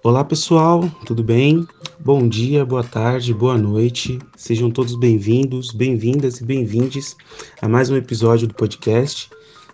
[0.03, 1.69] Olá pessoal, tudo bem?
[2.01, 4.19] Bom dia, boa tarde, boa noite.
[4.35, 7.15] Sejam todos bem-vindos, bem-vindas e bem-vindes
[7.61, 9.29] a mais um episódio do podcast.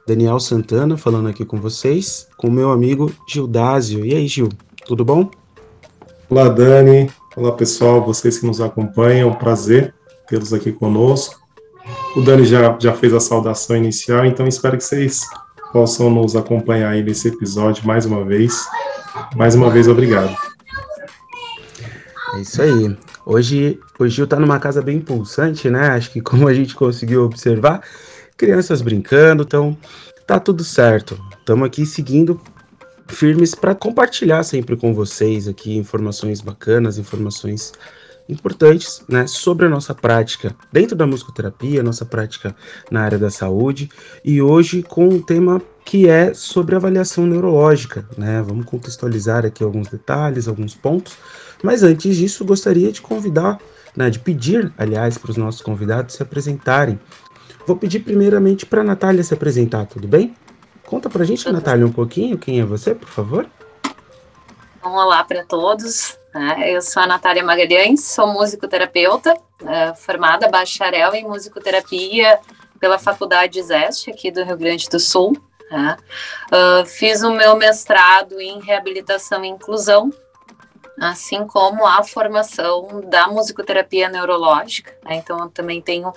[0.06, 4.04] Daniel Santana falando aqui com vocês, com o meu amigo Gildásio.
[4.04, 4.48] E aí, Gil,
[4.84, 5.30] tudo bom?
[6.28, 7.08] Olá, Dani.
[7.36, 9.94] Olá, pessoal, vocês que nos acompanham, é um prazer
[10.28, 11.40] tê-los aqui conosco.
[12.16, 15.20] O Dani já, já fez a saudação inicial, então espero que vocês
[15.72, 18.66] possam nos acompanhar aí nesse episódio mais uma vez.
[19.36, 20.36] Mais uma vez, obrigado.
[22.34, 22.96] É isso aí.
[23.24, 25.88] Hoje o Gil tá numa casa bem pulsante, né?
[25.90, 27.82] Acho que como a gente conseguiu observar,
[28.42, 29.78] crianças brincando, então
[30.26, 31.16] tá tudo certo.
[31.38, 32.40] Estamos aqui seguindo
[33.06, 37.72] firmes para compartilhar sempre com vocês aqui informações bacanas, informações
[38.28, 42.52] importantes, né, sobre a nossa prática dentro da musicoterapia, nossa prática
[42.90, 43.88] na área da saúde,
[44.24, 48.42] e hoje com um tema que é sobre avaliação neurológica, né?
[48.42, 51.16] Vamos contextualizar aqui alguns detalhes, alguns pontos,
[51.62, 53.58] mas antes disso gostaria de convidar,
[53.96, 56.98] né, de pedir, aliás, para os nossos convidados se apresentarem.
[57.66, 60.34] Vou pedir primeiramente para a Natália se apresentar, tudo bem?
[60.84, 63.48] Conta para a gente, Natália, um pouquinho quem é você, por favor.
[64.84, 66.18] Um olá para todos.
[66.34, 66.74] Né?
[66.74, 72.38] Eu sou a Natália Magalhães, sou musicoterapeuta, uh, formada bacharel em musicoterapia
[72.80, 75.36] pela Faculdade Zeste, aqui do Rio Grande do Sul.
[75.70, 75.96] Né?
[76.52, 80.12] Uh, fiz o meu mestrado em reabilitação e inclusão,
[81.02, 84.96] assim como a formação da musicoterapia neurológica.
[85.04, 85.16] Né?
[85.16, 86.12] Então, eu também tenho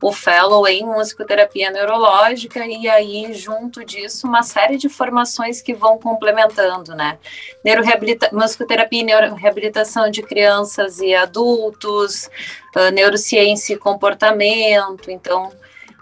[0.00, 5.98] o fellow em musicoterapia neurológica e aí junto disso uma série de formações que vão
[5.98, 7.18] complementando, né?
[7.64, 12.30] Neuroreabilita musicoterapia e neuroreabilitação de crianças e adultos,
[12.76, 15.50] uh, neurociência e comportamento, então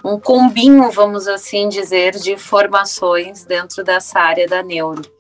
[0.05, 5.16] um combinho, vamos assim dizer, de formações dentro dessa área da neuro.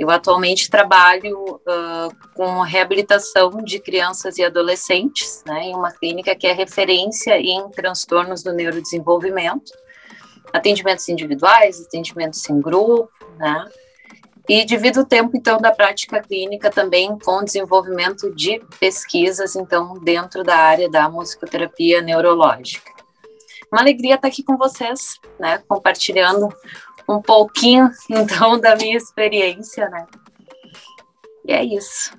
[0.00, 6.46] Eu atualmente trabalho uh, com reabilitação de crianças e adolescentes, né, em uma clínica que
[6.46, 9.70] é referência em transtornos do neurodesenvolvimento,
[10.54, 13.68] atendimentos individuais, atendimentos em grupo, né,
[14.48, 20.42] e divido o tempo, então, da prática clínica também com desenvolvimento de pesquisas, então, dentro
[20.42, 22.90] da área da musicoterapia neurológica.
[23.70, 26.48] Uma alegria estar aqui com vocês, né, compartilhando
[27.16, 30.06] um pouquinho, então, da minha experiência, né?
[31.46, 32.12] E é isso.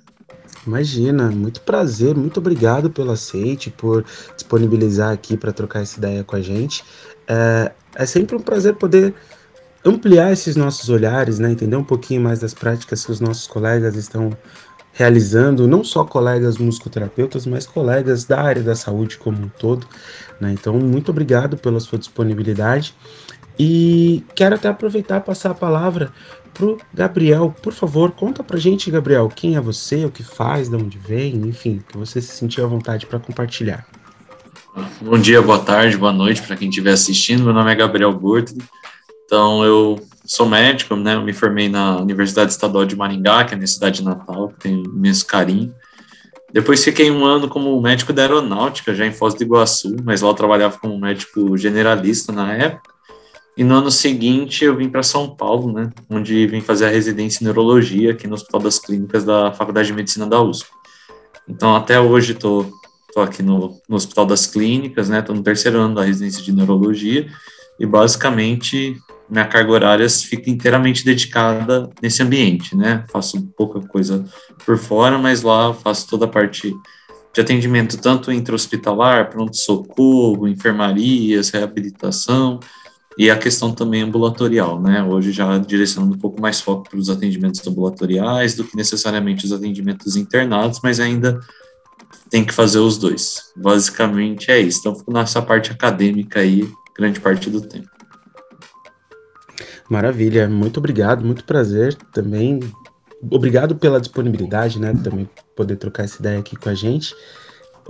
[0.66, 6.35] Imagina, muito prazer, muito obrigado pelo aceite, por disponibilizar aqui para trocar essa ideia com
[6.35, 6.84] a gente.
[7.28, 9.13] É, é sempre um prazer poder
[9.84, 11.51] ampliar esses nossos olhares, né?
[11.51, 14.38] Entender um pouquinho mais das práticas que os nossos colegas estão
[14.94, 19.88] realizando, não só colegas musicoterapeutas, mas colegas da área da saúde como um todo.
[20.40, 20.51] Né?
[20.51, 22.94] Então, muito obrigado pela sua disponibilidade.
[23.64, 26.12] E quero até aproveitar e passar a palavra
[26.52, 27.54] pro Gabriel.
[27.62, 31.36] Por favor, conta pra gente, Gabriel, quem é você, o que faz, de onde vem,
[31.48, 33.86] enfim, que você se sentiu à vontade para compartilhar.
[35.00, 37.44] Bom dia, boa tarde, boa noite para quem estiver assistindo.
[37.44, 38.56] Meu nome é Gabriel Burto.
[39.26, 41.14] Então, eu sou médico, né?
[41.14, 44.62] Eu me formei na Universidade Estadual de Maringá, que é a minha cidade natal, que
[44.62, 45.72] tenho imenso carinho.
[46.52, 50.30] Depois fiquei um ano como médico da aeronáutica, já em Foz do Iguaçu, mas lá
[50.30, 52.91] eu trabalhava como médico generalista na época.
[53.57, 57.44] E no ano seguinte eu vim para São Paulo, né, onde vim fazer a residência
[57.44, 60.69] em neurologia aqui no Hospital das Clínicas da Faculdade de Medicina da USP.
[61.47, 62.72] Então até hoje estou
[63.17, 67.28] aqui no, no Hospital das Clínicas, né, estou no terceiro ano da residência de neurologia
[67.78, 68.95] e basicamente
[69.29, 73.06] minha carga horária fica inteiramente dedicada nesse ambiente, né?
[73.09, 74.25] Faço pouca coisa
[74.66, 76.75] por fora, mas lá faço toda a parte
[77.33, 82.59] de atendimento tanto intra-hospitalar, pronto-socorro, enfermarias, reabilitação
[83.18, 85.04] e a questão também ambulatorial, né?
[85.04, 89.52] Hoje já direcionando um pouco mais foco para os atendimentos ambulatoriais do que necessariamente os
[89.52, 91.40] atendimentos internados, mas ainda
[92.30, 93.52] tem que fazer os dois.
[93.56, 94.80] Basicamente é isso.
[94.80, 96.68] Então, fico nessa parte acadêmica aí,
[96.98, 97.90] grande parte do tempo.
[99.90, 102.62] Maravilha, muito obrigado, muito prazer também.
[103.30, 104.94] Obrigado pela disponibilidade, né?
[105.04, 107.14] Também poder trocar essa ideia aqui com a gente.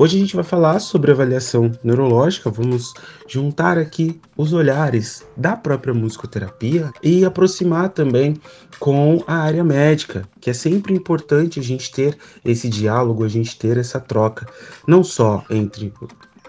[0.01, 2.91] Hoje a gente vai falar sobre avaliação neurológica, vamos
[3.27, 8.35] juntar aqui os olhares da própria musicoterapia e aproximar também
[8.79, 13.55] com a área médica, que é sempre importante a gente ter esse diálogo, a gente
[13.59, 14.47] ter essa troca,
[14.87, 15.93] não só entre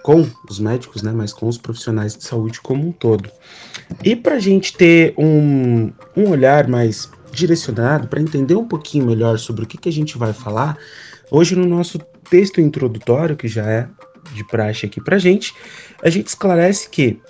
[0.03, 3.29] com os médicos, né, mas com os profissionais de saúde como um todo.
[4.03, 9.39] E para a gente ter um, um olhar mais direcionado para entender um pouquinho melhor
[9.39, 10.79] sobre o que, que a gente vai falar,
[11.31, 11.99] hoje no nosso
[12.33, 13.87] texto introdutório, que já é
[14.33, 15.53] de praxe aqui para gente,
[16.03, 17.21] a gente esclarece que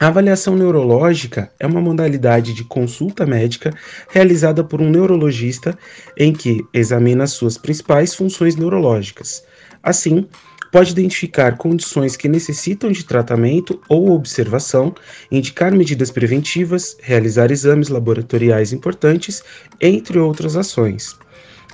[0.00, 3.70] a avaliação neurológica é uma modalidade de consulta médica
[4.08, 5.78] realizada por um neurologista
[6.16, 9.44] em que examina suas principais funções neurológicas.
[9.82, 10.26] Assim,
[10.72, 14.94] pode identificar condições que necessitam de tratamento ou observação,
[15.30, 19.42] indicar medidas preventivas, realizar exames laboratoriais importantes,
[19.78, 21.14] entre outras ações.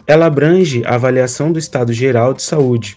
[0.07, 2.97] Ela abrange a avaliação do estado geral de saúde,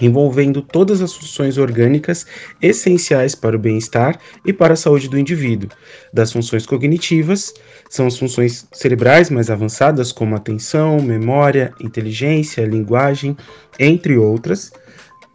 [0.00, 2.26] envolvendo todas as funções orgânicas
[2.60, 5.70] essenciais para o bem-estar e para a saúde do indivíduo.
[6.12, 7.54] Das funções cognitivas,
[7.88, 13.36] são as funções cerebrais mais avançadas, como atenção, memória, inteligência, linguagem,
[13.78, 14.72] entre outras.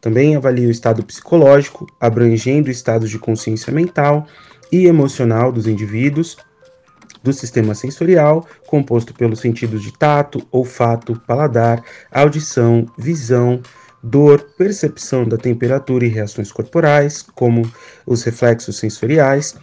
[0.01, 4.27] Também avalia o estado psicológico, abrangendo o estado de consciência mental
[4.71, 6.37] e emocional dos indivíduos,
[7.23, 13.61] do sistema sensorial, composto pelos sentidos de tato, olfato, paladar, audição, visão,
[14.01, 17.69] dor, percepção da temperatura e reações corporais, como
[18.05, 19.55] os reflexos sensoriais,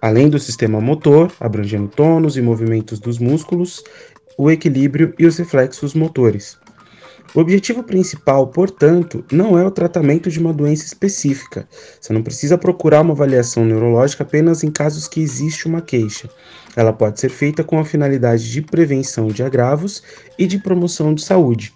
[0.00, 3.82] além do sistema motor, abrangendo tônus e movimentos dos músculos,
[4.36, 6.61] o equilíbrio e os reflexos motores.
[7.34, 11.66] O objetivo principal, portanto, não é o tratamento de uma doença específica.
[11.98, 16.28] Você não precisa procurar uma avaliação neurológica apenas em casos que existe uma queixa.
[16.76, 20.02] Ela pode ser feita com a finalidade de prevenção de agravos
[20.38, 21.72] e de promoção de saúde.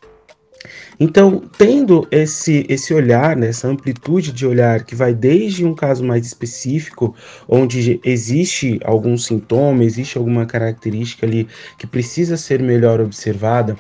[0.99, 6.03] Então, tendo esse, esse olhar, né, essa amplitude de olhar que vai desde um caso
[6.05, 7.15] mais específico,
[7.49, 11.47] onde existe algum sintoma, existe alguma característica ali
[11.79, 13.77] que precisa ser melhor observada,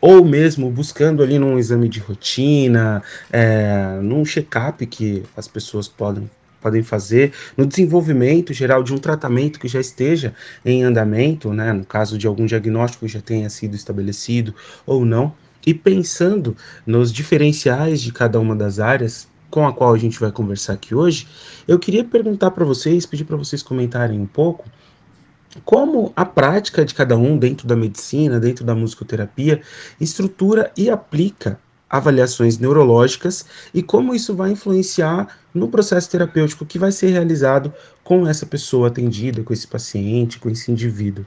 [0.00, 3.02] ou mesmo buscando ali num exame de rotina,
[3.32, 6.30] é, num check-up que as pessoas podem
[6.66, 10.34] podem fazer no desenvolvimento geral de um tratamento que já esteja
[10.64, 14.52] em andamento, né, no caso de algum diagnóstico que já tenha sido estabelecido
[14.84, 15.32] ou não.
[15.64, 20.32] E pensando nos diferenciais de cada uma das áreas com a qual a gente vai
[20.32, 21.28] conversar aqui hoje,
[21.68, 24.64] eu queria perguntar para vocês, pedir para vocês comentarem um pouco
[25.64, 29.60] como a prática de cada um dentro da medicina, dentro da musicoterapia,
[30.00, 31.58] estrutura e aplica
[31.88, 37.72] avaliações neurológicas e como isso vai influenciar no processo terapêutico que vai ser realizado
[38.02, 41.24] com essa pessoa atendida, com esse paciente, com esse indivíduo.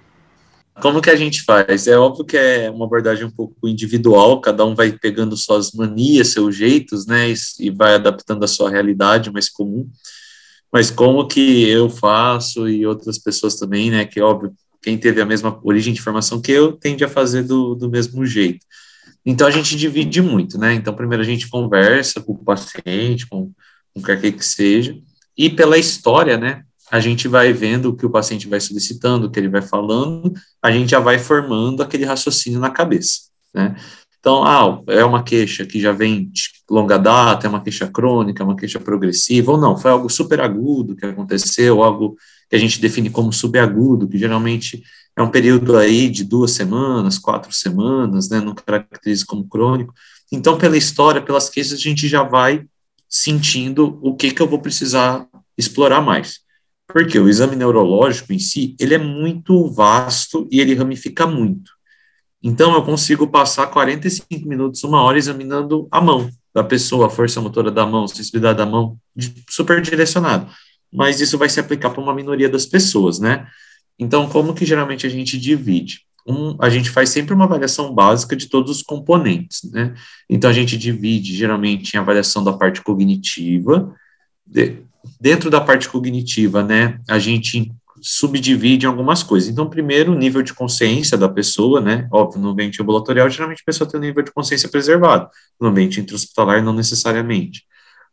[0.81, 1.87] Como que a gente faz?
[1.87, 6.29] É óbvio que é uma abordagem um pouco individual, cada um vai pegando suas manias,
[6.29, 9.89] seus jeitos, né, e, vai adaptando a sua realidade mais comum.
[10.71, 15.25] Mas como que eu faço e outras pessoas também, né, que óbvio, quem teve a
[15.25, 18.65] mesma origem de formação que eu tende a fazer do, do mesmo jeito.
[19.25, 20.73] Então a gente divide muito, né?
[20.73, 23.51] Então primeiro a gente conversa com o paciente, com,
[23.93, 24.97] com quer que seja,
[25.37, 26.63] e pela história, né?
[26.91, 30.33] a gente vai vendo o que o paciente vai solicitando, o que ele vai falando,
[30.61, 33.21] a gente já vai formando aquele raciocínio na cabeça,
[33.53, 33.75] né?
[34.19, 38.43] Então, ah, é uma queixa que já vem de longa data, é uma queixa crônica,
[38.43, 42.17] é uma queixa progressiva, ou não, foi algo super agudo que aconteceu, algo
[42.49, 44.83] que a gente define como subagudo, que geralmente
[45.15, 49.93] é um período aí de duas semanas, quatro semanas, né, não caracteriza como crônico.
[50.31, 52.65] Então, pela história, pelas queixas, a gente já vai
[53.07, 55.27] sentindo o que que eu vou precisar
[55.57, 56.39] explorar mais.
[56.87, 61.71] Porque o exame neurológico em si, ele é muito vasto e ele ramifica muito.
[62.41, 67.41] Então, eu consigo passar 45 minutos, uma hora, examinando a mão da pessoa, a força
[67.41, 68.97] motora da mão, sensibilidade da mão,
[69.49, 70.49] super direcionado.
[70.91, 73.47] Mas isso vai se aplicar para uma minoria das pessoas, né?
[73.97, 76.01] Então, como que geralmente a gente divide?
[76.25, 79.93] Um, a gente faz sempre uma avaliação básica de todos os componentes, né?
[80.29, 83.93] Então, a gente divide geralmente em avaliação da parte cognitiva,
[84.45, 84.81] de,
[85.19, 89.49] dentro da parte cognitiva, né, a gente subdivide em algumas coisas.
[89.49, 93.65] Então, primeiro, o nível de consciência da pessoa, né, óbvio, no ambiente ambulatorial, geralmente a
[93.65, 95.29] pessoa tem um nível de consciência preservado,
[95.59, 97.63] no ambiente intra-hospitalar, não necessariamente.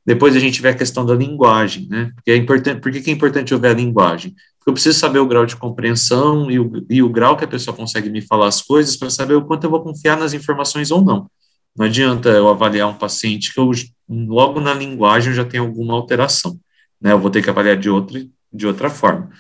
[0.05, 3.13] Depois a gente vê a questão da linguagem, né, porque é importante, por que é
[3.13, 4.35] importante eu ver a linguagem?
[4.59, 7.49] Porque eu preciso saber o grau de compreensão e o, e o grau que a
[7.49, 10.91] pessoa consegue me falar as coisas para saber o quanto eu vou confiar nas informações
[10.91, 11.31] ou não.
[11.77, 13.71] Não adianta eu avaliar um paciente que eu,
[14.09, 16.59] logo na linguagem eu já tenho alguma alteração
[17.01, 17.13] né?
[17.13, 19.31] Eu vou ter que avaliar de outra, de outra forma.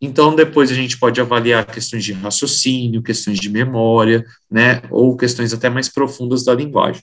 [0.00, 4.82] Então, depois a gente pode avaliar questões de raciocínio, questões de memória, né?
[4.90, 7.02] Ou questões até mais profundas da linguagem,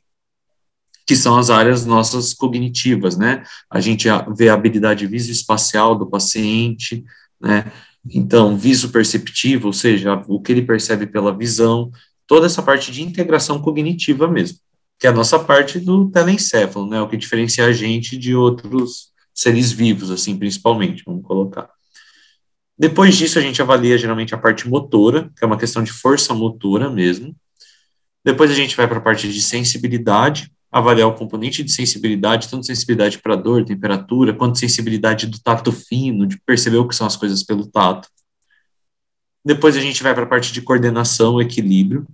[1.08, 3.44] que são as áreas nossas cognitivas, né?
[3.70, 7.04] A gente vê a habilidade visoespacial do paciente,
[7.40, 7.72] né?
[8.10, 11.92] Então, viso perceptivo, ou seja, o que ele percebe pela visão,
[12.28, 14.58] toda essa parte de integração cognitiva mesmo,
[15.00, 17.02] que é a nossa parte do telencéfalo, né?
[17.02, 21.70] O que diferencia a gente de outros seres vivos, assim, principalmente, vamos colocar.
[22.82, 26.34] Depois disso, a gente avalia geralmente a parte motora, que é uma questão de força
[26.34, 27.36] motora mesmo.
[28.26, 32.66] Depois a gente vai para a parte de sensibilidade, avaliar o componente de sensibilidade, tanto
[32.66, 37.16] sensibilidade para dor, temperatura, quanto sensibilidade do tato fino, de perceber o que são as
[37.16, 38.10] coisas pelo tato.
[39.46, 42.08] Depois a gente vai para a parte de coordenação, equilíbrio.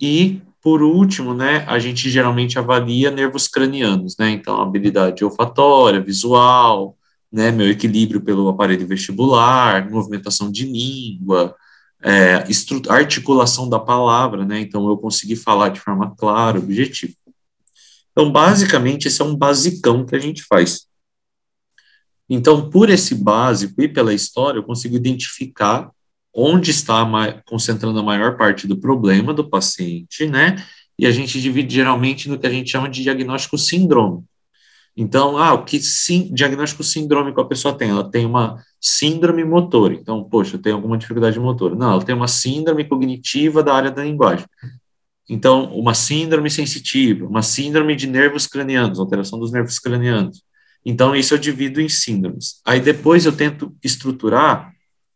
[0.00, 4.30] E, por último, né, a gente geralmente avalia nervos cranianos, né?
[4.30, 6.97] Então, habilidade olfatória, visual,
[7.30, 11.54] né, meu equilíbrio pelo aparelho vestibular, movimentação de língua,
[12.02, 12.44] é,
[12.88, 14.60] articulação da palavra, né?
[14.60, 17.14] Então, eu consegui falar de forma clara, objetiva.
[18.12, 20.86] Então, basicamente, esse é um basicão que a gente faz.
[22.28, 25.90] Então, por esse básico e pela história, eu consigo identificar
[26.34, 27.04] onde está
[27.46, 30.56] concentrando a maior parte do problema do paciente, né?
[30.98, 34.24] E a gente divide geralmente no que a gente chama de diagnóstico síndrome.
[35.00, 37.90] Então, ah, o que sim, diagnóstico síndrômico a pessoa tem?
[37.90, 39.92] Ela tem uma síndrome motor.
[39.92, 41.76] Então, poxa, tem alguma dificuldade motora.
[41.76, 44.44] Não, ela tem uma síndrome cognitiva da área da linguagem.
[45.30, 50.42] Então, uma síndrome sensitiva, uma síndrome de nervos cranianos, alteração dos nervos cranianos.
[50.84, 52.60] Então, isso eu divido em síndromes.
[52.64, 54.72] Aí depois eu tento estruturar,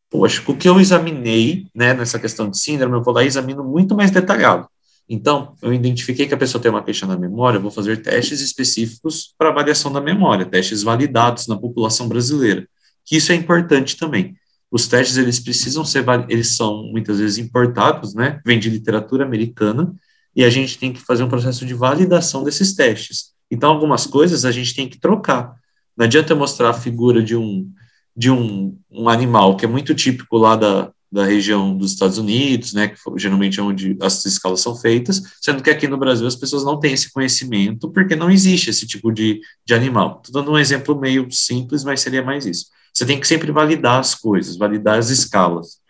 [0.09, 3.65] poxa, o que eu examinei, né, nessa questão de síndrome, eu vou lá e examino
[3.65, 4.69] muito mais detalhado.
[5.09, 9.35] Então, eu identifiquei que a pessoa tem uma queixa na memória, vou fazer testes específicos
[9.37, 12.67] para avaliação da memória, testes validados na população brasileira,
[13.05, 14.37] que isso é importante também
[14.73, 18.41] os testes eles precisam ser eles são muitas vezes importados, né?
[18.45, 19.95] Vem de literatura americana
[20.35, 23.33] e a gente tem que fazer um processo de validação desses testes.
[23.51, 25.55] Então algumas coisas a gente tem que trocar.
[25.95, 27.71] Não adianta eu mostrar a figura de um
[28.17, 32.73] de um, um animal que é muito típico lá da, da região dos Estados Unidos,
[32.73, 36.35] né, que geralmente é onde as escalas são feitas, sendo que aqui no Brasil as
[36.35, 40.23] pessoas não têm esse conhecimento porque não existe esse tipo de, de animal.
[40.25, 42.67] Estou dando um exemplo meio simples, mas seria mais isso.
[42.95, 45.83] Você tem que sempre validar as coisas, validar as escalas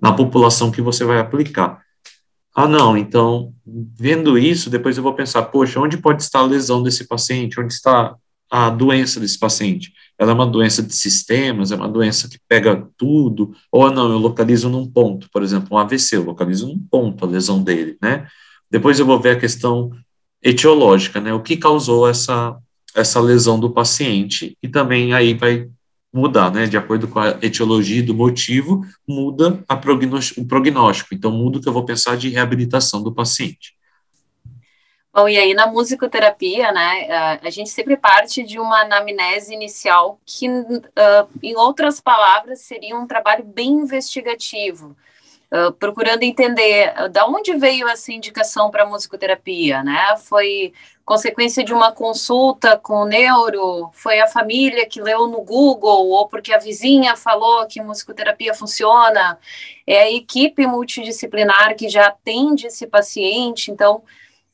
[0.00, 1.80] na população que você vai aplicar.
[2.54, 6.82] Ah, não, então, vendo isso, depois eu vou pensar, poxa, onde pode estar a lesão
[6.82, 7.58] desse paciente?
[7.60, 8.14] Onde está
[8.50, 9.92] a doença desse paciente?
[10.18, 14.18] Ela é uma doença de sistemas, é uma doença que pega tudo, ou não, eu
[14.18, 18.26] localizo num ponto, por exemplo, um AVC, eu localizo num ponto a lesão dele, né?
[18.70, 19.90] Depois eu vou ver a questão
[20.42, 21.32] etiológica, né?
[21.32, 22.56] O que causou essa,
[22.94, 25.68] essa lesão do paciente, e também aí vai
[26.12, 26.66] mudar, né?
[26.66, 31.14] De acordo com a etiologia do motivo, muda o prognóstico.
[31.14, 33.74] Então, muda o que eu vou pensar de reabilitação do paciente.
[35.16, 40.46] Bom, e aí na musicoterapia, né, a gente sempre parte de uma anamnese inicial que,
[40.46, 44.94] uh, em outras palavras, seria um trabalho bem investigativo,
[45.50, 50.18] uh, procurando entender uh, da onde veio essa indicação para musicoterapia, né?
[50.18, 56.10] Foi consequência de uma consulta com o neuro, foi a família que leu no Google,
[56.10, 59.38] ou porque a vizinha falou que musicoterapia funciona,
[59.86, 64.02] é a equipe multidisciplinar que já atende esse paciente, então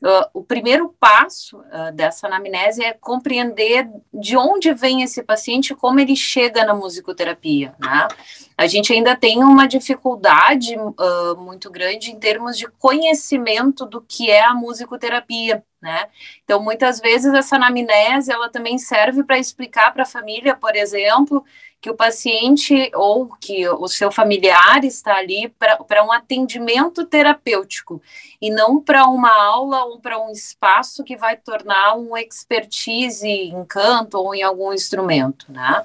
[0.03, 6.01] Uh, o primeiro passo uh, dessa anamnese é compreender de onde vem esse paciente, como
[6.01, 8.09] ele chega na musicoterapia, né?
[8.59, 14.29] A gente ainda tem uma dificuldade uh, muito grande em termos de conhecimento do que
[14.29, 16.07] é a musicoterapia, né?
[16.43, 21.45] Então, muitas vezes essa anamnese, ela também serve para explicar para a família, por exemplo,
[21.83, 28.01] que o paciente ou que o seu familiar está ali para um atendimento terapêutico
[28.41, 33.65] e não para uma aula ou para um espaço que vai tornar um expertise em
[33.65, 35.83] canto ou em algum instrumento, né?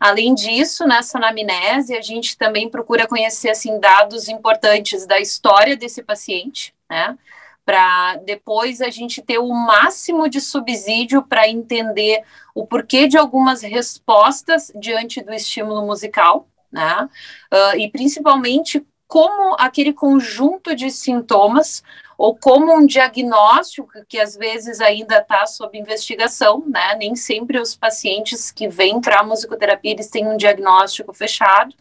[0.00, 6.02] Além disso, nessa anamnese, a gente também procura conhecer assim dados importantes da história desse
[6.02, 7.18] paciente, né?
[7.64, 12.22] Para depois a gente ter o máximo de subsídio para entender
[12.54, 17.08] o porquê de algumas respostas diante do estímulo musical, né?
[17.52, 21.82] Uh, e principalmente como aquele conjunto de sintomas
[22.16, 26.94] ou como um diagnóstico que às vezes ainda está sob investigação, né?
[26.96, 31.74] Nem sempre os pacientes que vêm para a musicoterapia eles têm um diagnóstico fechado.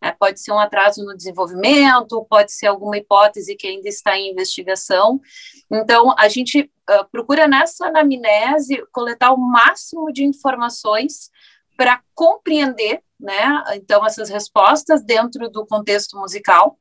[0.00, 4.30] É, pode ser um atraso no desenvolvimento, pode ser alguma hipótese que ainda está em
[4.30, 5.20] investigação.
[5.70, 11.30] Então, a gente uh, procura nessa anamnese coletar o máximo de informações
[11.76, 16.78] para compreender, né, então, essas respostas dentro do contexto musical,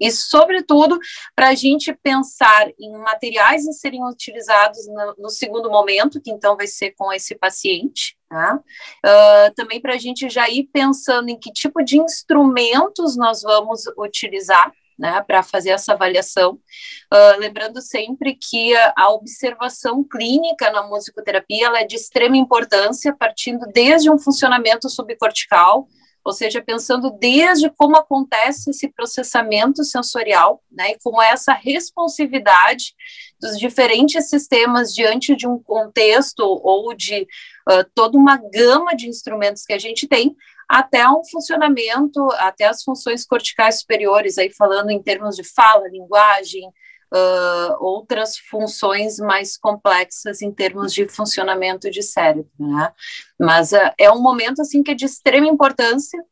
[0.00, 0.98] e, sobretudo,
[1.34, 6.56] para a gente pensar em materiais a serem utilizados no, no, segundo momento, que então
[6.56, 8.56] vai ser com esse paciente, tá?
[9.04, 13.82] Uh, também para a gente já ir pensando em que tipo de instrumentos nós vamos
[13.98, 20.84] utilizar, né, para fazer essa avaliação, uh, lembrando sempre que a, a, observação clínica na
[20.86, 25.88] musicoterapia ela é de extrema importância, partindo desde um funcionamento subcortical,
[26.24, 32.94] ou seja, pensando desde como acontece esse processamento sensorial, né, e como é essa responsividade
[33.40, 37.22] dos diferentes sistemas diante de um contexto ou de
[37.68, 40.34] uh, toda uma gama de instrumentos que a gente tem,
[40.66, 46.72] até um funcionamento, até as funções corticais superiores, aí falando em termos de fala, linguagem,
[47.14, 52.92] uh, outras funções mais complexas em termos de funcionamento de cérebro, né?
[53.38, 56.22] Mas uh, é um momento, assim, que é de extrema importância,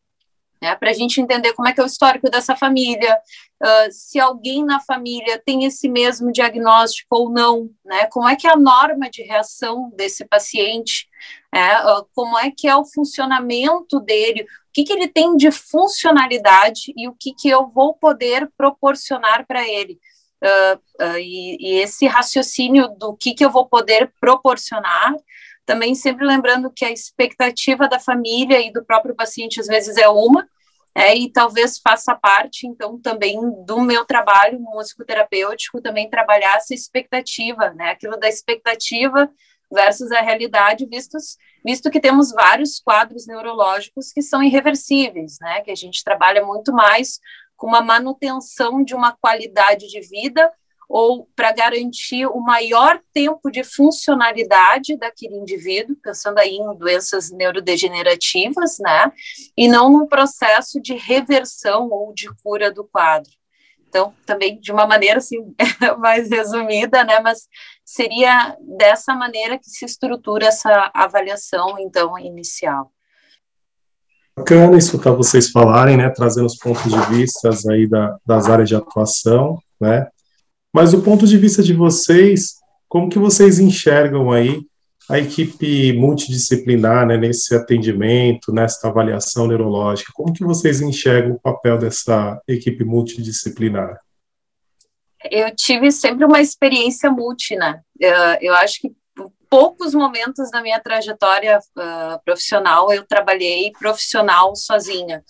[0.62, 3.19] né, para a gente entender como é que é o histórico dessa família,
[3.61, 8.47] uh, se alguém na família tem esse mesmo diagnóstico ou não, né, como é que
[8.47, 11.09] é a norma de reação desse paciente,
[11.53, 15.51] é, uh, como é que é o funcionamento dele, o que, que ele tem de
[15.51, 19.99] funcionalidade e o que, que eu vou poder proporcionar para ele.
[20.42, 25.14] Uh, uh, e, e, esse raciocínio do que, que eu vou poder proporcionar,
[25.64, 30.08] também sempre lembrando que a expectativa da família e do próprio paciente às vezes é
[30.08, 30.44] uma,
[30.94, 37.70] é, e talvez faça parte, então, também do meu trabalho musicoterapêutico, também trabalhar essa expectativa,
[37.70, 39.30] né, aquilo da expectativa
[39.72, 45.70] versus a realidade, vistos, visto que temos vários quadros neurológicos que são irreversíveis, né, que
[45.70, 47.18] a gente trabalha muito mais
[47.62, 50.52] com uma manutenção de uma qualidade de vida
[50.88, 58.78] ou para garantir o maior tempo de funcionalidade daquele indivíduo, pensando aí em doenças neurodegenerativas,
[58.81, 59.12] né?
[59.57, 63.31] E não num processo de reversão ou de cura do quadro.
[63.88, 65.54] Então, também de uma maneira assim
[66.00, 67.21] mais resumida, né?
[67.21, 67.47] Mas
[67.85, 72.92] seria dessa maneira que se estrutura essa avaliação, então, inicial.
[74.35, 78.75] Bacana escutar vocês falarem, né, trazendo os pontos de vista aí da, das áreas de
[78.75, 80.09] atuação, né,
[80.73, 82.55] mas do ponto de vista de vocês,
[82.89, 84.62] como que vocês enxergam aí
[85.11, 91.77] a equipe multidisciplinar, né, nesse atendimento, nessa avaliação neurológica, como que vocês enxergam o papel
[91.77, 94.01] dessa equipe multidisciplinar?
[95.31, 97.83] Eu tive sempre uma experiência multi, né,
[98.40, 99.02] eu acho que
[99.53, 105.23] poucos momentos na minha trajetória uh, profissional eu trabalhei profissional sozinha,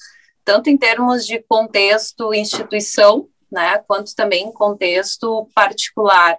[0.45, 6.39] tanto em termos de contexto, instituição, né, quanto também contexto particular.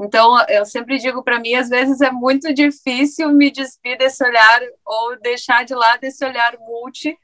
[0.00, 4.60] Então, eu sempre digo para mim, às vezes é muito difícil me despir desse olhar
[4.84, 7.16] ou deixar de lado esse olhar multi,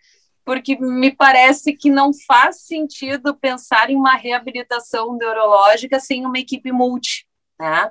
[0.45, 6.71] porque me parece que não faz sentido pensar em uma reabilitação neurológica sem uma equipe
[6.71, 7.28] multi.
[7.59, 7.91] Né?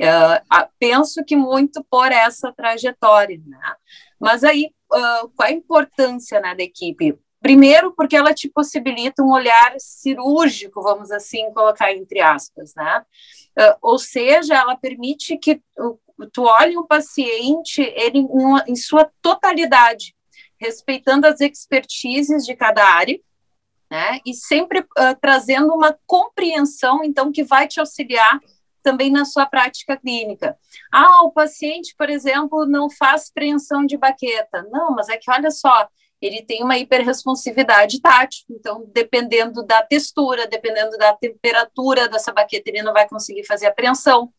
[0.00, 3.40] Uh, penso que muito por essa trajetória.
[3.46, 3.74] Né?
[4.18, 7.18] Mas aí, uh, qual a importância né, da equipe?
[7.40, 13.04] Primeiro, porque ela te possibilita um olhar cirúrgico, vamos assim colocar entre aspas, né?
[13.56, 15.62] Uh, ou seja, ela permite que
[16.32, 18.28] tu olhe o paciente ele em,
[18.66, 20.16] em sua totalidade,
[20.60, 23.20] respeitando as expertises de cada área,
[23.90, 24.18] né?
[24.26, 28.40] E sempre uh, trazendo uma compreensão, então, que vai te auxiliar
[28.82, 30.56] também na sua prática clínica.
[30.92, 34.66] Ah, o paciente, por exemplo, não faz preensão de baqueta.
[34.70, 35.88] Não, mas é que olha só,
[36.20, 42.82] ele tem uma hiperresponsividade tátil, então, dependendo da textura, dependendo da temperatura dessa baqueta, ele
[42.82, 44.32] não vai conseguir fazer a preensão.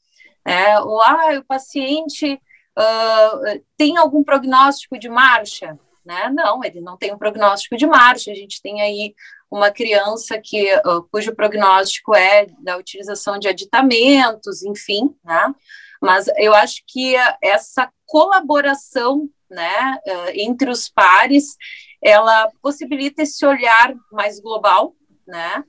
[0.46, 5.78] É, ou, ah, o paciente uh, tem algum prognóstico de marcha?
[6.04, 6.30] Né?
[6.34, 9.14] Não, ele não tem um prognóstico de marcha, a gente tem aí
[9.50, 15.54] uma criança que, uh, cujo prognóstico é da utilização de aditamentos, enfim, né?
[16.02, 21.58] Mas eu acho que essa colaboração, né, uh, entre os pares,
[22.02, 24.96] ela possibilita esse olhar mais global,
[25.28, 25.64] né?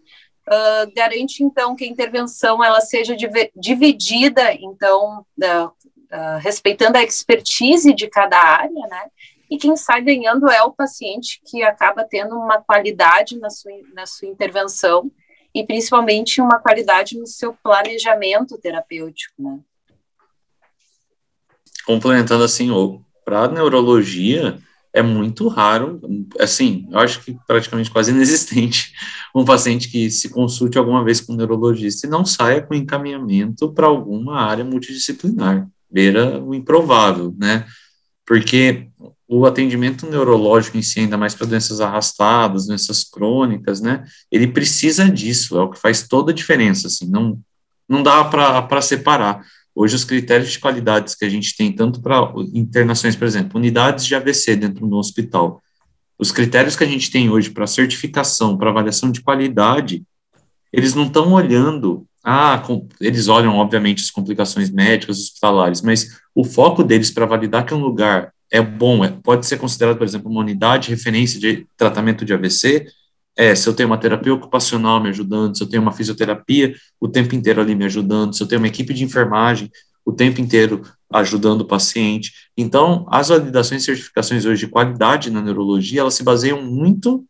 [0.47, 3.17] Uh, garante então que a intervenção ela seja
[3.55, 5.25] dividida, então,
[6.41, 9.11] respeitando a expertise de cada área, né?
[9.51, 14.07] E quem sai ganhando é o paciente que acaba tendo uma qualidade na sua, na
[14.07, 15.11] sua intervenção
[15.53, 19.59] e principalmente uma qualidade no seu planejamento terapêutico, né?
[21.85, 22.69] Complementando assim,
[23.25, 24.59] para neurologia
[24.93, 26.01] é muito raro,
[26.39, 28.93] assim, eu acho que praticamente quase inexistente
[29.35, 33.73] um paciente que se consulte alguma vez com um neurologista e não saia com encaminhamento
[33.73, 37.67] para alguma área multidisciplinar, beira o improvável, né?
[38.27, 38.89] Porque
[39.33, 45.09] o atendimento neurológico em si, ainda mais para doenças arrastadas, doenças crônicas, né, ele precisa
[45.09, 47.39] disso, é o que faz toda a diferença, assim, não,
[47.89, 49.41] não dá para separar.
[49.73, 54.05] Hoje, os critérios de qualidades que a gente tem, tanto para internações, por exemplo, unidades
[54.05, 55.63] de AVC dentro do hospital,
[56.19, 60.03] os critérios que a gente tem hoje para certificação, para avaliação de qualidade,
[60.73, 66.45] eles não estão olhando, ah, com, eles olham, obviamente, as complicações médicas, hospitalares, mas o
[66.45, 70.31] foco deles para validar que um lugar é bom, é, pode ser considerado, por exemplo,
[70.31, 72.87] uma unidade de referência de tratamento de AVC,
[73.37, 77.09] é, se eu tenho uma terapia ocupacional me ajudando, se eu tenho uma fisioterapia o
[77.09, 79.71] tempo inteiro ali me ajudando, se eu tenho uma equipe de enfermagem
[80.05, 82.33] o tempo inteiro ajudando o paciente.
[82.57, 87.25] Então, as validações e certificações hoje de qualidade na neurologia, elas se baseiam muito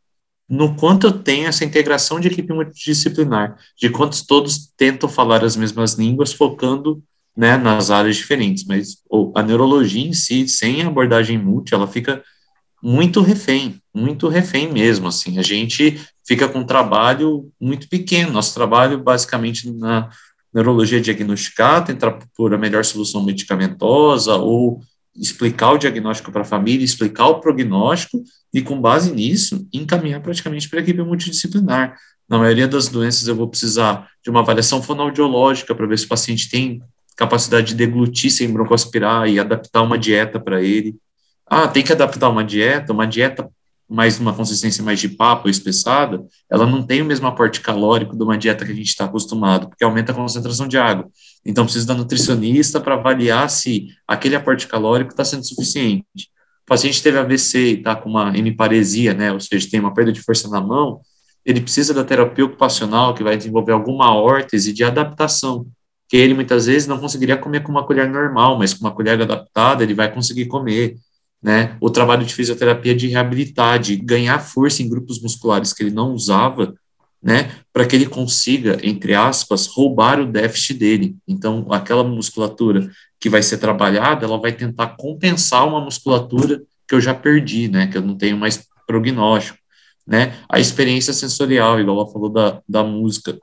[0.51, 5.55] no quanto eu tenho essa integração de equipe multidisciplinar, de quantos todos tentam falar as
[5.55, 7.01] mesmas línguas, focando
[7.37, 8.97] né, nas áreas diferentes, mas
[9.37, 12.21] a neurologia em si, sem abordagem multi, ela fica
[12.83, 18.53] muito refém, muito refém mesmo, assim, a gente fica com um trabalho muito pequeno, nosso
[18.53, 20.11] trabalho basicamente na
[20.53, 24.81] neurologia diagnosticar, tentar por a melhor solução medicamentosa ou
[25.17, 30.69] explicar o diagnóstico para a família, explicar o prognóstico e, com base nisso, encaminhar praticamente
[30.69, 31.97] para a equipe multidisciplinar.
[32.29, 36.09] Na maioria das doenças, eu vou precisar de uma avaliação fonoaudiológica para ver se o
[36.09, 36.81] paciente tem
[37.17, 40.97] capacidade de deglutir sem broncoaspirar e adaptar uma dieta para ele.
[41.47, 43.51] Ah, tem que adaptar uma dieta, uma dieta
[43.91, 48.23] mais uma consistência mais de papo espessada, ela não tem o mesmo aporte calórico de
[48.23, 51.09] uma dieta que a gente está acostumado, porque aumenta a concentração de água.
[51.45, 56.31] Então, precisa da nutricionista para avaliar se aquele aporte calórico está sendo suficiente.
[56.63, 60.13] O paciente teve AVC e está com uma hemiparesia, né, ou seja, tem uma perda
[60.13, 61.01] de força na mão,
[61.45, 65.67] ele precisa da terapia ocupacional, que vai desenvolver alguma órtese de adaptação,
[66.09, 69.21] que ele muitas vezes não conseguiria comer com uma colher normal, mas com uma colher
[69.21, 70.97] adaptada ele vai conseguir comer
[71.43, 71.77] né?
[71.81, 76.13] O trabalho de fisioterapia de reabilitar, de ganhar força em grupos musculares que ele não
[76.13, 76.75] usava,
[77.23, 77.51] né?
[77.73, 81.17] Para que ele consiga, entre aspas, roubar o déficit dele.
[81.27, 87.01] Então, aquela musculatura que vai ser trabalhada, ela vai tentar compensar uma musculatura que eu
[87.01, 87.87] já perdi, né?
[87.87, 89.59] Que eu não tenho mais prognóstico,
[90.07, 90.35] né?
[90.49, 93.39] A experiência sensorial, igual ela falou da, da música.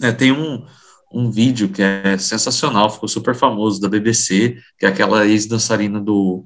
[0.00, 0.64] É, tem um,
[1.12, 6.44] um vídeo que é sensacional, ficou super famoso, da BBC, que é aquela ex-dançarina do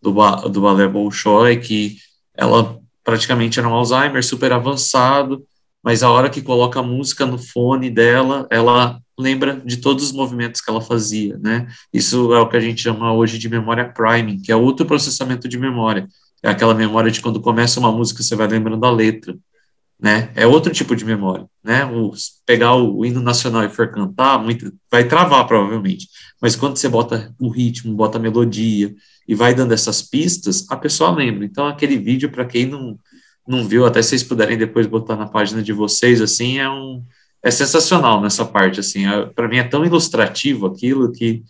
[0.00, 0.12] do,
[0.48, 1.96] do balé Bolshoi, que
[2.34, 5.44] ela praticamente era um Alzheimer super avançado,
[5.82, 10.12] mas a hora que coloca a música no fone dela, ela lembra de todos os
[10.12, 11.66] movimentos que ela fazia, né?
[11.92, 15.48] Isso é o que a gente chama hoje de memória priming, que é outro processamento
[15.48, 16.06] de memória.
[16.42, 19.36] É aquela memória de quando começa uma música, você vai lembrando a letra,
[20.00, 20.30] né?
[20.36, 21.84] É outro tipo de memória, né?
[21.86, 22.12] O,
[22.46, 26.08] pegar o, o hino nacional e for cantar, muito, vai travar provavelmente.
[26.40, 28.94] Mas quando você bota o ritmo, bota a melodia,
[29.28, 31.44] e vai dando essas pistas, a pessoa lembra.
[31.44, 32.98] Então, aquele vídeo, para quem não,
[33.46, 37.04] não viu, até vocês puderem depois botar na página de vocês, assim, é um
[37.40, 41.44] é sensacional nessa parte, assim, é, para mim é tão ilustrativo aquilo que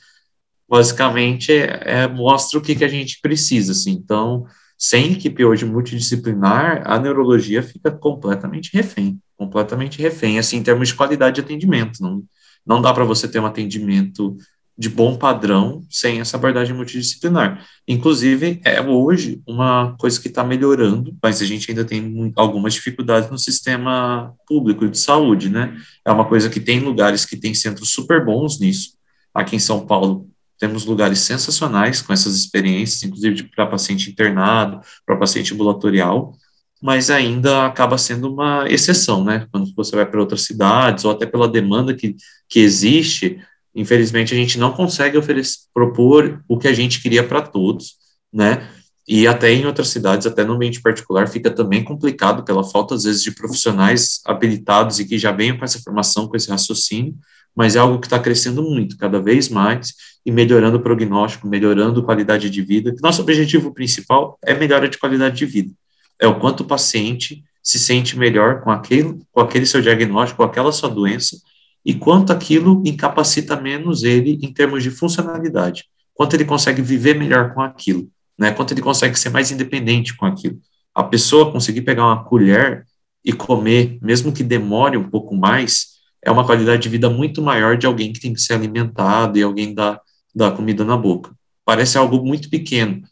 [0.68, 4.44] basicamente é, é, mostra o que, que a gente precisa, assim, então,
[4.76, 10.94] sem equipe hoje multidisciplinar, a neurologia fica completamente refém, completamente refém, assim, em termos de
[10.94, 12.22] qualidade de atendimento, não,
[12.66, 14.36] não dá para você ter um atendimento
[14.78, 17.66] de bom padrão sem essa abordagem multidisciplinar.
[17.86, 23.28] Inclusive, é hoje uma coisa que está melhorando, mas a gente ainda tem algumas dificuldades
[23.28, 25.76] no sistema público de saúde, né?
[26.06, 28.90] É uma coisa que tem lugares que tem centros super bons nisso.
[29.34, 30.28] Aqui em São Paulo,
[30.60, 36.36] temos lugares sensacionais com essas experiências, inclusive para paciente internado, para paciente ambulatorial,
[36.80, 39.48] mas ainda acaba sendo uma exceção, né?
[39.50, 42.14] Quando você vai para outras cidades, ou até pela demanda que,
[42.48, 43.40] que existe,
[43.80, 47.94] infelizmente a gente não consegue oferecer, propor o que a gente queria para todos,
[48.32, 48.68] né?
[49.06, 53.04] E até em outras cidades, até no ambiente particular, fica também complicado pela falta, às
[53.04, 57.14] vezes, de profissionais habilitados e que já venham com essa formação, com esse raciocínio,
[57.56, 59.94] mas é algo que está crescendo muito, cada vez mais,
[60.26, 62.94] e melhorando o prognóstico, melhorando a qualidade de vida.
[63.02, 65.72] Nosso objetivo principal é melhora de qualidade de vida.
[66.20, 70.42] É o quanto o paciente se sente melhor com aquele, com aquele seu diagnóstico, com
[70.42, 71.38] aquela sua doença,
[71.84, 77.54] e quanto aquilo incapacita menos ele em termos de funcionalidade, quanto ele consegue viver melhor
[77.54, 78.50] com aquilo, né?
[78.52, 80.60] Quanto ele consegue ser mais independente com aquilo.
[80.94, 82.84] A pessoa conseguir pegar uma colher
[83.24, 87.76] e comer, mesmo que demore um pouco mais, é uma qualidade de vida muito maior
[87.76, 90.00] de alguém que tem que ser alimentado e alguém dá,
[90.34, 91.30] dá comida na boca.
[91.64, 93.02] Parece algo muito pequeno,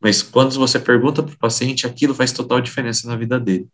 [0.00, 3.68] mas quando você pergunta para o paciente, aquilo faz total diferença na vida dele.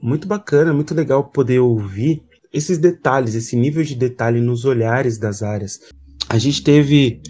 [0.00, 5.42] Muito bacana, muito legal poder ouvir esses detalhes, esse nível de detalhe nos olhares das
[5.42, 5.80] áreas.
[6.28, 7.20] A gente teve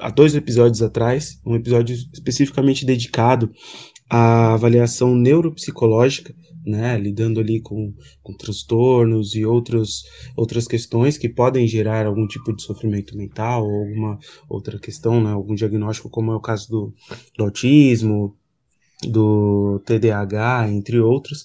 [0.00, 3.50] há dois episódios atrás um episódio especificamente dedicado
[4.10, 10.04] à avaliação neuropsicológica, né, lidando ali com, com transtornos e outros,
[10.36, 15.30] outras questões que podem gerar algum tipo de sofrimento mental ou alguma outra questão, né,
[15.30, 16.94] algum diagnóstico, como é o caso do,
[17.36, 18.34] do autismo,
[19.02, 21.44] do TDAH, entre outros.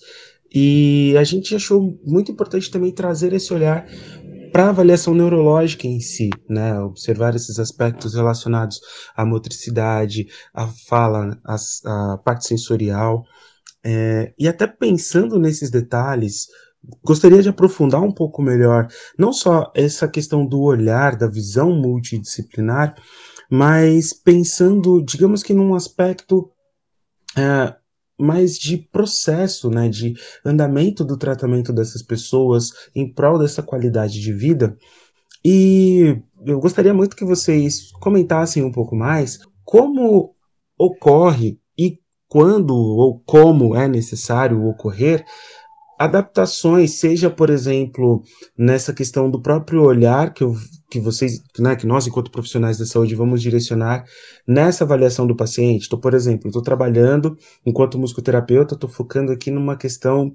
[0.54, 3.88] E a gente achou muito importante também trazer esse olhar
[4.52, 6.80] para a avaliação neurológica em si, né?
[6.80, 8.80] Observar esses aspectos relacionados
[9.16, 13.24] à motricidade, à fala, à, à parte sensorial.
[13.84, 16.48] É, e até pensando nesses detalhes,
[17.04, 22.96] gostaria de aprofundar um pouco melhor, não só essa questão do olhar, da visão multidisciplinar,
[23.50, 26.52] mas pensando, digamos que num aspecto
[27.38, 27.76] é,
[28.20, 30.14] mais de processo, né, de
[30.46, 34.78] andamento do tratamento dessas pessoas em prol dessa qualidade de vida.
[35.44, 40.36] E eu gostaria muito que vocês comentassem um pouco mais como
[40.78, 45.26] ocorre e quando ou como é necessário ocorrer
[46.00, 48.24] adaptações, seja, por exemplo,
[48.58, 50.56] nessa questão do próprio olhar que, eu,
[50.90, 54.06] que vocês, né, que nós, enquanto profissionais da saúde, vamos direcionar
[54.48, 55.82] nessa avaliação do paciente.
[55.82, 60.34] Estou, por exemplo, estou trabalhando enquanto musicoterapeuta, estou focando aqui numa questão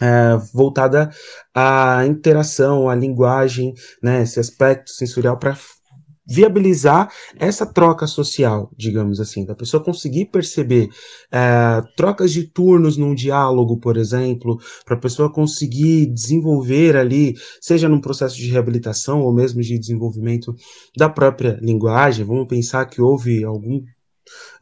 [0.00, 1.08] é, voltada
[1.54, 3.72] à interação, à linguagem,
[4.02, 5.56] né, esse aspecto sensorial para
[6.30, 10.88] viabilizar essa troca social, digamos assim, da pessoa conseguir perceber
[11.32, 17.88] é, trocas de turnos num diálogo, por exemplo, para a pessoa conseguir desenvolver ali, seja
[17.88, 20.54] num processo de reabilitação ou mesmo de desenvolvimento
[20.96, 22.24] da própria linguagem.
[22.24, 23.82] Vamos pensar que houve algum,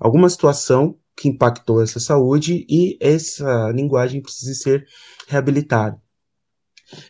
[0.01, 4.87] alguma situação que impactou essa saúde e essa linguagem precisa ser
[5.27, 6.01] reabilitada.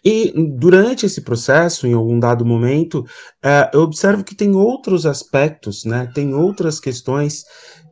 [0.05, 5.85] E durante esse processo, em algum dado momento, uh, eu observo que tem outros aspectos,
[5.85, 7.45] né, tem outras questões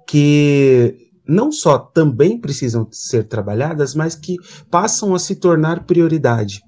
[0.06, 0.96] que
[1.28, 4.36] não só também precisam ser trabalhadas, mas que
[4.70, 6.62] passam a se tornar prioridade.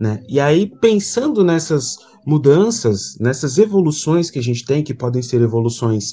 [0.00, 0.22] Né?
[0.28, 6.12] E aí, pensando nessas mudanças, nessas evoluções que a gente tem, que podem ser evoluções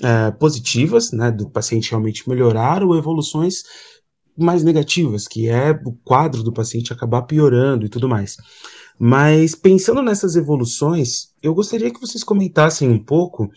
[0.00, 3.62] uh, positivas, né, do paciente realmente melhorar, ou evoluções
[4.36, 8.36] mais negativas, que é o quadro do paciente acabar piorando e tudo mais.
[8.98, 13.48] Mas pensando nessas evoluções, eu gostaria que vocês comentassem um pouco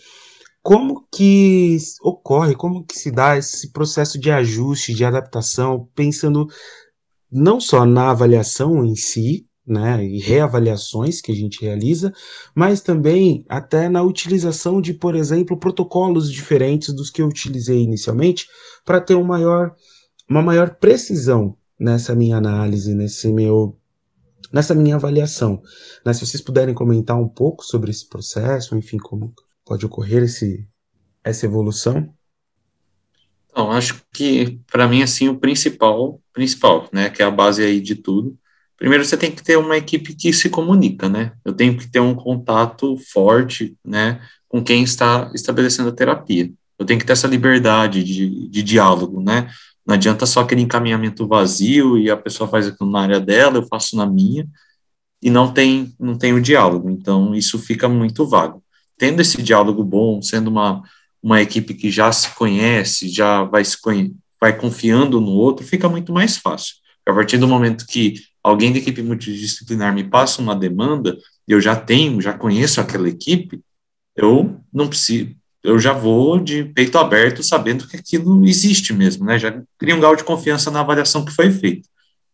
[0.62, 6.48] como que ocorre, como que se dá esse processo de ajuste, de adaptação, pensando
[7.32, 12.14] não só na avaliação em si, né, e reavaliações que a gente realiza,
[12.56, 18.48] mas também até na utilização de, por exemplo, protocolos diferentes dos que eu utilizei inicialmente
[18.86, 19.76] para ter um maior
[20.30, 23.78] uma maior precisão nessa minha análise, nesse meu
[24.52, 25.62] nessa minha avaliação.
[26.06, 26.14] Né?
[26.14, 29.34] Se vocês puderem comentar um pouco sobre esse processo, enfim, como
[29.66, 30.66] pode ocorrer esse,
[31.24, 32.14] essa evolução.
[33.50, 37.82] Então, acho que para mim assim o principal, principal, né, que é a base aí
[37.82, 38.38] de tudo.
[38.78, 41.34] Primeiro você tem que ter uma equipe que se comunica, né?
[41.44, 46.52] Eu tenho que ter um contato forte, né, com quem está estabelecendo a terapia.
[46.78, 49.50] Eu tenho que ter essa liberdade de, de diálogo, né?
[49.88, 53.66] Não adianta só aquele encaminhamento vazio e a pessoa faz aquilo na área dela, eu
[53.66, 54.46] faço na minha,
[55.22, 56.90] e não tem, não tem o diálogo.
[56.90, 58.62] Então, isso fica muito vago.
[58.98, 60.84] Tendo esse diálogo bom, sendo uma,
[61.24, 65.90] uma equipe que já se conhece, já vai, se conhe vai confiando no outro, fica
[65.90, 66.76] muito mais fácil.
[67.08, 71.76] A partir do momento que alguém da equipe multidisciplinar me passa uma demanda, eu já
[71.76, 73.62] tenho, já conheço aquela equipe,
[74.16, 75.34] eu não preciso,
[75.68, 79.38] eu já vou de peito aberto sabendo que aquilo existe mesmo, né?
[79.38, 81.90] Já cria um grau de confiança na avaliação que foi feita.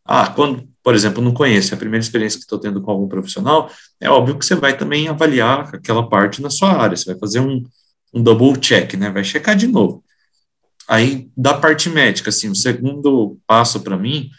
[0.06, 3.72] Ah, quando, por exemplo, não conheço a primeira experiência que estou tendo com algum profissional,
[4.00, 7.40] é óbvio que você vai também avaliar aquela parte na sua área, você vai fazer
[7.40, 7.64] um,
[8.14, 9.10] um double check, né?
[9.10, 10.04] Vai checar de novo.
[10.88, 14.30] Aí, da parte médica, assim, o segundo passo para mim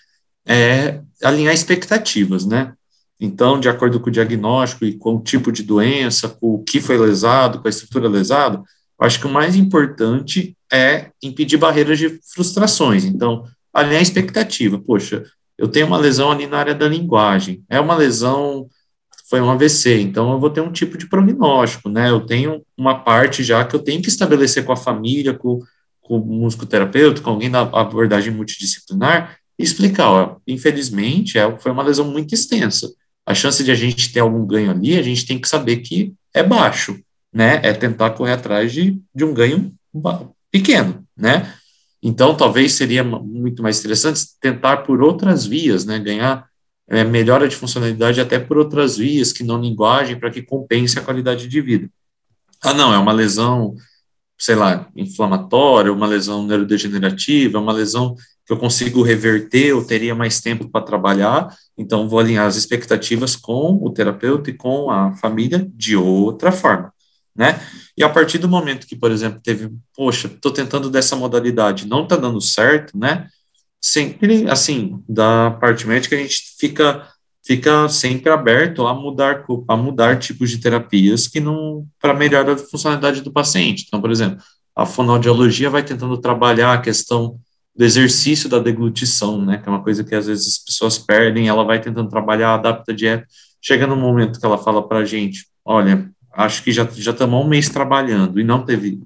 [0.47, 2.75] é alinhar expectativas, né?
[3.19, 6.81] Então, de acordo com o diagnóstico e com o tipo de doença, com o que
[6.81, 8.63] foi lesado, com a estrutura lesada,
[9.01, 13.05] acho que o mais importante é impedir barreiras de frustrações.
[13.05, 14.79] Então, alinhar a expectativa.
[14.79, 15.25] Poxa,
[15.59, 17.65] eu tenho uma lesão ali na área da linguagem.
[17.69, 18.69] É uma lesão,
[19.29, 22.11] foi um AVC, então eu vou ter um tipo de prognóstico, né?
[22.11, 25.61] Eu tenho uma parte já que eu tenho que estabelecer com a família, com,
[26.01, 31.83] com o musicoterapeuta, com alguém da abordagem multidisciplinar, e explicar, ó, infelizmente, é, foi uma
[31.83, 32.93] lesão muito extensa.
[33.27, 36.13] A chance de a gente ter algum ganho ali, a gente tem que saber que
[36.35, 37.01] é baixo
[37.35, 39.75] né, é tentar correr atrás de, de um ganho
[40.53, 41.53] pequeno, né?
[42.01, 46.47] Então, talvez seria muito mais interessante tentar por outras vias, né, ganhar
[46.87, 51.03] é, melhora de funcionalidade até por outras vias que não linguagem para que compense a
[51.03, 51.89] qualidade de vida.
[52.63, 53.75] Ah, não, é uma lesão,
[54.39, 58.15] sei lá, inflamatória, uma lesão neurodegenerativa, uma lesão
[58.47, 63.35] que eu consigo reverter, eu teria mais tempo para trabalhar, então vou alinhar as expectativas
[63.35, 66.94] com o terapeuta e com a família de outra forma
[67.37, 67.61] né?
[67.97, 72.05] E a partir do momento que, por exemplo, teve, poxa, estou tentando dessa modalidade, não
[72.05, 73.29] está dando certo, né?
[73.81, 77.09] Sempre, assim, da parte médica, a gente fica
[77.47, 82.57] fica sempre aberto a mudar a mudar tipos de terapias que não para melhorar a
[82.57, 83.85] funcionalidade do paciente.
[83.87, 84.43] Então, por exemplo,
[84.75, 87.39] a fonoaudiologia vai tentando trabalhar a questão
[87.77, 91.49] do exercício da deglutição, né, que é uma coisa que às vezes as pessoas perdem,
[91.49, 93.27] ela vai tentando trabalhar, adapta a dieta,
[93.61, 97.45] chega no momento que ela fala para a gente, olha, acho que já já estamos
[97.45, 99.01] um mês trabalhando e não teve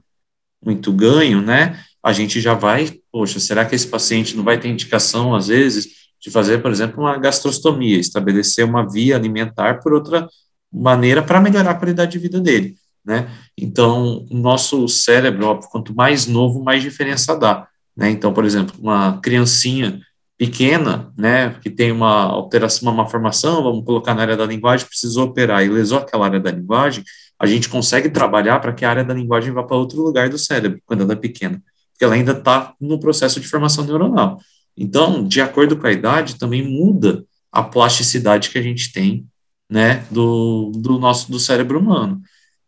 [0.64, 4.68] muito ganho, né, a gente já vai, poxa, será que esse paciente não vai ter
[4.68, 5.88] indicação, às vezes,
[6.20, 10.28] de fazer, por exemplo, uma gastrostomia, estabelecer uma via alimentar por outra
[10.72, 13.30] maneira para melhorar a qualidade de vida dele, né?
[13.56, 18.10] Então, o nosso cérebro, quanto mais novo, mais diferença dá, né?
[18.10, 20.00] Então, por exemplo, uma criancinha
[20.38, 25.26] pequena, né, que tem uma alteração, uma malformação, vamos colocar na área da linguagem, precisou
[25.26, 27.02] operar e lesou aquela área da linguagem,
[27.36, 30.38] a gente consegue trabalhar para que a área da linguagem vá para outro lugar do
[30.38, 31.60] cérebro, quando ela é pequena,
[31.92, 34.38] porque ela ainda está no processo de formação neuronal.
[34.76, 39.26] Então, de acordo com a idade, também muda a plasticidade que a gente tem,
[39.68, 42.22] né, do, do nosso do cérebro humano.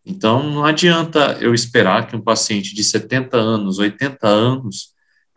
[0.05, 4.91] Então, não adianta eu esperar que um paciente de 70 anos, 80 anos,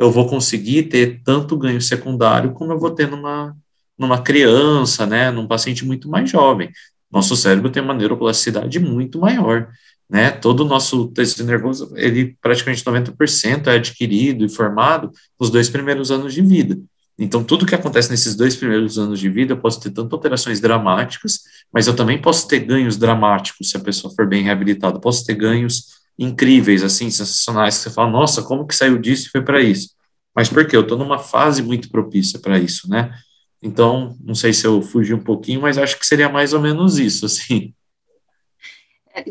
[0.03, 3.55] eu vou conseguir ter tanto ganho secundário como eu vou ter numa,
[3.97, 6.69] numa criança, né, num paciente muito mais jovem.
[7.11, 9.69] Nosso cérebro tem uma neuroplasticidade muito maior,
[10.09, 10.31] né?
[10.31, 16.11] Todo o nosso tecido nervoso, ele praticamente 90% é adquirido e formado nos dois primeiros
[16.11, 16.77] anos de vida.
[17.17, 20.59] Então, tudo que acontece nesses dois primeiros anos de vida, eu posso ter tanto alterações
[20.59, 24.99] dramáticas, mas eu também posso ter ganhos dramáticos se a pessoa for bem reabilitada.
[24.99, 29.31] posso ter ganhos incríveis, assim, sensacionais, que você fala, nossa, como que saiu disso e
[29.31, 29.89] foi para isso?
[30.35, 30.75] Mas por quê?
[30.75, 33.13] Eu estou numa fase muito propícia para isso, né?
[33.61, 36.97] Então, não sei se eu fugi um pouquinho, mas acho que seria mais ou menos
[36.97, 37.73] isso, assim.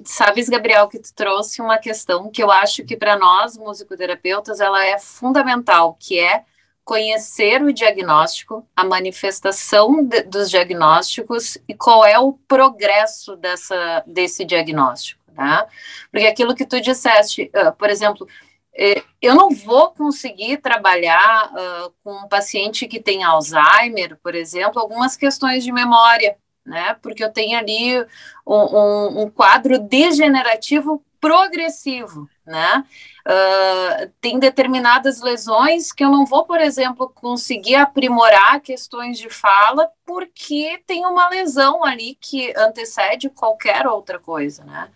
[0.04, 4.84] Sabes, Gabriel, que tu trouxe uma questão que eu acho que para nós, musicoterapeutas, ela
[4.84, 6.44] é fundamental, que é
[6.84, 14.44] conhecer o diagnóstico, a manifestação de, dos diagnósticos e qual é o progresso dessa, desse
[14.44, 15.66] diagnóstico, tá?
[16.10, 18.26] Porque aquilo que tu disseste, uh, por exemplo,
[18.74, 24.80] eh, eu não vou conseguir trabalhar uh, com um paciente que tem Alzheimer, por exemplo,
[24.80, 26.96] algumas questões de memória, né?
[27.02, 28.00] Porque eu tenho ali
[28.46, 32.84] um, um, um quadro degenerativo progressivo, né?
[33.24, 39.88] Uh, tem determinadas lesões que eu não vou, por exemplo, conseguir aprimorar questões de fala
[40.04, 44.90] porque tem uma lesão ali que antecede qualquer outra coisa, né?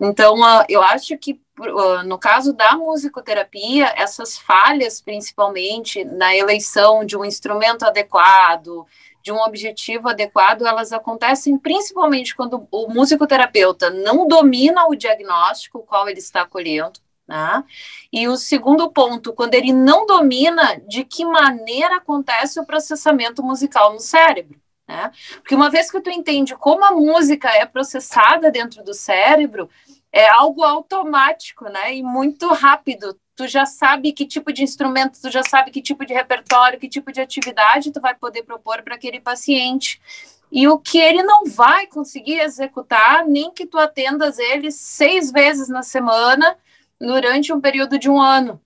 [0.00, 7.04] Então, uh, eu acho que uh, no caso da musicoterapia, essas falhas, principalmente na eleição
[7.04, 8.84] de um instrumento adequado,
[9.22, 16.08] de um objetivo adequado, elas acontecem principalmente quando o musicoterapeuta não domina o diagnóstico qual
[16.08, 16.98] ele está colhendo,
[17.30, 17.62] né?
[18.12, 23.92] E o segundo ponto, quando ele não domina de que maneira acontece o processamento musical
[23.92, 24.60] no cérebro.
[24.88, 25.12] Né?
[25.34, 29.70] Porque uma vez que tu entende como a música é processada dentro do cérebro,
[30.12, 31.94] é algo automático, né?
[31.94, 36.04] E muito rápido tu já sabe que tipo de instrumento, tu já sabe que tipo
[36.04, 40.02] de repertório, que tipo de atividade tu vai poder propor para aquele paciente.
[40.50, 45.68] E o que ele não vai conseguir executar, nem que tu atendas ele seis vezes
[45.68, 46.58] na semana
[47.00, 48.60] durante um período de um ano.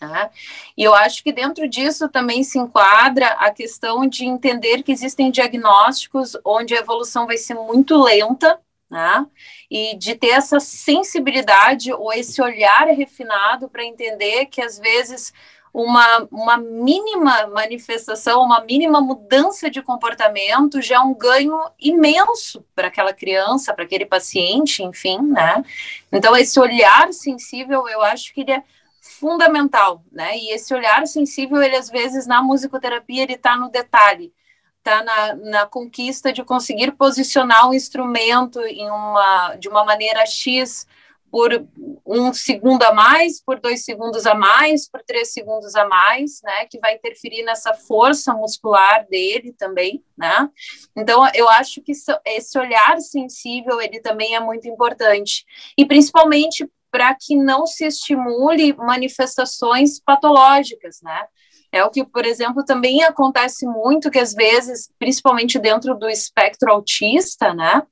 [0.00, 0.30] Né?
[0.76, 5.30] E eu acho que dentro disso também se enquadra a questão de entender que existem
[5.30, 9.26] diagnósticos onde a evolução vai ser muito lenta, né?
[9.70, 15.32] E de ter essa sensibilidade ou esse olhar refinado para entender que às vezes
[15.72, 22.88] uma, uma mínima manifestação, uma mínima mudança de comportamento já é um ganho imenso para
[22.88, 25.62] aquela criança, para aquele paciente, enfim, né?
[26.10, 28.62] Então, esse olhar sensível, eu acho que ele é
[29.00, 30.36] fundamental, né?
[30.36, 34.32] E esse olhar sensível, ele às vezes na musicoterapia, ele está no detalhe
[34.78, 40.86] está na, na conquista de conseguir posicionar o instrumento em uma, de uma maneira X
[41.30, 41.66] por
[42.06, 46.64] um segundo a mais, por dois segundos a mais, por três segundos a mais, né,
[46.70, 50.48] que vai interferir nessa força muscular dele também, né?
[50.96, 51.92] Então, eu acho que
[52.24, 55.44] esse olhar sensível, ele também é muito importante,
[55.76, 61.26] e principalmente para que não se estimule manifestações patológicas, né?
[61.70, 66.72] É o que, por exemplo, também acontece muito que às vezes, principalmente dentro do espectro
[66.72, 67.82] autista, né?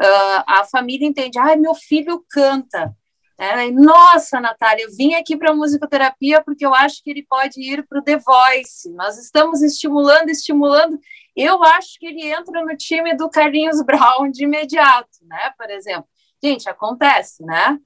[0.00, 2.94] Uh, a família entende, ah, meu filho canta.
[3.38, 7.84] É, Nossa, Natália, eu vim aqui para musicoterapia porque eu acho que ele pode ir
[7.86, 8.88] para o The Voice.
[8.92, 10.98] Nós estamos estimulando, estimulando.
[11.34, 15.52] Eu acho que ele entra no time do Carlinhos Brown de imediato, né?
[15.58, 16.06] Por exemplo.
[16.44, 17.78] Gente, acontece, né?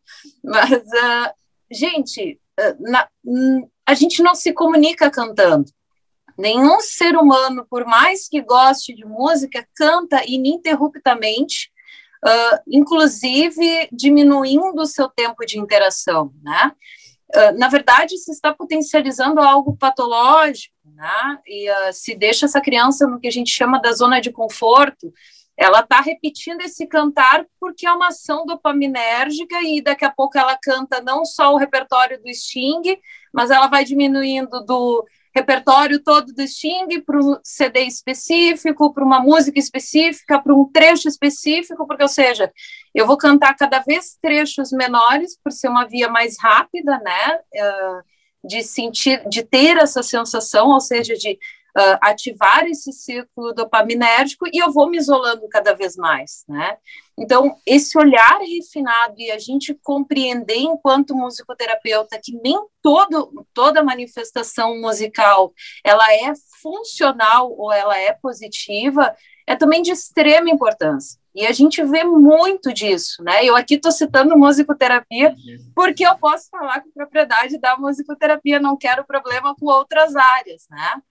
[0.45, 1.33] Mas, uh,
[1.71, 3.09] gente, uh, na,
[3.87, 5.71] a gente não se comunica cantando.
[6.37, 11.71] Nenhum ser humano, por mais que goste de música, canta ininterruptamente,
[12.27, 16.73] uh, inclusive diminuindo o seu tempo de interação, né?
[17.35, 21.39] Uh, na verdade, se está potencializando algo patológico, né?
[21.47, 25.13] E uh, se deixa essa criança no que a gente chama da zona de conforto,
[25.57, 30.57] ela está repetindo esse cantar porque é uma ação dopaminérgica e daqui a pouco ela
[30.61, 32.83] canta não só o repertório do Sting,
[33.33, 35.05] mas ela vai diminuindo do
[35.37, 41.09] repertório todo do Sting para um CD específico, para uma música específica, para um trecho
[41.09, 42.51] específico, porque, ou seja,
[42.95, 48.49] eu vou cantar cada vez trechos menores, por ser uma via mais rápida, né, uh,
[48.49, 51.39] de sentir, de ter essa sensação, ou seja, de
[51.77, 56.79] uh, ativar esse ciclo dopaminérgico e eu vou me isolando cada vez mais, né?
[57.19, 64.79] Então, esse olhar refinado e a gente compreender enquanto musicoterapeuta que nem todo, toda manifestação
[64.81, 65.53] musical
[65.85, 69.15] ela é funcional ou ela é positiva,
[69.47, 71.19] é também de extrema importância.
[71.35, 73.45] E a gente vê muito disso, né?
[73.45, 75.35] Eu aqui estou citando musicoterapia
[75.75, 81.03] porque eu posso falar com propriedade da musicoterapia, não quero problema com outras áreas, né?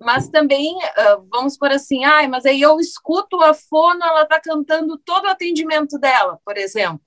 [0.00, 4.40] Mas também, uh, vamos por assim, ai, mas aí eu escuto a fono, ela está
[4.40, 7.00] cantando todo o atendimento dela, por exemplo.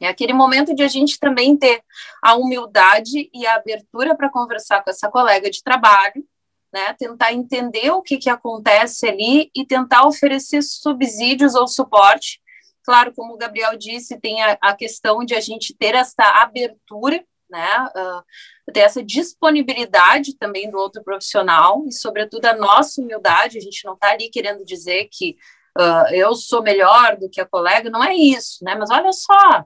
[0.00, 1.82] É aquele momento de a gente também ter
[2.22, 6.24] a humildade e a abertura para conversar com essa colega de trabalho,
[6.72, 6.94] né?
[6.98, 12.40] Tentar entender o que, que acontece ali e tentar oferecer subsídios ou suporte.
[12.84, 17.24] Claro, como o Gabriel disse, tem a, a questão de a gente ter essa abertura
[17.50, 17.88] né?
[17.96, 23.58] Uh, ter essa disponibilidade também do outro profissional e, sobretudo, a nossa humildade.
[23.58, 25.36] A gente não está ali querendo dizer que
[25.78, 28.74] uh, eu sou melhor do que a colega, não é isso, né?
[28.74, 29.60] Mas olha só,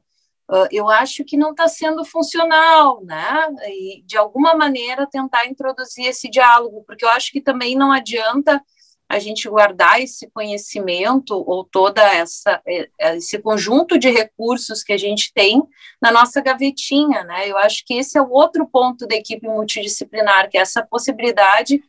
[0.51, 3.49] uh, eu acho que não está sendo funcional, né?
[3.69, 8.63] E de alguma maneira tentar introduzir esse diálogo, porque eu acho que também não adianta
[9.11, 14.93] a gente guardar esse conhecimento ou toda essa é, é, esse conjunto de recursos que
[14.93, 15.61] a gente tem
[16.01, 17.51] na nossa gavetinha, né?
[17.51, 21.83] Eu acho que esse é o outro ponto da equipe multidisciplinar, que é essa possibilidade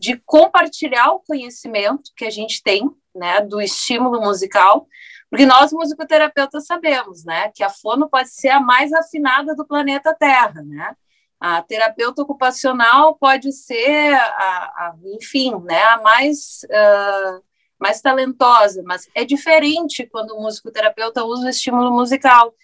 [0.00, 4.88] de compartilhar o conhecimento que a gente tem, né, do estímulo musical,
[5.30, 10.12] porque nós musicoterapeutas sabemos, né, que a fono pode ser a mais afinada do planeta
[10.12, 10.96] Terra, né?
[11.46, 17.44] A terapeuta ocupacional pode ser, a, a enfim, né, a mais, uh,
[17.78, 22.54] mais talentosa, mas é diferente quando o musicoterapeuta usa o estímulo musical.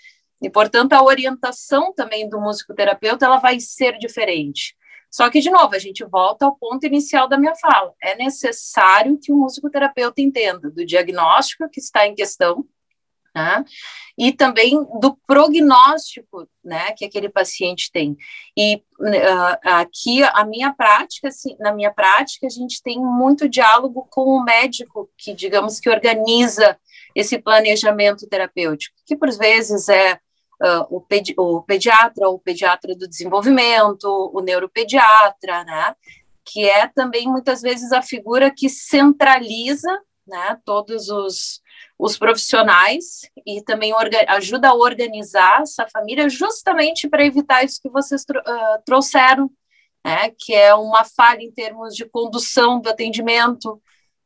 [0.41, 4.75] E, portanto, a orientação também do musicoterapeuta ela vai ser diferente.
[5.11, 7.93] Só que, de novo, a gente volta ao ponto inicial da minha fala.
[8.03, 12.65] É necessário que o musicoterapeuta entenda do diagnóstico que está em questão,
[13.35, 13.65] né?
[14.19, 18.17] e também do prognóstico né, que aquele paciente tem.
[18.57, 24.07] E uh, aqui, a minha prática, assim, na minha prática, a gente tem muito diálogo
[24.11, 26.79] com o médico, que, digamos, que organiza
[27.15, 33.09] esse planejamento terapêutico, que por vezes é uh, o, pedi o pediatra, o pediatra do
[33.09, 35.95] desenvolvimento, o neuropediatra, né,
[36.45, 39.91] que é também muitas vezes a figura que centraliza
[40.27, 41.61] né, todos os
[41.99, 43.93] os profissionais e também
[44.29, 49.51] ajuda a organizar essa família justamente para evitar isso que vocês uh, trouxeram,
[50.05, 53.81] né, que é uma falha em termos de condução do atendimento.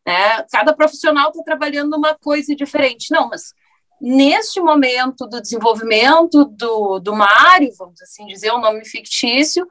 [0.07, 0.43] Né?
[0.51, 3.11] Cada profissional está trabalhando uma coisa diferente.
[3.11, 3.53] Não, mas
[4.01, 9.67] neste momento do desenvolvimento do, do Mário, vamos assim dizer, um nome fictício,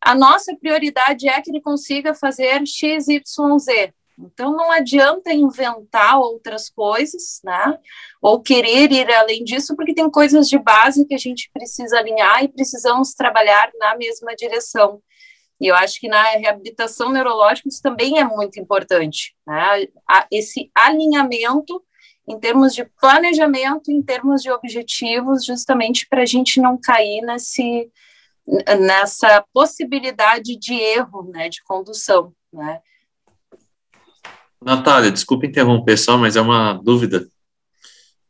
[0.00, 3.94] a nossa prioridade é que ele consiga fazer X, Y, Z.
[4.18, 7.78] Então, não adianta inventar outras coisas, né?
[8.22, 12.42] Ou querer ir além disso, porque tem coisas de base que a gente precisa alinhar
[12.42, 15.02] e precisamos trabalhar na mesma direção.
[15.60, 19.86] E eu acho que na reabilitação neurológica isso também é muito importante, né?
[20.30, 21.82] Esse alinhamento
[22.28, 27.90] em termos de planejamento, em termos de objetivos, justamente para a gente não cair nesse,
[28.80, 32.80] nessa possibilidade de erro, né, de condução, né?
[34.62, 37.26] Natália, desculpa interromper só, mas é uma dúvida.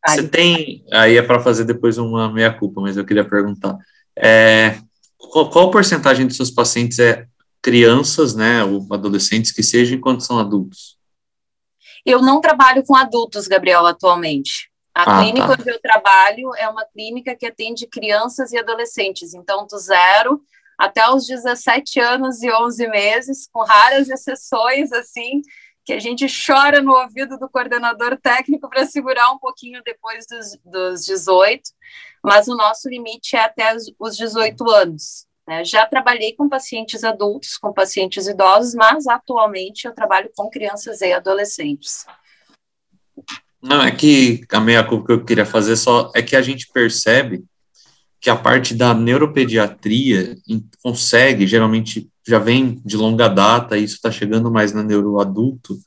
[0.06, 3.76] Você tem, aí é para fazer depois uma meia-culpa, mas eu queria perguntar,
[4.16, 4.78] é,
[5.18, 7.26] qual, qual porcentagem dos seus pacientes é
[7.60, 10.96] crianças, né, ou adolescentes que sejam enquanto são adultos?
[12.04, 14.70] Eu não trabalho com adultos, Gabriel, atualmente.
[14.94, 15.56] A ah, clínica tá.
[15.60, 20.40] onde eu trabalho é uma clínica que atende crianças e adolescentes, então do zero
[20.78, 25.40] até os 17 anos e 11 meses, com raras exceções, assim,
[25.86, 30.58] que a gente chora no ouvido do coordenador técnico para segurar um pouquinho depois dos,
[30.64, 31.62] dos 18,
[32.24, 35.26] mas o nosso limite é até os, os 18 anos.
[35.46, 35.64] Né?
[35.64, 41.12] Já trabalhei com pacientes adultos, com pacientes idosos, mas atualmente eu trabalho com crianças e
[41.12, 42.04] adolescentes.
[43.62, 46.66] Não, é que a meia culpa que eu queria fazer só é que a gente
[46.72, 47.44] percebe
[48.20, 50.36] que a parte da neuropediatria
[50.82, 55.78] consegue, geralmente já vem de longa data, isso está chegando mais na neuroadulto,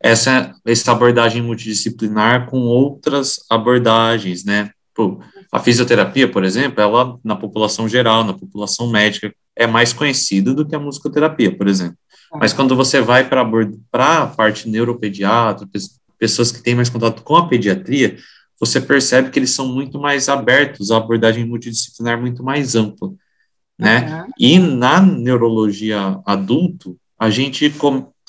[0.00, 4.70] essa, essa abordagem multidisciplinar com outras abordagens, né?
[4.94, 5.20] Pô,
[5.50, 10.66] a fisioterapia, por exemplo, ela na população geral, na população médica, é mais conhecida do
[10.66, 11.96] que a musicoterapia, por exemplo.
[12.34, 13.42] Mas quando você vai para
[13.92, 15.68] a parte neuropediatra,
[16.18, 18.16] pessoas que têm mais contato com a pediatria,
[18.58, 23.10] você percebe que eles são muito mais abertos à abordagem multidisciplinar muito mais ampla,
[23.78, 24.22] né?
[24.22, 24.32] Uhum.
[24.38, 27.72] E na neurologia adulto, a gente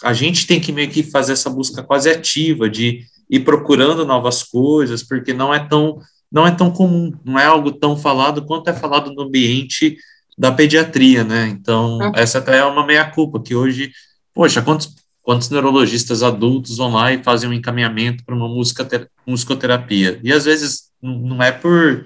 [0.04, 4.44] a gente tem que meio que fazer essa busca quase ativa de ir procurando novas
[4.44, 6.00] coisas, porque não é tão
[6.32, 9.96] não é tão comum, não é algo tão falado quanto é falado no ambiente
[10.38, 11.48] da pediatria, né?
[11.48, 12.12] Então, uhum.
[12.14, 13.92] essa até é uma meia-culpa, que hoje,
[14.34, 14.94] poxa, quantos,
[15.26, 20.20] quantos neurologistas adultos vão lá e fazem um encaminhamento para uma musicoterapia?
[20.24, 22.06] E às vezes não é por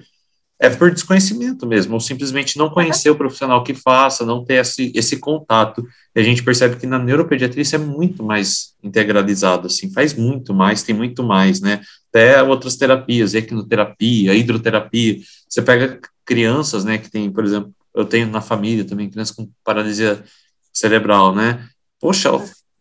[0.62, 4.92] é por desconhecimento mesmo, ou simplesmente não conhecer o profissional que faça, não ter esse,
[4.94, 5.82] esse contato.
[6.14, 10.52] E a gente percebe que na neuropediatria isso é muito mais integralizado, assim, faz muito
[10.52, 11.80] mais, tem muito mais, né?
[12.10, 15.18] Até outras terapias, equinoterapia, hidroterapia.
[15.48, 19.48] Você pega crianças, né, que tem, por exemplo, eu tenho na família também crianças com
[19.64, 20.22] paralisia
[20.74, 21.66] cerebral, né?
[21.98, 22.30] Poxa,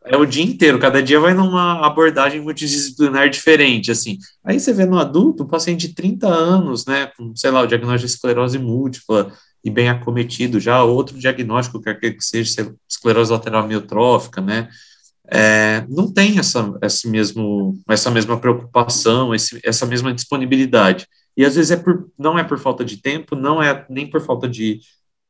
[0.10, 4.18] é o dia inteiro, cada dia vai numa abordagem multidisciplinar diferente, assim.
[4.44, 7.68] Aí você vê no adulto, um paciente de 30 anos, né, com, sei lá, o
[7.68, 9.32] diagnóstico de esclerose múltipla
[9.64, 14.68] e bem acometido já, outro diagnóstico, quer que seja esclerose lateral amiotrófica, né,
[15.32, 21.08] é, não tem essa, esse mesmo, essa mesma preocupação, esse, essa mesma disponibilidade.
[21.38, 24.22] E às vezes é por, não é por falta de tempo, não é nem por
[24.22, 24.80] falta de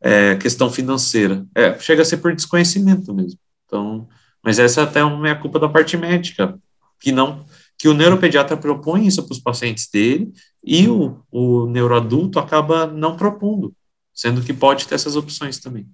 [0.01, 3.37] é, questão financeira, é, chega a ser por desconhecimento mesmo.
[3.65, 4.07] Então,
[4.43, 6.57] mas essa até é uma culpa da parte médica,
[6.99, 7.45] que não
[7.79, 13.15] que o neuropediatra propõe isso para os pacientes dele e o, o neuroadulto acaba não
[13.15, 13.73] propondo,
[14.13, 15.87] sendo que pode ter essas opções também.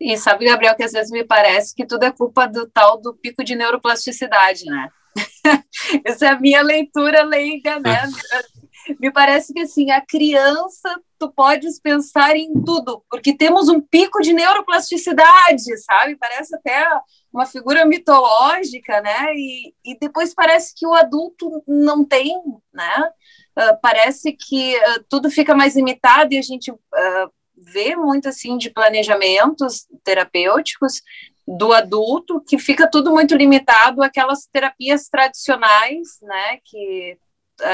[0.00, 3.12] E sabe, Gabriel, que às vezes me parece que tudo é culpa do tal do
[3.12, 4.88] pico de neuroplasticidade, né?
[6.04, 8.02] Essa é a minha leitura leiga, né?
[9.00, 14.20] me parece que assim, a criança, tu podes pensar em tudo, porque temos um pico
[14.20, 16.16] de neuroplasticidade, sabe?
[16.16, 16.86] Parece até
[17.34, 19.34] uma figura mitológica, né?
[19.34, 22.32] E, e depois parece que o adulto não tem,
[22.72, 23.10] né?
[23.58, 28.56] Uh, parece que uh, tudo fica mais limitado e a gente uh, vê muito assim
[28.56, 31.02] de planejamentos terapêuticos
[31.46, 36.58] do adulto que fica tudo muito limitado àquelas terapias tradicionais, né?
[36.64, 37.18] Que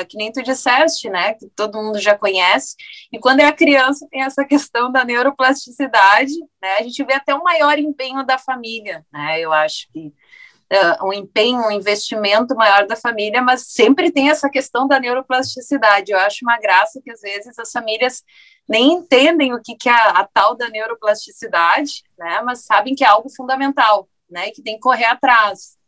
[0.08, 2.76] que nem tu disseste, né, que todo mundo já conhece,
[3.12, 7.42] e quando é criança tem essa questão da neuroplasticidade, né, a gente vê até um
[7.42, 12.96] maior empenho da família, né, eu acho que uh, um empenho, um investimento maior da
[12.96, 17.58] família, mas sempre tem essa questão da neuroplasticidade, eu acho uma graça que às vezes
[17.58, 18.22] as famílias
[18.68, 23.04] nem entendem o que, que é a, a tal da neuroplasticidade, né, mas sabem que
[23.04, 25.79] é algo fundamental, né, e que tem que correr atrás,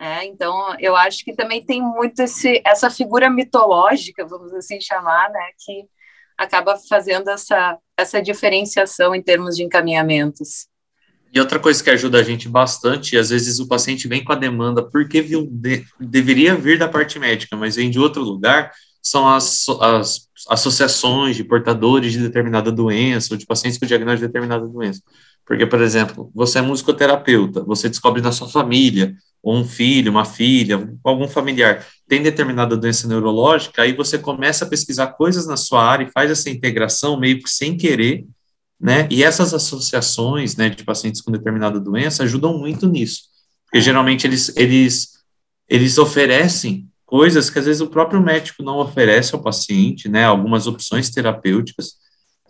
[0.00, 5.30] é, então, eu acho que também tem muito esse, essa figura mitológica, vamos assim chamar,
[5.30, 5.84] né, que
[6.38, 10.66] acaba fazendo essa, essa diferenciação em termos de encaminhamentos.
[11.30, 14.36] E outra coisa que ajuda a gente bastante, às vezes o paciente vem com a
[14.36, 18.72] demanda porque viu, de, deveria vir da parte médica, mas vem de outro lugar,
[19.02, 24.32] são as, as associações de portadores de determinada doença, ou de pacientes com diagnóstico de
[24.32, 25.02] determinada doença.
[25.50, 30.24] Porque, por exemplo, você é musicoterapeuta, você descobre na sua família ou um filho, uma
[30.24, 35.82] filha, algum familiar tem determinada doença neurológica, aí você começa a pesquisar coisas na sua
[35.82, 38.24] área e faz essa integração meio que sem querer,
[38.80, 39.08] né?
[39.10, 43.22] E essas associações, né, de pacientes com determinada doença ajudam muito nisso,
[43.64, 45.18] porque geralmente eles eles
[45.68, 50.26] eles oferecem coisas que às vezes o próprio médico não oferece ao paciente, né?
[50.26, 51.94] Algumas opções terapêuticas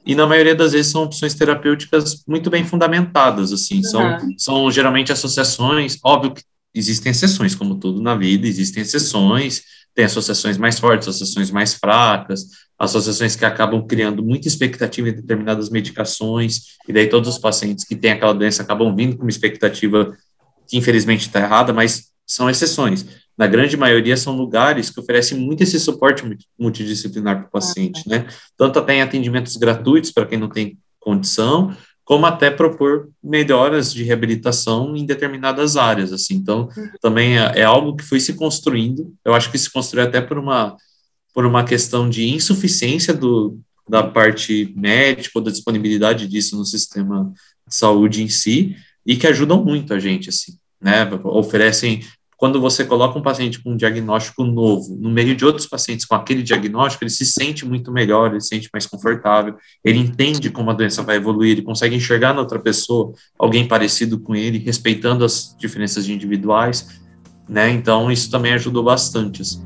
[0.05, 4.35] e na maioria das vezes são opções terapêuticas muito bem fundamentadas, assim, são, uhum.
[4.39, 6.43] são geralmente associações, óbvio que
[6.75, 9.63] existem exceções, como tudo na vida, existem exceções,
[9.95, 12.47] tem associações mais fortes, associações mais fracas,
[12.79, 17.95] associações que acabam criando muita expectativa em determinadas medicações, e daí todos os pacientes que
[17.95, 20.17] têm aquela doença acabam vindo com uma expectativa
[20.67, 23.05] que infelizmente está errada, mas são exceções.
[23.41, 26.23] Na grande maioria são lugares que oferecem muito esse suporte
[26.59, 28.27] multidisciplinar para o paciente, né?
[28.55, 31.75] Tanto até em atendimentos gratuitos para quem não tem condição,
[32.05, 36.35] como até propor melhoras de reabilitação em determinadas áreas, assim.
[36.35, 36.69] Então,
[37.01, 39.11] também é, é, algo que foi se construindo.
[39.25, 40.77] Eu acho que se construiu até por uma
[41.33, 47.33] por uma questão de insuficiência do, da parte médica ou da disponibilidade disso no sistema
[47.67, 48.77] de saúde em si,
[49.07, 51.09] e que ajudam muito a gente, assim, né?
[51.25, 52.03] Oferecem
[52.41, 56.15] quando você coloca um paciente com um diagnóstico novo no meio de outros pacientes com
[56.15, 60.71] aquele diagnóstico, ele se sente muito melhor, ele se sente mais confortável, ele entende como
[60.71, 65.23] a doença vai evoluir, ele consegue enxergar na outra pessoa alguém parecido com ele, respeitando
[65.23, 66.89] as diferenças individuais,
[67.47, 67.69] né?
[67.69, 69.43] Então, isso também ajudou bastante.
[69.43, 69.63] Assim.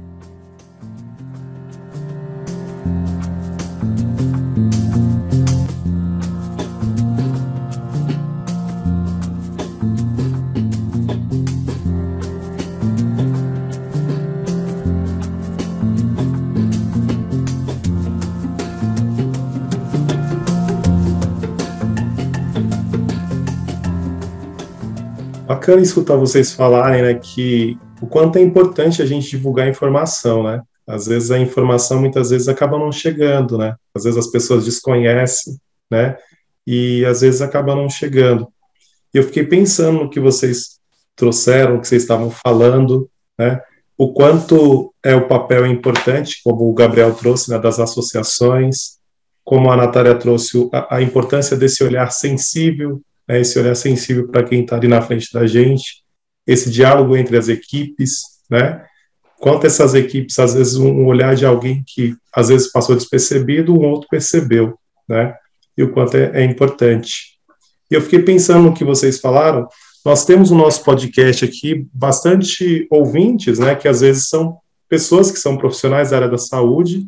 [25.64, 30.60] Bacana escutar vocês falarem, né, que o quanto é importante a gente divulgar informação, né?
[30.86, 33.74] Às vezes a informação muitas vezes acaba não chegando, né?
[33.94, 35.56] Às vezes as pessoas desconhecem,
[35.90, 36.18] né?
[36.66, 38.46] E às vezes acaba não chegando.
[39.14, 40.78] E eu fiquei pensando no que vocês
[41.16, 43.08] trouxeram, que vocês estavam falando,
[43.38, 43.58] né?
[43.96, 48.98] O quanto é o papel importante, como o Gabriel trouxe, né, das associações,
[49.42, 54.42] como a Natália trouxe a, a importância desse olhar sensível né, esse olhar sensível para
[54.42, 56.04] quem está ali na frente da gente,
[56.46, 58.84] esse diálogo entre as equipes, né?
[59.40, 63.84] Quanto essas equipes, às vezes, um olhar de alguém que às vezes passou despercebido, um
[63.84, 65.34] outro percebeu, né?
[65.76, 67.34] E o quanto é, é importante.
[67.90, 69.68] E eu fiquei pensando no que vocês falaram.
[70.04, 73.74] Nós temos o nosso podcast aqui bastante ouvintes, né?
[73.74, 74.58] Que às vezes são
[74.88, 77.06] pessoas que são profissionais da área da saúde,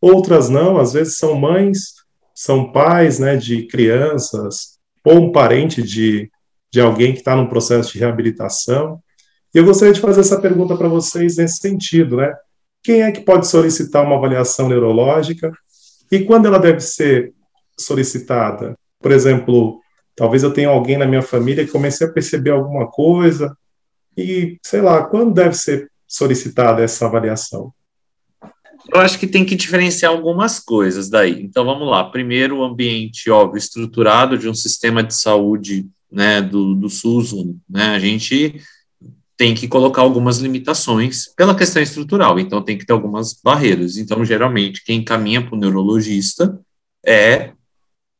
[0.00, 1.94] outras não, às vezes são mães,
[2.34, 3.36] são pais, né?
[3.36, 4.73] De crianças,
[5.04, 6.30] ou um parente de,
[6.72, 9.00] de alguém que está num processo de reabilitação.
[9.54, 12.34] E eu gostaria de fazer essa pergunta para vocês nesse sentido, né?
[12.82, 15.52] Quem é que pode solicitar uma avaliação neurológica
[16.10, 17.32] e quando ela deve ser
[17.78, 18.76] solicitada?
[19.00, 19.80] Por exemplo,
[20.16, 23.56] talvez eu tenha alguém na minha família que comece a perceber alguma coisa
[24.16, 27.72] e, sei lá, quando deve ser solicitada essa avaliação?
[28.92, 31.42] Eu acho que tem que diferenciar algumas coisas daí.
[31.42, 32.04] Então vamos lá.
[32.04, 37.32] Primeiro, o ambiente, óbvio, estruturado de um sistema de saúde né, do, do SUS,
[37.68, 37.86] né?
[37.94, 38.60] A gente
[39.36, 43.96] tem que colocar algumas limitações pela questão estrutural, então tem que ter algumas barreiras.
[43.96, 46.60] Então, geralmente, quem caminha para o neurologista
[47.04, 47.52] é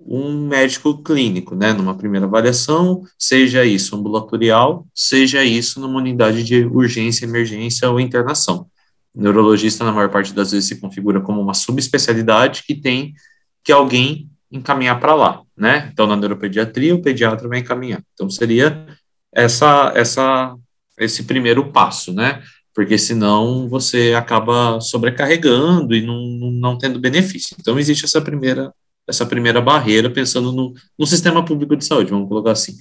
[0.00, 6.64] um médico clínico, né, numa primeira avaliação, seja isso ambulatorial, seja isso numa unidade de
[6.64, 8.66] urgência, emergência ou internação
[9.14, 13.14] neurologista, na maior parte das vezes, se configura como uma subespecialidade que tem
[13.62, 15.88] que alguém encaminhar para lá, né?
[15.92, 18.02] Então, na neuropediatria, o pediatra vai encaminhar.
[18.12, 18.86] Então, seria
[19.32, 20.54] essa, essa,
[20.98, 22.42] esse primeiro passo, né?
[22.74, 27.56] Porque senão você acaba sobrecarregando e não, não tendo benefício.
[27.58, 28.72] Então, existe essa primeira,
[29.08, 32.74] essa primeira barreira, pensando no, no sistema público de saúde, vamos colocar assim.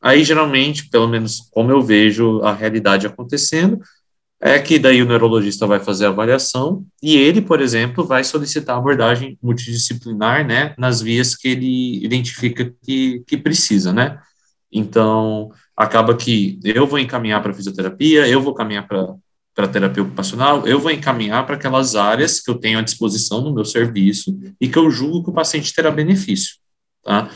[0.00, 3.80] Aí, geralmente, pelo menos como eu vejo a realidade acontecendo,
[4.40, 8.76] é que daí o neurologista vai fazer a avaliação e ele, por exemplo, vai solicitar
[8.76, 14.18] abordagem multidisciplinar, né, nas vias que ele identifica que, que precisa, né.
[14.72, 19.14] Então, acaba que eu vou encaminhar para fisioterapia, eu vou caminhar para
[19.58, 23.52] para terapia ocupacional, eu vou encaminhar para aquelas áreas que eu tenho à disposição no
[23.52, 26.58] meu serviço e que eu julgo que o paciente terá benefício,
[27.02, 27.28] tá?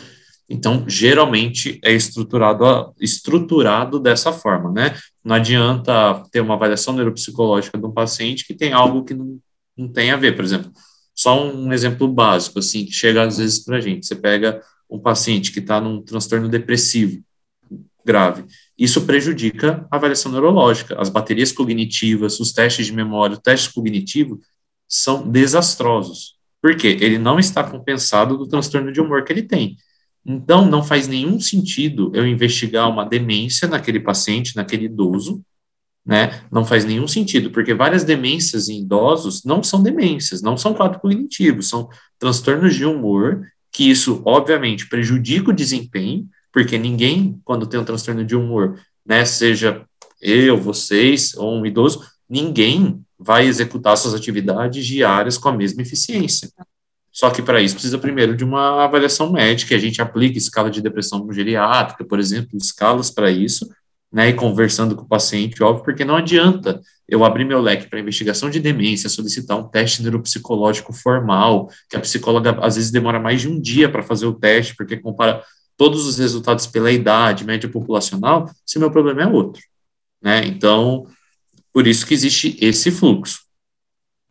[0.49, 4.97] Então, geralmente é estruturado, estruturado dessa forma, né?
[5.25, 9.39] Não adianta ter uma avaliação neuropsicológica de um paciente que tem algo que não,
[9.77, 10.71] não tem a ver, por exemplo.
[11.15, 14.07] Só um exemplo básico, assim, que chega às vezes para a gente.
[14.07, 17.23] Você pega um paciente que está num transtorno depressivo
[18.05, 18.45] grave.
[18.77, 21.01] Isso prejudica a avaliação neurológica.
[21.01, 24.41] As baterias cognitivas, os testes de memória, o teste cognitivo
[24.89, 26.37] são desastrosos.
[26.61, 26.97] Por quê?
[27.01, 29.77] Ele não está compensado do transtorno de humor que ele tem.
[30.25, 35.45] Então, não faz nenhum sentido eu investigar uma demência naquele paciente, naquele idoso,
[36.05, 36.43] né?
[36.51, 41.01] Não faz nenhum sentido, porque várias demências em idosos não são demências, não são quadros
[41.01, 47.81] cognitivos, são transtornos de humor, que isso, obviamente, prejudica o desempenho, porque ninguém, quando tem
[47.81, 49.85] um transtorno de humor, né, seja
[50.21, 56.51] eu, vocês ou um idoso, ninguém vai executar suas atividades diárias com a mesma eficiência.
[57.13, 60.81] Só que para isso precisa primeiro de uma avaliação médica, a gente aplica escala de
[60.81, 63.69] depressão geriátrica, por exemplo, escalas para isso,
[64.11, 68.01] né, e conversando com o paciente, óbvio, porque não adianta eu abrir meu leque para
[68.01, 73.41] investigação de demência, solicitar um teste neuropsicológico formal, que a psicóloga às vezes demora mais
[73.41, 75.43] de um dia para fazer o teste, porque compara
[75.77, 79.63] todos os resultados pela idade, média populacional, se meu problema é outro,
[80.23, 80.47] né?
[80.47, 81.07] Então,
[81.73, 83.41] por isso que existe esse fluxo,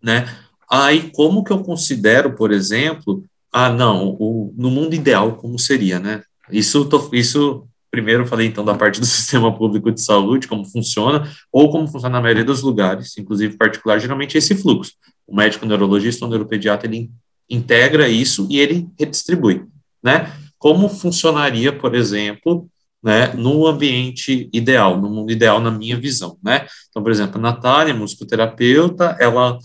[0.01, 0.27] né?
[0.71, 5.99] Aí, como que eu considero, por exemplo, ah, não, o, no mundo ideal, como seria,
[5.99, 6.23] né?
[6.49, 10.63] Isso, tô, isso primeiro eu falei então da parte do sistema público de saúde, como
[10.63, 14.93] funciona, ou como funciona na maioria dos lugares, inclusive particular, geralmente é esse fluxo.
[15.27, 17.11] O médico neurologista ou neuropediatra, ele
[17.49, 19.65] integra isso e ele redistribui,
[20.01, 20.31] né?
[20.57, 22.69] Como funcionaria, por exemplo,
[23.03, 26.65] né, no ambiente ideal, no mundo ideal, na minha visão, né?
[26.89, 29.57] Então, por exemplo, a Natália, musicoterapeuta, ela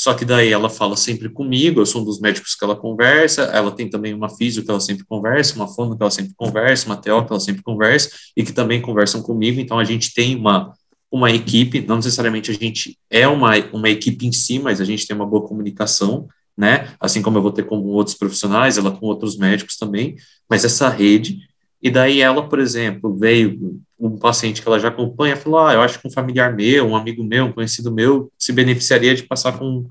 [0.00, 3.42] só que daí ela fala sempre comigo, eu sou um dos médicos que ela conversa,
[3.42, 6.86] ela tem também uma física que ela sempre conversa, uma fono que ela sempre conversa,
[6.86, 10.34] uma TO que ela sempre conversa, e que também conversam comigo, então a gente tem
[10.34, 10.72] uma,
[11.12, 15.06] uma equipe, não necessariamente a gente é uma, uma equipe em si, mas a gente
[15.06, 16.26] tem uma boa comunicação,
[16.56, 20.16] né, assim como eu vou ter com outros profissionais, ela com outros médicos também,
[20.48, 21.40] mas essa rede,
[21.82, 25.82] e daí ela, por exemplo, veio um paciente que ela já acompanha, falou, ah, eu
[25.82, 29.58] acho que um familiar meu, um amigo meu, um conhecido meu, se beneficiaria de passar
[29.58, 29.86] com,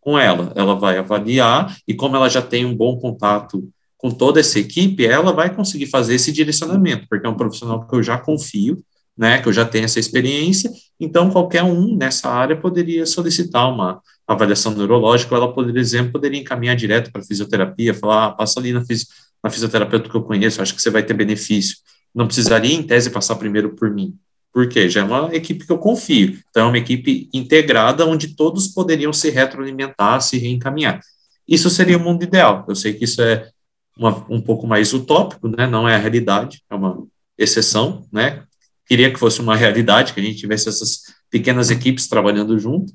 [0.00, 0.52] com ela.
[0.54, 5.06] Ela vai avaliar, e como ela já tem um bom contato com toda essa equipe,
[5.06, 8.76] ela vai conseguir fazer esse direcionamento, porque é um profissional que eu já confio,
[9.16, 14.02] né, que eu já tenho essa experiência, então qualquer um nessa área poderia solicitar uma
[14.26, 18.84] avaliação neurológica, ela, por exemplo, poderia encaminhar direto para fisioterapia, falar, ah, passa ali na,
[18.84, 19.06] fisi
[19.42, 21.76] na fisioterapeuta que eu conheço, acho que você vai ter benefício
[22.14, 24.16] não precisaria, em tese, passar primeiro por mim.
[24.52, 24.88] Por quê?
[24.88, 26.38] Já é uma equipe que eu confio.
[26.48, 31.00] Então, é uma equipe integrada onde todos poderiam se retroalimentar, se reencaminhar.
[31.46, 32.64] Isso seria o mundo ideal.
[32.68, 33.50] Eu sei que isso é
[33.98, 35.66] uma, um pouco mais utópico, né?
[35.66, 37.04] não é a realidade, é uma
[37.36, 38.06] exceção.
[38.12, 38.44] Né?
[38.86, 42.92] Queria que fosse uma realidade, que a gente tivesse essas pequenas equipes trabalhando junto,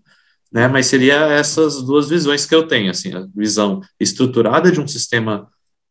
[0.51, 0.67] né?
[0.69, 5.47] mas seria essas duas visões que eu tenho, assim, a visão estruturada de um sistema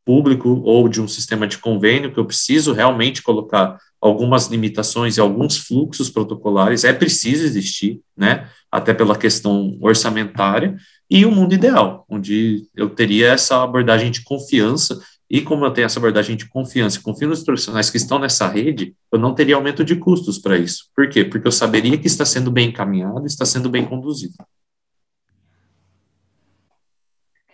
[0.09, 5.21] público ou de um sistema de convênio, que eu preciso realmente colocar algumas limitações e
[5.21, 10.75] alguns fluxos protocolares, é preciso existir, né, até pela questão orçamentária,
[11.11, 14.99] e o um mundo ideal, onde eu teria essa abordagem de confiança,
[15.31, 18.95] e como eu tenho essa abordagem de confiança, confio nos profissionais que estão nessa rede,
[19.13, 20.85] eu não teria aumento de custos para isso.
[20.97, 21.23] Por quê?
[21.23, 24.33] Porque eu saberia que está sendo bem encaminhado, está sendo bem conduzido.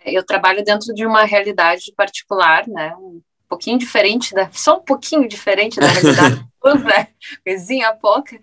[0.05, 2.95] Eu trabalho dentro de uma realidade particular, né?
[2.95, 6.45] Um pouquinho diferente da, só um pouquinho diferente da realidade
[6.83, 7.07] né?
[7.43, 8.39] Coisinha pouca.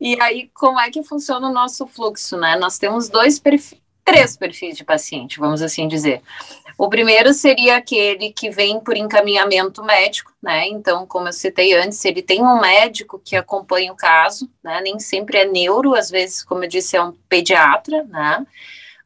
[0.00, 2.56] E aí, como é que funciona o nosso fluxo, né?
[2.56, 6.22] Nós temos dois perfis, três perfis de paciente, vamos assim dizer.
[6.76, 10.66] O primeiro seria aquele que vem por encaminhamento médico, né?
[10.68, 14.80] Então, como eu citei antes, ele tem um médico que acompanha o caso, né?
[14.80, 18.44] Nem sempre é neuro, às vezes, como eu disse, é um pediatra, né?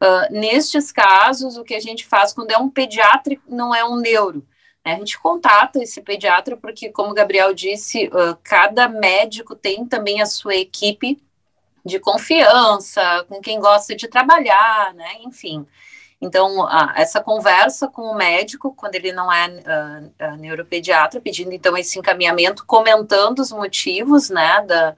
[0.02, 3.96] Uh, nestes casos, o que a gente faz quando é um pediatra, não é um
[3.96, 4.46] neuro.
[4.84, 4.94] Né?
[4.94, 10.20] A gente contata esse pediatra, porque, como o Gabriel disse, uh, cada médico tem também
[10.20, 11.22] a sua equipe
[11.84, 15.18] de confiança, com quem gosta de trabalhar, né?
[15.20, 15.64] Enfim.
[16.20, 21.98] Então, essa conversa com o médico, quando ele não é uh, neuropediatra, pedindo então esse
[21.98, 24.96] encaminhamento, comentando os motivos, né, da,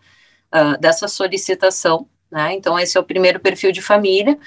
[0.54, 2.54] uh, dessa solicitação, né?
[2.54, 4.38] Então, esse é o primeiro perfil de família.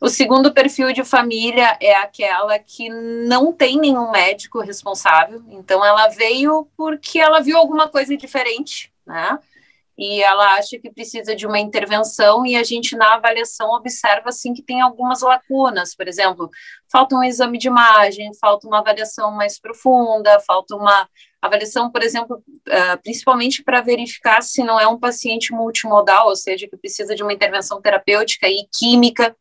[0.00, 6.08] O segundo perfil de família é aquela que não tem nenhum médico responsável, então ela
[6.08, 9.38] veio porque ela viu alguma coisa diferente, né?
[9.98, 14.54] E ela acha que precisa de uma intervenção, e a gente, na avaliação, observa assim
[14.54, 15.92] que tem algumas lacunas.
[15.92, 16.48] Por exemplo,
[16.88, 21.08] falta um exame de imagem, falta uma avaliação mais profunda, falta uma
[21.40, 26.66] avaliação, por exemplo, uh, principalmente para verificar se não é um paciente multimodal, ou seja,
[26.68, 29.34] que precisa de uma intervenção terapêutica e química,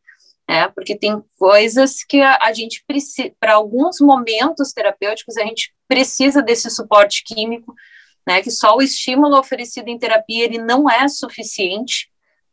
[0.47, 6.41] né, porque tem coisas que a, gente precisa, para alguns momentos terapêuticos, a gente precisa
[6.41, 7.73] desse suporte químico,
[8.25, 12.09] né, que só o estímulo oferecido em terapia ele não é suficiente,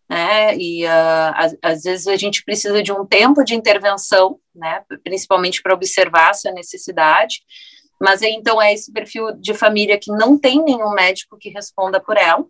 [0.08, 5.62] né, e uh, às, vezes a gente precisa de um tempo de intervenção, né, principalmente
[5.62, 7.42] para observar essa necessidade,
[8.04, 12.18] mas então é esse perfil de família que não tem nenhum médico que responda por
[12.18, 12.44] ela.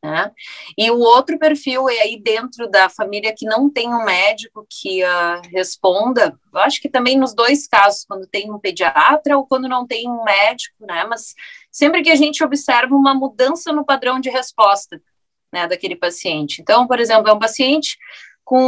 [0.00, 0.30] Né?
[0.78, 5.02] E o outro perfil é aí dentro da família que não tem um médico que
[5.02, 6.38] uh, responda.
[6.54, 10.08] Eu acho que também nos dois casos, quando tem um pediatra ou quando não tem
[10.08, 11.04] um médico, né?
[11.04, 11.34] Mas
[11.72, 15.02] sempre que a gente observa uma mudança no padrão de resposta,
[15.52, 16.60] né, daquele paciente.
[16.60, 17.98] Então, por exemplo, é um paciente
[18.46, 18.64] com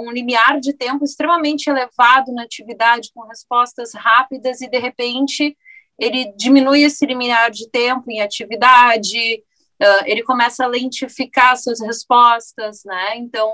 [0.00, 5.54] um limiar de tempo extremamente elevado na atividade, com respostas rápidas, e de repente
[5.98, 9.44] ele diminui esse limiar de tempo em atividade,
[9.82, 13.18] uh, ele começa a lentificar suas respostas, né?
[13.18, 13.52] Então,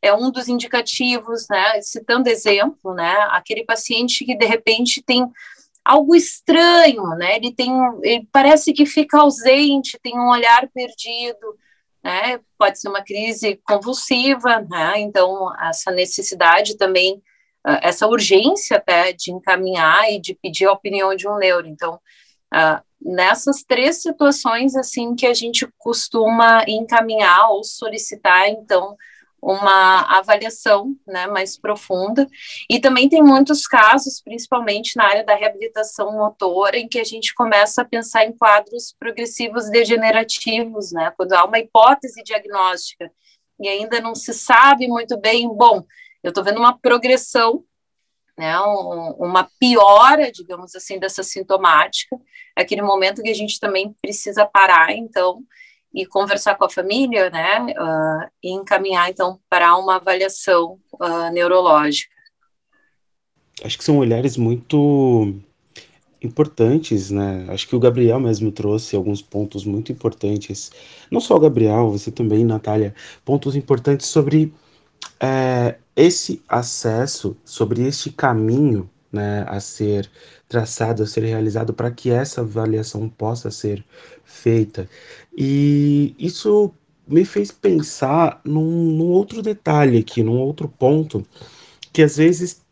[0.00, 1.82] é um dos indicativos, né?
[1.82, 3.14] Citando exemplo, né?
[3.30, 5.28] Aquele paciente que de repente tem
[5.84, 7.36] algo estranho, né?
[7.36, 7.70] Ele tem,
[8.02, 11.58] ele parece que fica ausente, tem um olhar perdido,
[12.02, 12.40] né?
[12.58, 15.00] Pode ser uma crise convulsiva, né?
[15.00, 17.22] Então, essa necessidade também
[17.66, 21.66] uh, essa urgência até de encaminhar e de pedir a opinião de um neuro.
[21.66, 21.94] Então,
[22.54, 28.96] uh, nessas três situações, assim, que a gente costuma encaminhar ou solicitar, então,
[29.42, 32.26] uma avaliação né, mais profunda.
[32.68, 37.34] E também tem muitos casos, principalmente na área da reabilitação motora, em que a gente
[37.34, 43.10] começa a pensar em quadros progressivos degenerativos, né, quando há uma hipótese diagnóstica
[43.60, 45.84] e ainda não se sabe muito bem, bom,
[46.22, 47.62] eu estou vendo uma progressão,
[48.36, 52.16] né, um, uma piora, digamos assim, dessa sintomática,
[52.56, 55.42] é aquele momento que a gente também precisa parar, então,
[55.92, 62.14] e conversar com a família, né, uh, e encaminhar então para uma avaliação uh, neurológica.
[63.62, 65.34] Acho que são olhares muito
[66.22, 67.46] importantes, né?
[67.48, 70.70] Acho que o Gabriel mesmo trouxe alguns pontos muito importantes.
[71.10, 74.52] Não só o Gabriel, você também, Natália, pontos importantes sobre
[75.18, 80.10] é, esse acesso, sobre este caminho né, a ser
[80.48, 83.84] traçado, a ser realizado para que essa avaliação possa ser
[84.30, 84.88] feita.
[85.36, 86.72] E isso
[87.06, 91.26] me fez pensar num, num, outro detalhe aqui, num outro ponto,
[91.92, 92.62] que às vezes,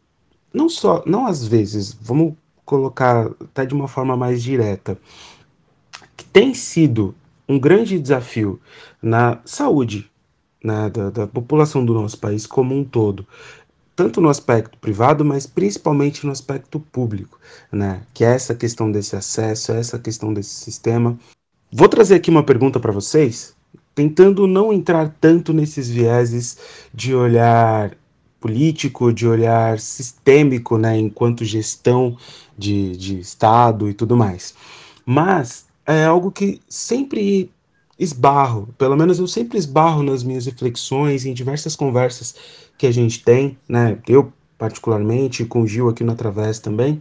[0.53, 2.35] não só, não às vezes, vamos
[2.65, 4.99] colocar até de uma forma mais direta,
[6.17, 7.15] que tem sido
[7.49, 8.61] um grande desafio
[9.03, 10.11] na saúde
[10.63, 13.27] né, da, da população do nosso país como um todo,
[13.99, 17.37] tanto no aspecto privado, mas principalmente no aspecto público,
[17.73, 18.03] né?
[18.15, 21.19] Que é essa questão desse acesso, essa questão desse sistema.
[21.71, 23.55] Vou trazer aqui uma pergunta para vocês,
[23.95, 26.57] tentando não entrar tanto nesses vieses
[26.95, 27.95] de olhar
[28.41, 32.16] político, de olhar sistêmico, né, enquanto gestão
[32.57, 34.55] de, de Estado e tudo mais.
[35.05, 37.51] Mas é algo que sempre
[37.99, 42.35] esbarro, pelo menos eu sempre esbarro nas minhas reflexões, em diversas conversas
[42.79, 43.99] que a gente tem, né?
[44.09, 47.01] Eu, particularmente, com o Gil aqui no Através também,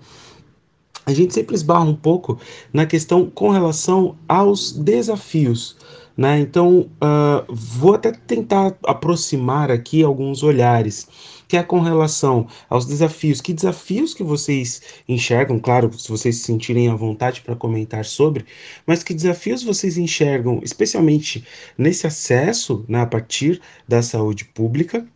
[1.07, 2.37] a gente sempre esbarra um pouco
[2.73, 5.77] na questão com relação aos desafios.
[6.17, 6.41] Né?
[6.41, 11.07] Então, uh, vou até tentar aproximar aqui alguns olhares,
[11.47, 13.39] que é com relação aos desafios.
[13.39, 18.45] Que desafios que vocês enxergam, claro, se vocês se sentirem à vontade para comentar sobre,
[18.85, 21.45] mas que desafios vocês enxergam, especialmente
[21.77, 25.07] nesse acesso né, a partir da saúde pública,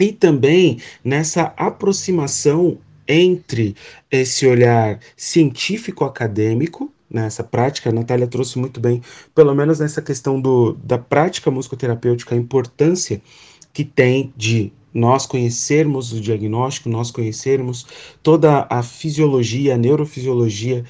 [0.00, 2.78] e também nessa aproximação
[3.08, 3.74] entre
[4.10, 9.02] esse olhar científico-acadêmico, nessa né, prática, a Natália trouxe muito bem,
[9.34, 13.20] pelo menos nessa questão do, da prática musicoterapêutica, a importância
[13.72, 17.86] que tem de nós conhecermos o diagnóstico, nós conhecermos
[18.22, 20.84] toda a fisiologia, a neurofisiologia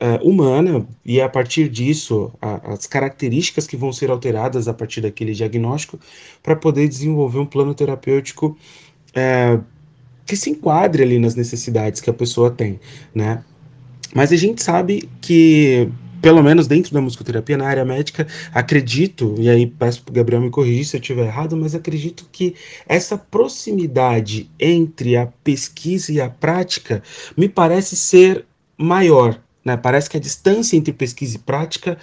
[0.00, 5.02] uh, humana e a partir disso a, as características que vão ser alteradas a partir
[5.02, 5.98] daquele diagnóstico
[6.42, 8.56] para poder desenvolver um plano terapêutico
[9.10, 9.62] uh,
[10.28, 12.78] que se enquadre ali nas necessidades que a pessoa tem,
[13.14, 13.42] né?
[14.14, 15.88] Mas a gente sabe que
[16.20, 20.42] pelo menos dentro da musicoterapia, na área médica, acredito, e aí peço para o Gabriel
[20.42, 22.56] me corrigir se eu estiver errado, mas acredito que
[22.88, 27.02] essa proximidade entre a pesquisa e a prática
[27.36, 28.44] me parece ser
[28.76, 29.76] maior, né?
[29.76, 31.96] Parece que a distância entre pesquisa e prática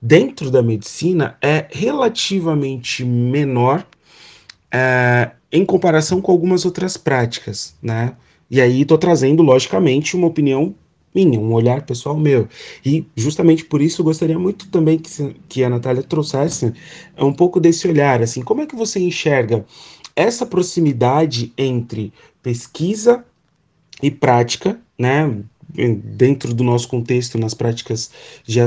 [0.00, 3.84] dentro da medicina é relativamente menor
[4.70, 8.16] é, em comparação com algumas outras práticas, né?
[8.50, 10.74] E aí estou trazendo, logicamente, uma opinião
[11.14, 12.48] minha, um olhar pessoal meu.
[12.84, 16.72] E justamente por isso eu gostaria muito também que, que a Natália trouxesse
[17.16, 19.64] um pouco desse olhar, assim, como é que você enxerga
[20.16, 23.24] essa proximidade entre pesquisa
[24.02, 25.40] e prática, né,
[26.16, 28.10] dentro do nosso contexto nas práticas
[28.44, 28.58] de,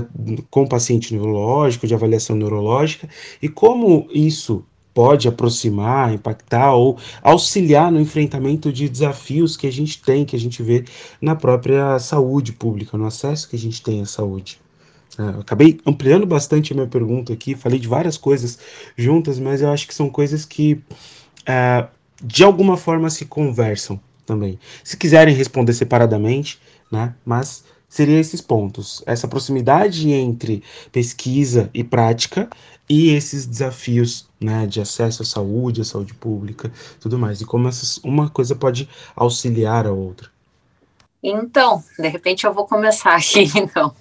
[0.49, 3.09] com paciente neurológico, de avaliação neurológica,
[3.41, 4.63] e como isso
[4.97, 10.39] pode aproximar, impactar ou auxiliar no enfrentamento de desafios que a gente tem, que a
[10.39, 10.85] gente vê
[11.21, 14.59] na própria saúde pública, no acesso que a gente tem à saúde.
[15.19, 18.57] É, acabei ampliando bastante a minha pergunta aqui, falei de várias coisas
[18.97, 20.81] juntas, mas eu acho que são coisas que
[21.45, 21.85] é,
[22.23, 24.57] de alguma forma se conversam também.
[24.83, 26.59] Se quiserem responder separadamente,
[26.91, 27.13] né?
[27.23, 32.49] Mas seria esses pontos, essa proximidade entre pesquisa e prática
[32.89, 37.67] e esses desafios, né, de acesso à saúde, à saúde pública, tudo mais, e como
[37.67, 40.29] essas, uma coisa pode auxiliar a outra.
[41.21, 43.93] Então, de repente eu vou começar aqui, então.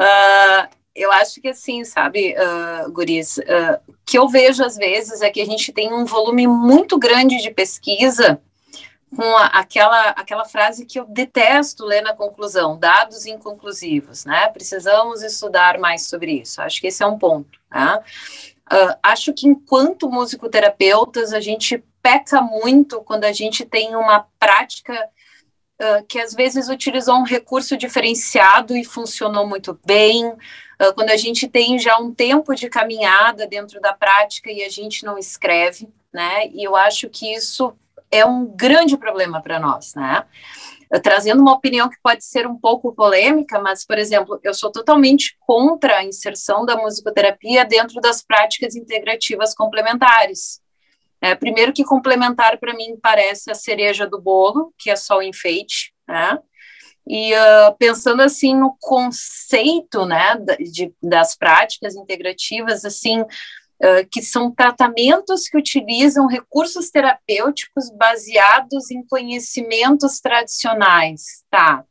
[0.00, 5.30] Uh, eu acho que assim, sabe, uh, Guris, uh, que eu vejo às vezes é
[5.30, 8.40] que a gente tem um volume muito grande de pesquisa
[9.14, 14.48] com a, aquela, aquela frase que eu detesto ler na conclusão, dados inconclusivos, né?
[14.48, 16.62] Precisamos estudar mais sobre isso.
[16.62, 17.60] Acho que esse é um ponto.
[17.70, 18.02] Né?
[18.72, 24.94] Uh, acho que enquanto musicoterapeutas a gente peca muito quando a gente tem uma prática
[25.80, 31.16] uh, que às vezes utilizou um recurso diferenciado e funcionou muito bem, uh, quando a
[31.18, 35.88] gente tem já um tempo de caminhada dentro da prática e a gente não escreve,
[36.10, 36.48] né?
[36.48, 37.74] E eu acho que isso
[38.12, 40.24] é um grande problema para nós, né?
[41.02, 45.36] trazendo uma opinião que pode ser um pouco polêmica, mas, por exemplo, eu sou totalmente
[45.40, 50.60] contra a inserção da musicoterapia dentro das práticas integrativas complementares.
[51.20, 55.22] É, primeiro que complementar para mim parece a cereja do bolo, que é só o
[55.22, 56.38] enfeite, né?
[57.08, 63.24] E uh, pensando assim no conceito, né, de, das práticas integrativas, assim,
[64.10, 71.84] que são tratamentos que utilizam recursos terapêuticos baseados em conhecimentos tradicionais, tá?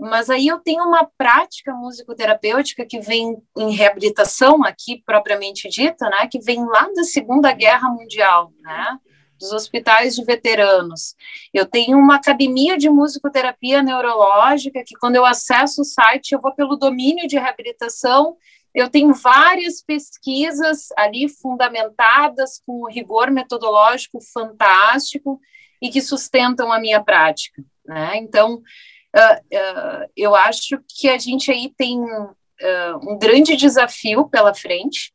[0.00, 6.26] Mas aí eu tenho uma prática musicoterapêutica que vem em reabilitação aqui propriamente dita, né,
[6.26, 8.98] que vem lá da Segunda Guerra Mundial, né?
[9.38, 11.14] Dos hospitais de veteranos.
[11.52, 16.54] Eu tenho uma academia de musicoterapia neurológica que, quando eu acesso o site, eu vou
[16.54, 18.36] pelo domínio de reabilitação
[18.74, 25.40] eu tenho várias pesquisas ali fundamentadas com um rigor metodológico fantástico
[25.80, 27.62] e que sustentam a minha prática.
[27.86, 28.16] Né?
[28.16, 34.52] Então, uh, uh, eu acho que a gente aí tem uh, um grande desafio pela
[34.52, 35.14] frente,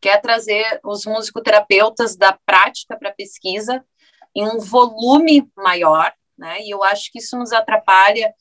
[0.00, 3.84] que é trazer os musicoterapeutas da prática para a pesquisa
[4.34, 6.60] em um volume maior, né?
[6.60, 8.32] E eu acho que isso nos atrapalha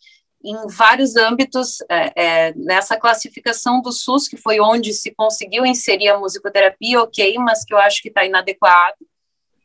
[0.45, 6.09] em vários âmbitos é, é, nessa classificação do SUS, que foi onde se conseguiu inserir
[6.09, 8.97] a musicoterapia, ok, mas que eu acho que está inadequado.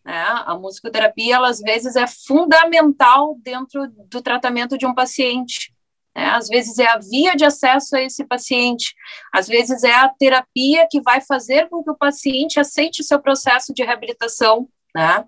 [0.05, 0.25] Né?
[0.47, 5.73] A musicoterapia, ela, às vezes, é fundamental dentro do tratamento de um paciente.
[6.17, 6.25] Né?
[6.25, 8.95] Às vezes é a via de acesso a esse paciente,
[9.33, 13.21] às vezes é a terapia que vai fazer com que o paciente aceite o seu
[13.21, 14.69] processo de reabilitação.
[14.95, 15.25] Né?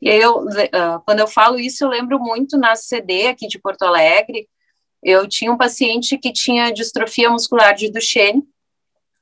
[0.00, 3.82] E eu, uh, quando eu falo isso, eu lembro muito na CD aqui de Porto
[3.82, 4.48] Alegre,
[5.02, 8.42] eu tinha um paciente que tinha distrofia muscular de Duchenne,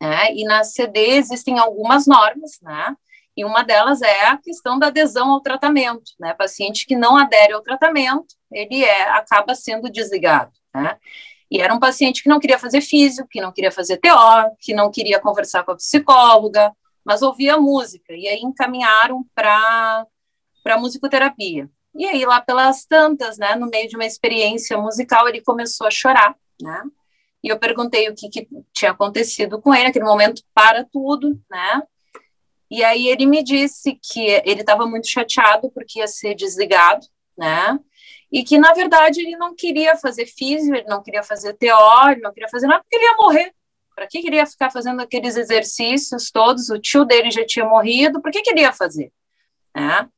[0.00, 2.96] né, e na CD existem algumas normas, né,
[3.36, 7.52] e uma delas é a questão da adesão ao tratamento, né, paciente que não adere
[7.52, 10.96] ao tratamento, ele é, acaba sendo desligado, né,
[11.50, 14.74] e era um paciente que não queria fazer físico, que não queria fazer TO, que
[14.74, 16.72] não queria conversar com a psicóloga,
[17.04, 20.06] mas ouvia música, e aí encaminharam para
[20.62, 21.70] para musicoterapia.
[21.94, 25.90] E aí, lá pelas tantas, né, no meio de uma experiência musical, ele começou a
[25.90, 26.82] chorar, né?
[27.42, 31.82] E eu perguntei o que, que tinha acontecido com ele, naquele momento, para tudo, né?
[32.70, 37.78] E aí ele me disse que ele estava muito chateado porque ia ser desligado, né?
[38.30, 42.20] E que, na verdade, ele não queria fazer físico, ele não queria fazer TO, ele
[42.20, 43.54] não queria fazer nada, porque ele ia morrer.
[43.94, 46.68] Para que queria ficar fazendo aqueles exercícios todos?
[46.68, 49.10] O tio dele já tinha morrido, por que queria fazer?
[49.74, 50.08] Né?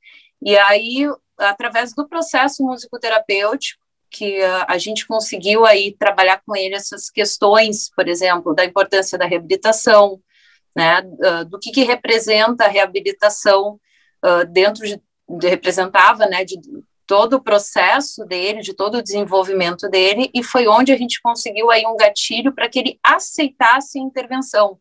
[0.42, 1.06] E aí
[1.40, 3.80] através do processo musicoterapêutico,
[4.10, 9.16] que uh, a gente conseguiu aí trabalhar com ele essas questões, por exemplo, da importância
[9.16, 10.20] da reabilitação,
[10.74, 13.78] né, uh, do que, que representa a reabilitação
[14.24, 15.00] uh, dentro de,
[15.38, 16.60] de, representava, né, de
[17.06, 21.70] todo o processo dele, de todo o desenvolvimento dele, e foi onde a gente conseguiu
[21.70, 24.78] aí um gatilho para que ele aceitasse a intervenção.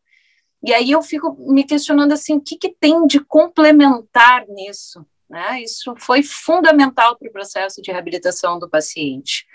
[0.63, 5.61] E aí eu fico me questionando assim, o que, que tem de complementar nisso, né?
[5.61, 9.45] Isso foi fundamental para o processo de reabilitação do paciente.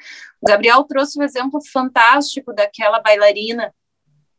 [0.41, 3.75] O Gabriel trouxe um exemplo fantástico daquela bailarina.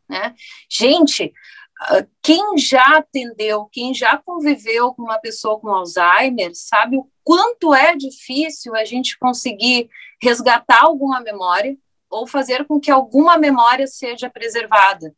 [0.07, 0.33] Né?
[0.69, 1.33] Gente,
[1.81, 7.73] ah, quem já atendeu, quem já conviveu com uma pessoa com Alzheimer, sabe o quanto
[7.73, 9.89] é difícil a gente conseguir
[10.21, 11.75] resgatar alguma memória
[12.09, 15.13] ou fazer com que alguma memória seja preservada.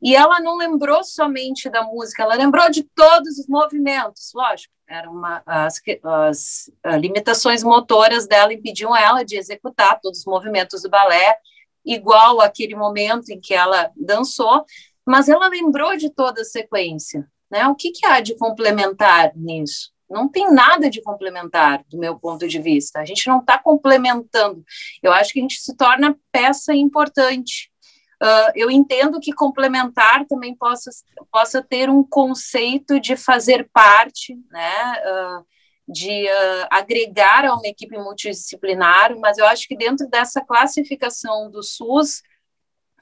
[0.00, 4.72] E ela não lembrou somente da música, ela lembrou de todos os movimentos, lógico.
[4.88, 10.82] Era uma, as, as, as limitações motoras dela impediam ela de executar todos os movimentos
[10.82, 11.36] do balé,
[11.84, 14.64] igual aquele momento em que ela dançou,
[15.04, 17.28] mas ela lembrou de toda a sequência.
[17.50, 17.66] Né?
[17.66, 19.90] O que, que há de complementar nisso?
[20.08, 22.98] Não tem nada de complementar, do meu ponto de vista.
[22.98, 24.64] A gente não está complementando.
[25.02, 27.70] Eu acho que a gente se torna peça importante.
[28.20, 30.90] Uh, eu entendo que complementar também possa,
[31.30, 35.46] possa ter um conceito de fazer parte, né, uh,
[35.86, 41.62] de uh, agregar a uma equipe multidisciplinar, mas eu acho que dentro dessa classificação do
[41.62, 42.22] SUS,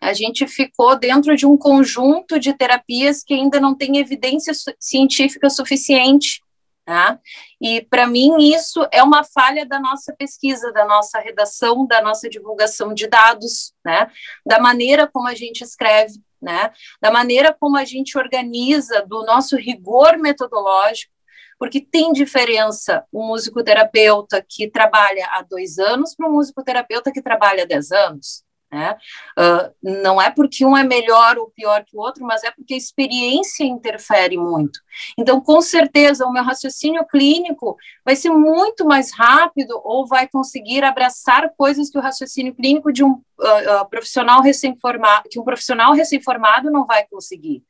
[0.00, 5.48] a gente ficou dentro de um conjunto de terapias que ainda não tem evidência científica
[5.48, 6.42] suficiente
[6.86, 7.18] Tá?
[7.60, 12.30] E, para mim, isso é uma falha da nossa pesquisa, da nossa redação, da nossa
[12.30, 14.08] divulgação de dados, né?
[14.46, 16.72] da maneira como a gente escreve, né?
[17.02, 21.12] da maneira como a gente organiza, do nosso rigor metodológico,
[21.58, 27.64] porque tem diferença o musicoterapeuta que trabalha há dois anos para o musicoterapeuta que trabalha
[27.64, 28.45] há dez anos.
[28.72, 28.96] Né?
[29.38, 32.74] Uh, não é porque um é melhor ou pior que o outro, mas é porque
[32.74, 34.80] a experiência interfere muito.
[35.16, 40.82] Então, com certeza, o meu raciocínio clínico vai ser muito mais rápido ou vai conseguir
[40.82, 45.92] abraçar coisas que o raciocínio clínico de um uh, uh, profissional recém-formado, que um profissional
[45.92, 47.62] recém-formado não vai conseguir.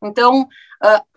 [0.00, 0.48] Então,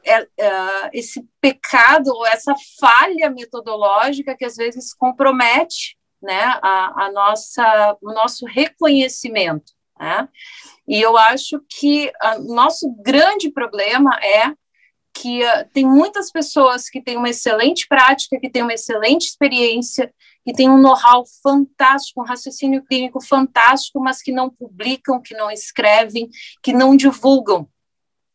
[0.03, 7.97] é, é, esse pecado, essa falha metodológica que às vezes compromete né, a, a nossa,
[8.01, 9.73] o nosso reconhecimento.
[9.99, 10.27] Né?
[10.87, 14.53] E eu acho que o nosso grande problema é
[15.13, 20.13] que uh, tem muitas pessoas que têm uma excelente prática, que têm uma excelente experiência,
[20.43, 25.51] que têm um know-how fantástico, um raciocínio clínico fantástico, mas que não publicam, que não
[25.51, 26.29] escrevem,
[26.63, 27.67] que não divulgam.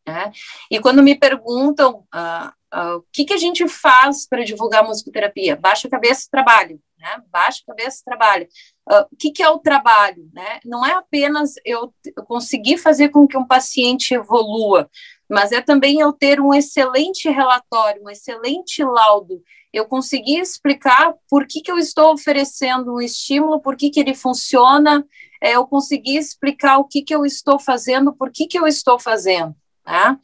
[0.07, 0.31] Né?
[0.71, 5.55] E quando me perguntam uh, uh, o que, que a gente faz para divulgar musicoterapia,
[5.55, 7.21] baixa a cabeça e trabalho né?
[7.29, 8.47] Baixa a cabeça, trabalha.
[8.89, 10.29] Uh, o que, que, é o trabalho?
[10.33, 10.59] Né?
[10.65, 14.89] Não é apenas eu, eu conseguir fazer com que um paciente evolua,
[15.29, 19.41] mas é também eu ter um excelente relatório, um excelente laudo,
[19.73, 24.15] eu conseguir explicar por que, que eu estou oferecendo um estímulo, por que, que ele
[24.15, 25.05] funciona,
[25.41, 28.97] é, eu conseguir explicar o que, que eu estou fazendo, por que, que eu estou
[28.97, 29.55] fazendo.
[29.83, 30.19] Tá?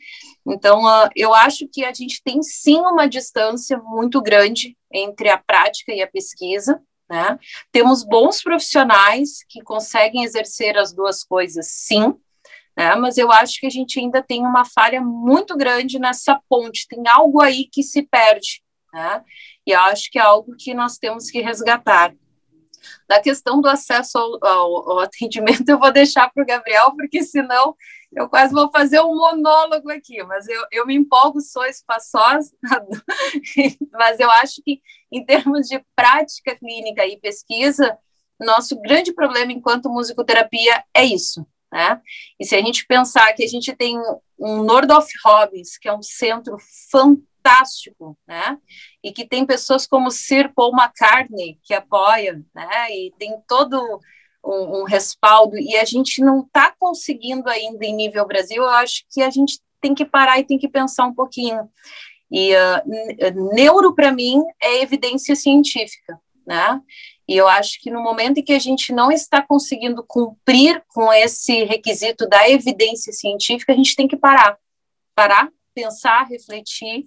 [0.46, 5.38] Então, uh, eu acho que a gente tem sim uma distância muito grande entre a
[5.38, 6.82] prática e a pesquisa.
[7.10, 7.38] Né?
[7.72, 12.14] Temos bons profissionais que conseguem exercer as duas coisas, sim,
[12.76, 12.96] né?
[12.96, 17.08] mas eu acho que a gente ainda tem uma falha muito grande nessa ponte, tem
[17.08, 18.64] algo aí que se perde.
[18.92, 19.24] Né?
[19.66, 22.14] E eu acho que é algo que nós temos que resgatar.
[23.08, 27.24] Da questão do acesso ao, ao, ao atendimento, eu vou deixar para o Gabriel, porque
[27.24, 27.76] senão
[28.16, 32.52] eu quase vou fazer um monólogo aqui, mas eu, eu me empolgo, sou espaçosa,
[33.92, 37.98] mas eu acho que, em termos de prática clínica e pesquisa,
[38.40, 42.02] nosso grande problema enquanto musicoterapia é isso, né?
[42.40, 43.98] E se a gente pensar que a gente tem
[44.40, 46.58] um Nordorf Hobbes, que é um centro
[46.92, 48.58] fantástico, né?
[49.04, 52.92] E que tem pessoas como Sir Paul McCartney que apoiam, né?
[52.92, 54.00] E tem todo
[54.44, 59.06] um, um respaldo e a gente não está conseguindo ainda em nível Brasil, eu acho
[59.10, 61.70] que a gente tem que parar e tem que pensar um pouquinho.
[62.32, 66.82] E uh, neuro, para mim, é evidência científica, né?
[67.28, 71.12] E eu acho que no momento em que a gente não está conseguindo cumprir com
[71.14, 74.58] esse requisito da evidência científica, a gente tem que parar.
[75.16, 77.06] Parar, pensar, refletir.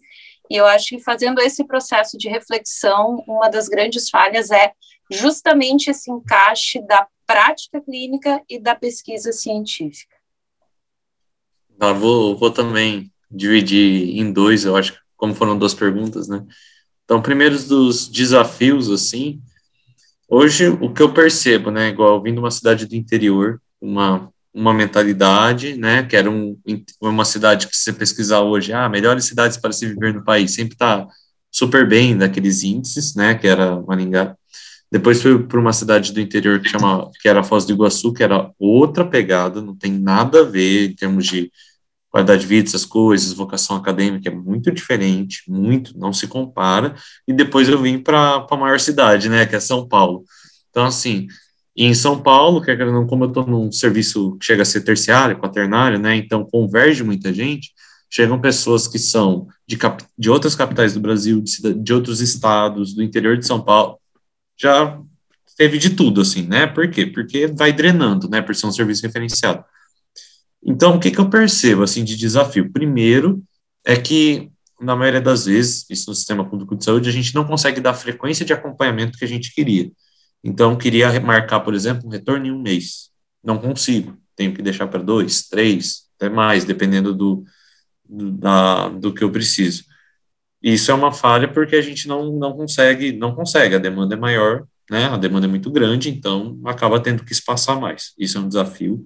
[0.48, 4.72] E eu acho que fazendo esse processo de reflexão, uma das grandes falhas é
[5.10, 10.16] justamente esse encaixe da prática clínica e da pesquisa científica.
[11.78, 16.44] Ah, vou, vou também dividir em dois, eu acho, como foram duas perguntas, né?
[17.04, 19.40] Então, primeiros dos desafios, assim,
[20.28, 25.76] hoje o que eu percebo, né, igual vindo uma cidade do interior, uma, uma mentalidade,
[25.76, 26.58] né, que era um,
[27.00, 30.54] uma cidade que se você pesquisar hoje, ah, melhores cidades para se viver no país,
[30.54, 31.06] sempre está
[31.50, 34.36] super bem daqueles índices, né, que era Maringá,
[34.90, 38.22] depois fui para uma cidade do interior que chama, que era Foz do Iguaçu, que
[38.22, 41.50] era outra pegada, não tem nada a ver em termos de
[42.08, 46.94] qualidade de vida, essas coisas, vocação acadêmica é muito diferente, muito, não se compara.
[47.28, 50.24] E depois eu vim para a maior cidade, né, que é São Paulo.
[50.70, 51.26] Então, assim,
[51.76, 52.74] em São Paulo, que
[53.06, 57.34] como eu estou num serviço que chega a ser terciário, quaternário, né, então converge muita
[57.34, 57.72] gente,
[58.08, 62.94] chegam pessoas que são de, cap, de outras capitais do Brasil, de, de outros estados,
[62.94, 63.98] do interior de São Paulo,
[64.58, 65.00] já
[65.56, 66.66] teve de tudo, assim, né?
[66.66, 67.06] Por quê?
[67.06, 68.42] Porque vai drenando, né?
[68.42, 69.64] Por ser um serviço referenciado.
[70.62, 72.72] Então, o que, que eu percebo, assim, de desafio?
[72.72, 73.42] Primeiro,
[73.84, 74.50] é que,
[74.80, 77.90] na maioria das vezes, isso no sistema público de saúde, a gente não consegue dar
[77.90, 79.90] a frequência de acompanhamento que a gente queria.
[80.42, 83.10] Então, queria remarcar, por exemplo, um retorno em um mês.
[83.42, 84.16] Não consigo.
[84.34, 87.44] Tenho que deixar para dois, três, até mais, dependendo do,
[88.04, 89.84] do, da, do que eu preciso.
[90.62, 94.18] Isso é uma falha porque a gente não, não consegue, não consegue, a demanda é
[94.18, 95.06] maior, né?
[95.06, 98.12] A demanda é muito grande, então acaba tendo que espaçar mais.
[98.18, 99.04] Isso é um desafio.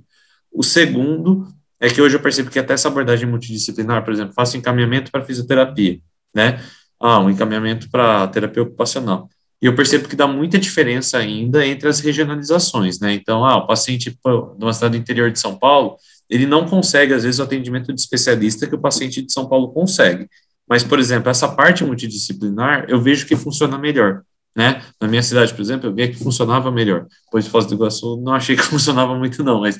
[0.53, 1.47] O segundo
[1.79, 5.25] é que hoje eu percebo que até essa abordagem multidisciplinar, por exemplo, faço encaminhamento para
[5.25, 5.99] fisioterapia,
[6.35, 6.61] né?
[6.99, 9.29] Ah, um encaminhamento para terapia ocupacional.
[9.63, 13.15] E eu percebo que dá muita diferença ainda entre as regionalizações, né?
[13.15, 14.19] Então, ah, o paciente de
[14.65, 15.97] uma cidade interior de São Paulo,
[16.29, 19.73] ele não consegue, às vezes, o atendimento de especialista que o paciente de São Paulo
[19.73, 20.29] consegue.
[20.71, 24.23] Mas, por exemplo, essa parte multidisciplinar, eu vejo que funciona melhor.
[24.55, 24.81] Né?
[25.01, 27.07] Na minha cidade, por exemplo, eu via que funcionava melhor.
[27.31, 29.77] Pois Foz do Iguaçu não achei que funcionava muito, não, mas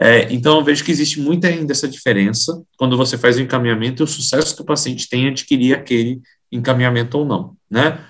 [0.00, 4.02] é, então eu vejo que existe muita ainda essa diferença quando você faz o encaminhamento
[4.02, 6.20] e o sucesso que o paciente tem em adquirir aquele
[6.50, 8.04] encaminhamento ou não, né?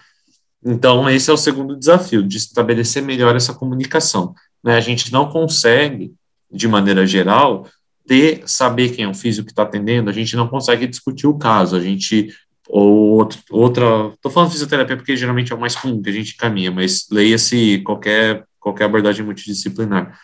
[0.64, 4.32] Então, esse é o segundo desafio, de estabelecer melhor essa comunicação.
[4.62, 4.76] Né?
[4.76, 6.14] A gente não consegue,
[6.50, 7.66] de maneira geral,
[8.12, 11.38] ter, saber quem é o físico que está atendendo, a gente não consegue discutir o
[11.38, 12.28] caso, a gente,
[12.68, 16.70] ou outra, estou falando fisioterapia porque geralmente é o mais comum que a gente caminha,
[16.70, 20.14] mas leia-se qualquer, qualquer abordagem multidisciplinar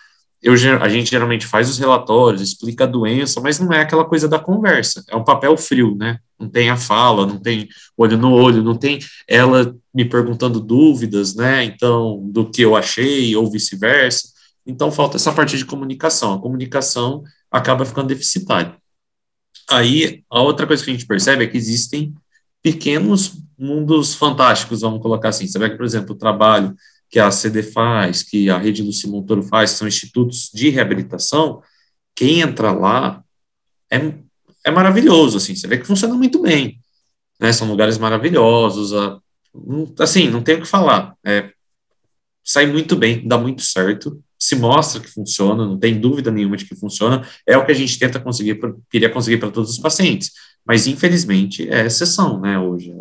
[0.43, 4.29] eu, a gente geralmente faz os relatórios, explica a doença, mas não é aquela coisa
[4.29, 6.19] da conversa, é um papel frio, né?
[6.39, 11.35] Não tem a fala, não tem olho no olho, não tem ela me perguntando dúvidas,
[11.35, 11.65] né?
[11.65, 14.29] Então, do que eu achei, ou vice-versa.
[14.65, 16.35] Então, falta essa parte de comunicação.
[16.35, 18.77] A comunicação acaba ficando deficitária.
[19.71, 22.15] Aí, a outra coisa que a gente percebe é que existem
[22.63, 25.47] pequenos mundos fantásticos, vamos colocar assim.
[25.47, 26.75] Você vê que, por exemplo, o trabalho
[27.11, 31.63] que a CD faz, que a Rede Luci Montoro faz, são institutos de reabilitação,
[32.15, 33.23] quem entra lá
[33.91, 34.15] é,
[34.65, 36.79] é maravilhoso, assim, você vê que funciona muito bem,
[37.41, 38.93] né, são lugares maravilhosos,
[39.99, 41.51] assim, não tem o que falar, é,
[42.45, 46.65] sai muito bem, dá muito certo, se mostra que funciona, não tem dúvida nenhuma de
[46.65, 48.59] que funciona, é o que a gente tenta conseguir,
[48.91, 50.31] queria conseguir para todos os pacientes,
[50.65, 52.95] mas infelizmente é exceção, né, hoje,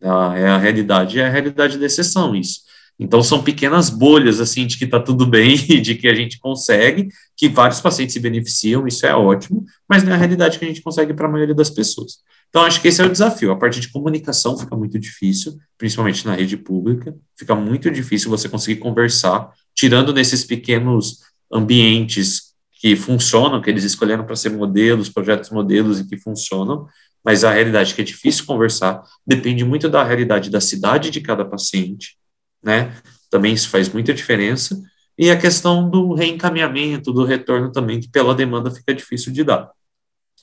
[0.00, 2.60] é a, é a realidade, é a realidade da exceção isso,
[2.98, 7.08] então, são pequenas bolhas, assim, de que está tudo bem de que a gente consegue,
[7.36, 10.68] que vários pacientes se beneficiam, isso é ótimo, mas não é a realidade que a
[10.68, 12.18] gente consegue para a maioria das pessoas.
[12.48, 13.50] Então, acho que esse é o desafio.
[13.50, 18.48] A parte de comunicação fica muito difícil, principalmente na rede pública, fica muito difícil você
[18.48, 21.20] conseguir conversar, tirando nesses pequenos
[21.52, 26.86] ambientes que funcionam, que eles escolheram para ser modelos, projetos modelos e que funcionam,
[27.24, 31.44] mas a realidade que é difícil conversar depende muito da realidade da cidade de cada
[31.44, 32.18] paciente,
[32.62, 32.94] né?
[33.30, 34.80] Também isso faz muita diferença.
[35.16, 39.70] E a questão do reencaminhamento, do retorno também, que pela demanda fica difícil de dar.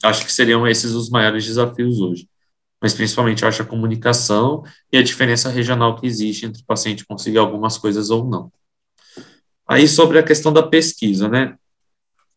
[0.04, 2.28] Acho que seriam esses os maiores desafios hoje.
[2.82, 7.38] Mas principalmente acho a comunicação e a diferença regional que existe entre o paciente conseguir
[7.38, 8.52] algumas coisas ou não.
[9.72, 11.56] Aí sobre a questão da pesquisa, né?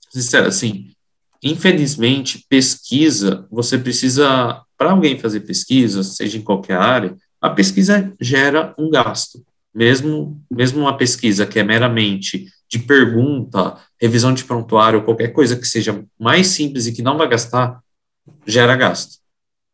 [0.08, 0.92] Sincero, assim,
[1.42, 8.72] infelizmente, pesquisa, você precisa, para alguém fazer pesquisa, seja em qualquer área, a pesquisa gera
[8.78, 9.44] um gasto
[9.74, 15.66] mesmo, mesmo uma pesquisa que é meramente de pergunta, revisão de prontuário, qualquer coisa que
[15.66, 17.80] seja mais simples e que não vai gastar,
[18.46, 19.18] gera gasto,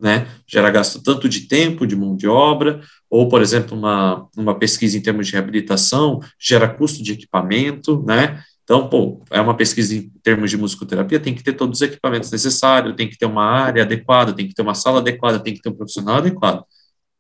[0.01, 0.27] né?
[0.47, 2.81] Gera gasto tanto de tempo, de mão de obra,
[3.11, 8.41] ou, por exemplo, uma, uma pesquisa em termos de reabilitação, gera custo de equipamento, né?
[8.63, 12.31] Então, pô, é uma pesquisa em termos de musicoterapia, tem que ter todos os equipamentos
[12.31, 15.61] necessários, tem que ter uma área adequada, tem que ter uma sala adequada, tem que
[15.61, 16.63] ter um profissional adequado.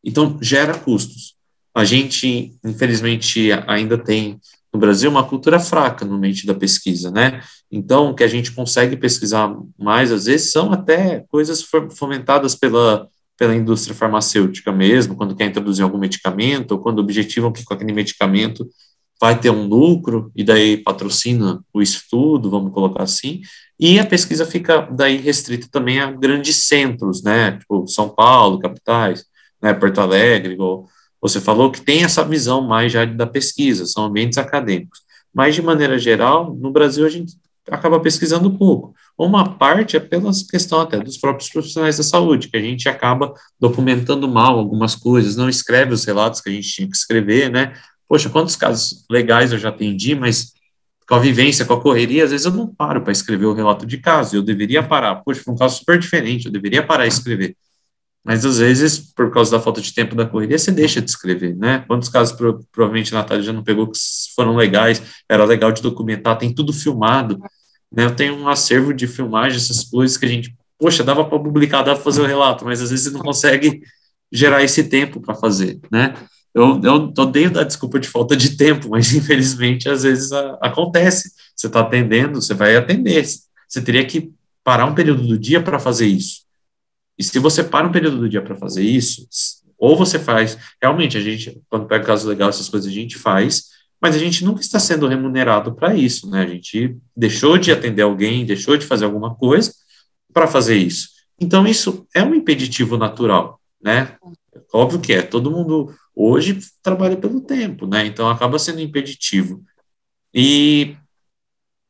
[0.04, 1.34] Então, gera custos.
[1.74, 4.38] A gente, infelizmente, ainda tem
[4.72, 7.42] no Brasil uma cultura fraca no meio da pesquisa, né?
[7.68, 11.64] Então, o que a gente consegue pesquisar mais, às vezes, são até coisas
[11.96, 13.08] fomentadas pela,
[13.40, 17.90] pela indústria farmacêutica mesmo, quando quer introduzir algum medicamento, ou quando objetivam que com aquele
[17.90, 18.68] medicamento
[19.18, 23.40] vai ter um lucro, e daí patrocina o estudo, vamos colocar assim,
[23.78, 27.52] e a pesquisa fica daí restrita também a grandes centros, né?
[27.52, 29.24] Tipo São Paulo, capitais,
[29.62, 29.72] né?
[29.72, 30.86] Porto Alegre, igual
[31.18, 35.00] você falou que tem essa visão mais já da pesquisa, são ambientes acadêmicos.
[35.32, 37.38] Mas, de maneira geral, no Brasil a gente
[37.70, 38.94] acaba pesquisando pouco.
[39.22, 43.34] Uma parte é pela questão até dos próprios profissionais da saúde, que a gente acaba
[43.60, 47.74] documentando mal algumas coisas, não escreve os relatos que a gente tinha que escrever, né?
[48.08, 50.54] Poxa, quantos casos legais eu já atendi, mas
[51.06, 53.84] com a vivência, com a correria, às vezes eu não paro para escrever o relato
[53.84, 55.16] de caso, eu deveria parar.
[55.16, 57.54] Poxa, foi um caso super diferente, eu deveria parar e escrever.
[58.24, 61.54] Mas às vezes, por causa da falta de tempo da correria, você deixa de escrever,
[61.54, 61.84] né?
[61.86, 63.98] Quantos casos pro, provavelmente a Natália já não pegou que
[64.34, 67.38] foram legais, era legal de documentar, tem tudo filmado,
[67.92, 68.04] né?
[68.04, 71.82] Eu tenho um acervo de filmagem, essas coisas que a gente, poxa, dava para publicar,
[71.82, 73.82] dava para fazer o relato, mas às vezes você não consegue
[74.32, 76.14] gerar esse tempo para fazer, né?
[76.52, 81.32] Eu, eu odeio dar desculpa de falta de tempo, mas infelizmente às vezes a, acontece.
[81.54, 83.24] Você está atendendo, você vai atender,
[83.68, 84.32] você teria que
[84.64, 86.42] parar um período do dia para fazer isso.
[87.18, 89.28] E se você para um período do dia para fazer isso,
[89.78, 93.69] ou você faz, realmente, a gente, quando pega caso legal, essas coisas a gente faz,
[94.00, 96.42] mas a gente nunca está sendo remunerado para isso, né?
[96.42, 99.72] A gente deixou de atender alguém, deixou de fazer alguma coisa
[100.32, 101.10] para fazer isso.
[101.38, 104.16] Então, isso é um impeditivo natural, né?
[104.72, 108.06] Óbvio que é, todo mundo hoje trabalha pelo tempo, né?
[108.06, 109.62] Então, acaba sendo impeditivo.
[110.32, 110.96] E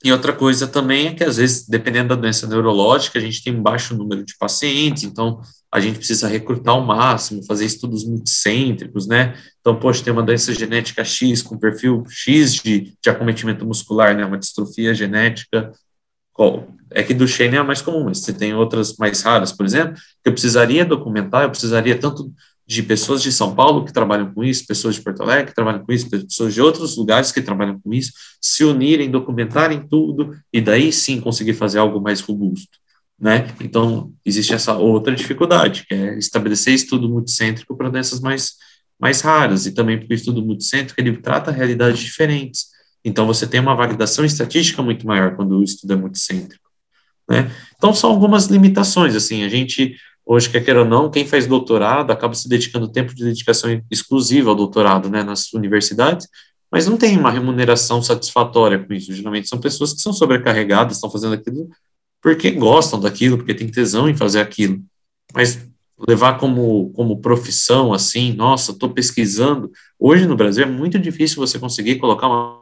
[0.02, 3.54] e outra coisa também é que, às vezes, dependendo da doença neurológica, a gente tem
[3.54, 5.42] um baixo número de pacientes, então
[5.72, 9.34] a gente precisa recrutar ao máximo, fazer estudos multicêntricos, né?
[9.60, 14.24] Então, poxa, tem uma doença genética X com perfil X de, de acometimento muscular, né?
[14.24, 15.72] Uma distrofia genética.
[16.90, 19.66] É que do Shane é a mais comum, mas você tem outras mais raras, por
[19.66, 22.32] exemplo, que eu precisaria documentar, eu precisaria tanto
[22.70, 25.84] de pessoas de São Paulo que trabalham com isso, pessoas de Porto Alegre que trabalham
[25.84, 30.60] com isso, pessoas de outros lugares que trabalham com isso, se unirem, documentarem tudo e
[30.60, 32.78] daí sim conseguir fazer algo mais robusto,
[33.20, 33.48] né?
[33.60, 38.54] Então, existe essa outra dificuldade, que é estabelecer estudo multicêntrico para doenças mais,
[38.98, 42.66] mais raras e também porque o estudo multicêntrico ele trata realidades diferentes.
[43.04, 46.68] Então, você tem uma validação estatística muito maior quando o estudo é multicêntrico,
[47.28, 47.50] né?
[47.76, 49.96] Então, são algumas limitações, assim, a gente
[50.32, 54.50] Hoje, quer queira ou não, quem faz doutorado acaba se dedicando tempo de dedicação exclusiva
[54.50, 56.28] ao doutorado, né, nas universidades,
[56.70, 59.12] mas não tem uma remuneração satisfatória com isso.
[59.12, 61.68] Geralmente são pessoas que são sobrecarregadas, estão fazendo aquilo
[62.22, 64.80] porque gostam daquilo, porque tem tesão em fazer aquilo.
[65.34, 65.66] Mas
[66.08, 69.70] levar como, como profissão, assim, nossa, estou pesquisando.
[69.98, 72.60] Hoje no Brasil é muito difícil você conseguir colocar uma.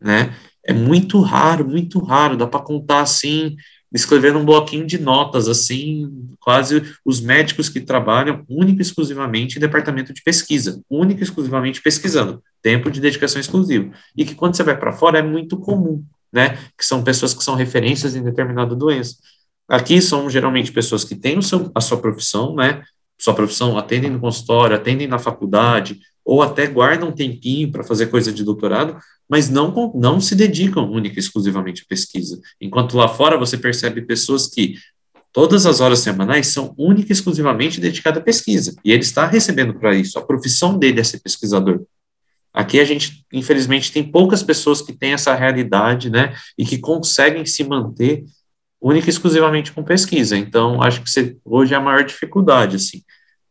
[0.00, 0.34] Né?
[0.64, 2.36] É muito raro, muito raro.
[2.36, 3.56] Dá para contar assim
[3.94, 9.60] escrever um bloquinho de notas, assim, quase os médicos que trabalham única e exclusivamente em
[9.60, 13.92] departamento de pesquisa, única e exclusivamente pesquisando, tempo de dedicação exclusivo.
[14.16, 16.02] E que quando você vai para fora é muito comum,
[16.32, 16.58] né?
[16.78, 19.16] Que são pessoas que são referências em determinada doença.
[19.68, 22.82] Aqui são geralmente pessoas que têm seu, a sua profissão, né?
[23.18, 28.06] Sua profissão, atendem no consultório, atendem na faculdade, ou até guardam um tempinho para fazer
[28.06, 28.96] coisa de doutorado,
[29.28, 32.40] mas não, não se dedicam única e exclusivamente à pesquisa.
[32.60, 34.74] Enquanto lá fora você percebe pessoas que
[35.32, 39.74] todas as horas semanais são única e exclusivamente dedicadas à pesquisa, e ele está recebendo
[39.74, 41.82] para isso, a profissão dele é ser pesquisador.
[42.52, 47.46] Aqui a gente, infelizmente, tem poucas pessoas que têm essa realidade, né, e que conseguem
[47.46, 48.24] se manter
[48.80, 50.36] única e exclusivamente com pesquisa.
[50.36, 53.02] Então, acho que hoje é a maior dificuldade, assim.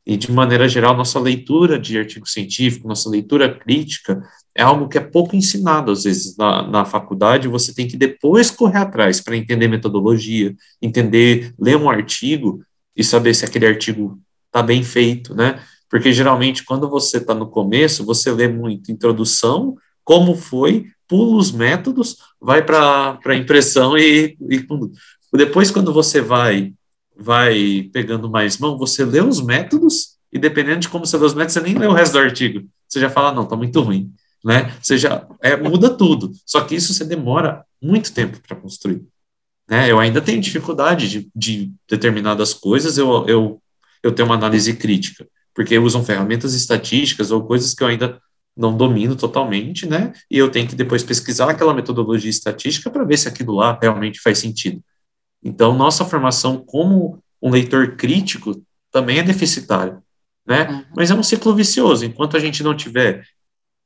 [0.05, 4.21] E, de maneira geral, nossa leitura de artigo científico, nossa leitura crítica,
[4.53, 7.47] é algo que é pouco ensinado, às vezes, na, na faculdade.
[7.47, 12.61] Você tem que depois correr atrás para entender metodologia, entender, ler um artigo
[12.95, 15.61] e saber se aquele artigo está bem feito, né?
[15.91, 21.51] Porque, geralmente, quando você está no começo, você lê muito introdução, como foi, pula os
[21.51, 24.65] métodos, vai para a impressão e, e
[25.33, 26.73] depois, quando você vai
[27.13, 31.33] vai pegando mais mão, você lê os métodos e dependendo de como você lê os
[31.33, 32.67] métodos, você nem lê o resto do artigo.
[32.87, 34.11] Você já fala, não, tá muito ruim,
[34.43, 34.73] né?
[34.81, 36.31] Você já é, muda tudo.
[36.45, 39.03] Só que isso você demora muito tempo para construir.
[39.69, 39.91] Né?
[39.91, 43.61] Eu ainda tenho dificuldade de, de determinadas coisas, eu, eu,
[44.01, 48.19] eu tenho uma análise crítica, porque usam ferramentas estatísticas ou coisas que eu ainda
[48.55, 50.13] não domino totalmente, né?
[50.29, 54.19] E eu tenho que depois pesquisar aquela metodologia estatística para ver se aquilo lá realmente
[54.19, 54.81] faz sentido.
[55.43, 58.61] Então, nossa formação como um leitor crítico
[58.91, 59.97] também é deficitária,
[60.45, 60.69] né?
[60.69, 60.85] Uhum.
[60.95, 62.05] Mas é um ciclo vicioso.
[62.05, 63.25] Enquanto a gente não tiver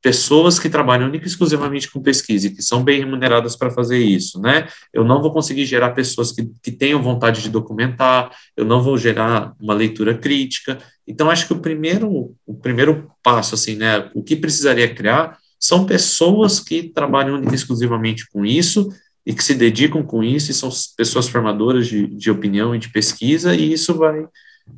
[0.01, 3.97] pessoas que trabalham única e exclusivamente com pesquisa e que são bem remuneradas para fazer
[3.97, 4.67] isso, né?
[4.93, 8.97] Eu não vou conseguir gerar pessoas que, que tenham vontade de documentar, eu não vou
[8.97, 10.77] gerar uma leitura crítica.
[11.07, 14.09] Então, acho que o primeiro, o primeiro passo, assim, né?
[14.13, 18.89] O que precisaria criar são pessoas que trabalham exclusivamente com isso
[19.25, 22.89] e que se dedicam com isso e são pessoas formadoras de, de opinião e de
[22.89, 24.25] pesquisa, e isso vai.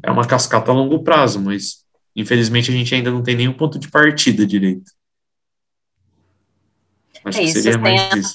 [0.04, 1.86] É uma cascata a longo prazo, mas
[2.16, 4.92] infelizmente a gente ainda não tem nenhum ponto de partida direito.
[7.24, 8.34] Acho é que seria mais isso.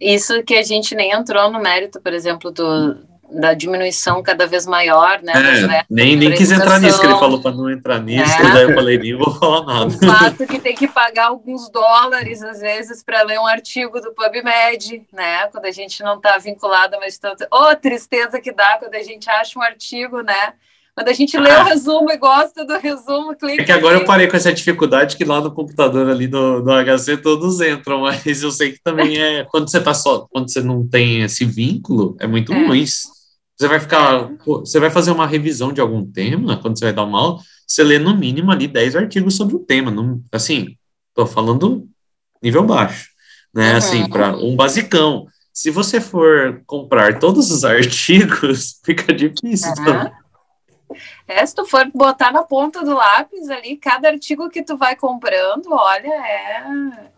[0.00, 2.96] Isso que a gente nem entrou no mérito, por exemplo, do,
[3.40, 5.32] da diminuição cada vez maior, né?
[5.34, 8.52] É, nem, nem quis entrar nisso, que ele falou para não entrar nisso, é.
[8.52, 9.94] daí eu falei, nem vou falar nada.
[9.94, 14.12] O fato que tem que pagar alguns dólares, às vezes, para ler um artigo do
[14.12, 15.46] PubMed, né?
[15.48, 17.46] Quando a gente não está vinculado a uma instância.
[17.52, 20.54] Ô, oh, tristeza que dá quando a gente acha um artigo, né?
[20.94, 21.62] Quando a gente lê ah.
[21.62, 23.62] o resumo e gosta do resumo, clica.
[23.62, 26.70] É que agora eu parei com essa dificuldade que lá no computador ali no, no
[26.70, 30.60] HC todos entram, mas eu sei que também é quando você tá só, quando você
[30.60, 32.66] não tem esse vínculo, é muito é.
[32.66, 32.84] ruim.
[33.56, 37.04] Você vai ficar, você vai fazer uma revisão de algum tema, quando você vai dar
[37.04, 40.76] uma aula, você lê no mínimo ali 10 artigos sobre o tema, não, assim,
[41.14, 41.88] tô falando
[42.42, 43.08] nível baixo,
[43.54, 43.76] né, uhum.
[43.76, 45.26] assim, para um basicão.
[45.52, 49.72] Se você for comprar todos os artigos, fica difícil.
[49.78, 50.23] Uhum.
[51.26, 54.96] É, se tu for botar na ponta do lápis ali, cada artigo que tu vai
[54.96, 56.64] comprando, olha, é,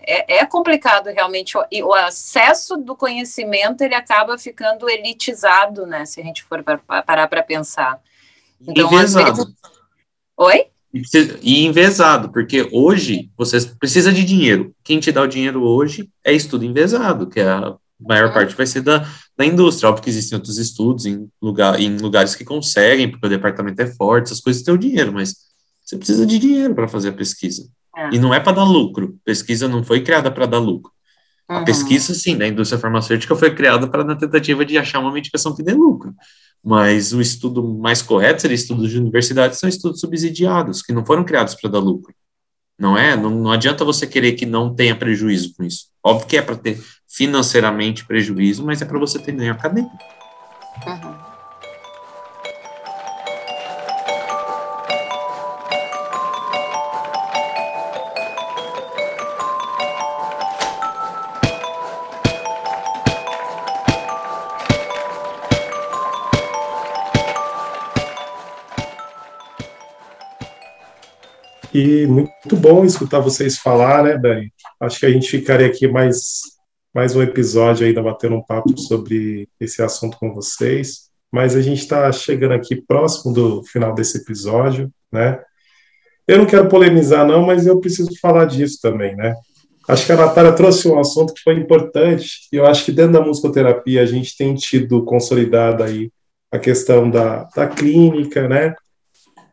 [0.00, 1.54] é, é complicado realmente.
[1.70, 6.04] E o acesso do conhecimento, ele acaba ficando elitizado, né?
[6.04, 8.00] Se a gente for parar para pensar.
[8.60, 9.44] Então, envezado.
[9.44, 9.54] Vezes...
[10.36, 10.66] Oi?
[11.42, 14.74] E envezado, porque hoje você precisa de dinheiro.
[14.82, 18.66] Quem te dá o dinheiro hoje é estudo envezado, que é a maior parte vai
[18.66, 19.06] ser da,
[19.36, 19.88] da indústria.
[19.88, 23.86] Óbvio que existem outros estudos em, lugar, em lugares que conseguem, porque o departamento é
[23.86, 25.34] forte, essas coisas têm o dinheiro, mas
[25.84, 27.68] você precisa de dinheiro para fazer a pesquisa.
[27.96, 28.10] É.
[28.12, 29.18] E não é para dar lucro.
[29.24, 30.92] Pesquisa não foi criada para dar lucro.
[31.48, 31.58] Uhum.
[31.58, 35.54] A pesquisa, sim, da indústria farmacêutica foi criada para na tentativa de achar uma medicação
[35.54, 36.14] que dê lucro.
[36.62, 41.24] Mas o estudo mais correto seria estudos de universidade, são estudos subsidiados, que não foram
[41.24, 42.12] criados para dar lucro.
[42.78, 43.16] Não é?
[43.16, 45.86] Não, não adianta você querer que não tenha prejuízo com isso.
[46.04, 49.96] Óbvio que é para ter financeiramente prejuízo, mas é para você ter ganho acadêmico.
[50.86, 51.25] Uhum.
[71.78, 74.50] E muito bom escutar vocês falar, né, Dani?
[74.80, 76.40] Acho que a gente ficaria aqui mais,
[76.94, 81.10] mais um episódio ainda batendo um papo sobre esse assunto com vocês.
[81.30, 85.38] Mas a gente está chegando aqui próximo do final desse episódio, né?
[86.26, 89.34] Eu não quero polemizar, não, mas eu preciso falar disso também, né?
[89.86, 93.12] Acho que a Natália trouxe um assunto que foi importante, e eu acho que dentro
[93.12, 96.10] da musicoterapia a gente tem tido consolidada aí
[96.50, 98.74] a questão da, da clínica, né?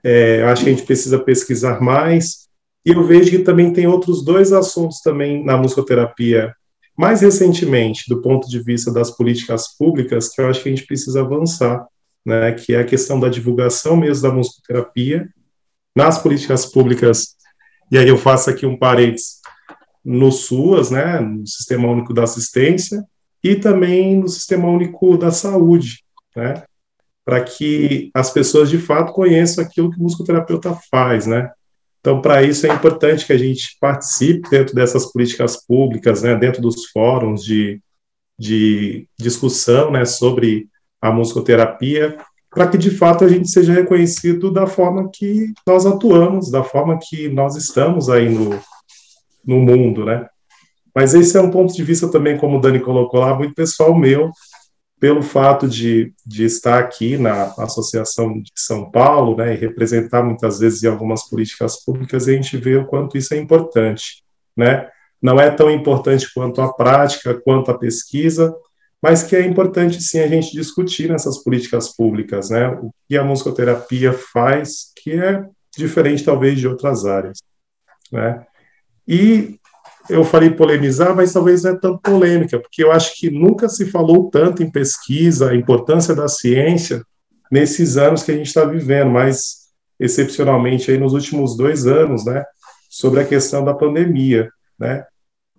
[0.03, 2.47] É, eu acho que a gente precisa pesquisar mais.
[2.85, 6.53] E eu vejo que também tem outros dois assuntos também na musicoterapia,
[6.97, 10.85] mais recentemente, do ponto de vista das políticas públicas, que eu acho que a gente
[10.85, 11.87] precisa avançar,
[12.25, 15.27] né, que é a questão da divulgação mesmo da musicoterapia
[15.95, 17.35] nas políticas públicas.
[17.91, 19.41] E aí eu faço aqui um parênteses
[20.03, 23.03] no SUAS, né, no Sistema Único da Assistência,
[23.43, 26.03] e também no Sistema Único da Saúde,
[26.35, 26.63] né?
[27.25, 31.51] Para que as pessoas de fato conheçam aquilo que o musicoterapeuta faz, né?
[31.99, 36.61] Então, para isso é importante que a gente participe dentro dessas políticas públicas, né, dentro
[36.61, 37.81] dos fóruns de,
[38.37, 40.67] de discussão, né, sobre
[41.01, 42.17] a musicoterapia,
[42.49, 46.99] para que de fato a gente seja reconhecido da forma que nós atuamos, da forma
[47.01, 48.59] que nós estamos aí no,
[49.45, 50.27] no mundo, né?
[50.93, 53.97] Mas esse é um ponto de vista também, como o Dani colocou lá, muito pessoal
[53.97, 54.29] meu,
[55.03, 60.59] pelo fato de, de estar aqui na Associação de São Paulo, né, e representar muitas
[60.59, 64.23] vezes em algumas políticas públicas, a gente vê o quanto isso é importante,
[64.55, 64.89] né?
[65.21, 68.55] Não é tão importante quanto a prática, quanto a pesquisa,
[69.01, 72.69] mas que é importante sim a gente discutir nessas políticas públicas, né?
[72.69, 75.43] O que a musicoterapia faz, que é
[75.77, 77.39] diferente talvez de outras áreas,
[78.09, 78.45] né?
[79.05, 79.59] E
[80.09, 83.85] eu falei polemizar, mas talvez não é tão polêmica, porque eu acho que nunca se
[83.89, 87.03] falou tanto em pesquisa, a importância da ciência
[87.51, 89.63] nesses anos que a gente está vivendo, mas
[89.99, 92.43] excepcionalmente aí nos últimos dois anos, né,
[92.89, 95.05] sobre a questão da pandemia, né,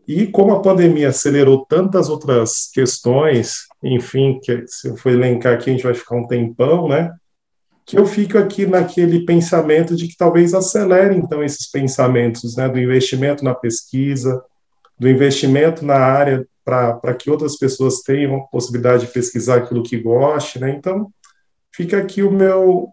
[0.06, 5.70] e como a pandemia acelerou tantas outras questões, enfim, que se eu for elencar aqui
[5.70, 7.10] a gente vai ficar um tempão, né,
[7.86, 12.78] que eu fico aqui naquele pensamento de que talvez acelere, então, esses pensamentos, né, do
[12.78, 14.42] investimento na pesquisa,
[14.98, 19.98] do investimento na área para que outras pessoas tenham a possibilidade de pesquisar aquilo que
[19.98, 21.10] goste, né, então,
[21.74, 22.88] fica aqui o meu,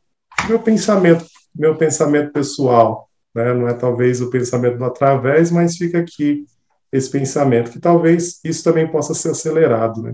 [0.50, 6.00] meu pensamento, meu pensamento pessoal, né, não é talvez o pensamento do através, mas fica
[6.00, 6.46] aqui
[6.92, 10.14] esse pensamento, que talvez isso também possa ser acelerado, né.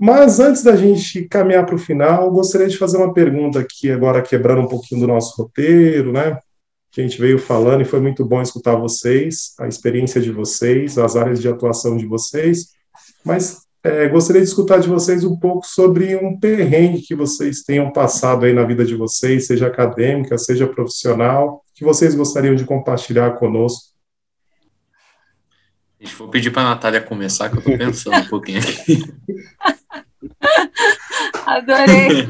[0.00, 4.22] Mas antes da gente caminhar para o final, gostaria de fazer uma pergunta aqui, agora
[4.22, 6.38] quebrando um pouquinho do nosso roteiro, né?
[6.90, 10.96] Que a gente veio falando e foi muito bom escutar vocês, a experiência de vocês,
[10.96, 12.68] as áreas de atuação de vocês.
[13.22, 17.92] Mas é, gostaria de escutar de vocês um pouco sobre um perrengue que vocês tenham
[17.92, 23.32] passado aí na vida de vocês, seja acadêmica, seja profissional, que vocês gostariam de compartilhar
[23.32, 23.90] conosco.
[26.00, 29.04] Gente vou pedir para a Natália começar, que eu estou pensando um pouquinho aqui.
[31.46, 32.28] Adorei.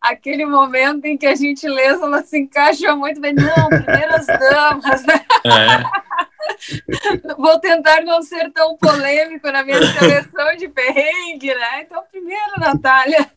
[0.00, 3.34] Aquele momento em que a gentileza ela se encaixa muito bem.
[3.34, 5.04] Não, primeiras damas.
[5.04, 5.26] Né?
[5.44, 6.06] É.
[7.36, 11.82] Vou tentar não ser tão polêmico na minha seleção de perrengue, né?
[11.82, 13.30] Então, primeiro, Natália.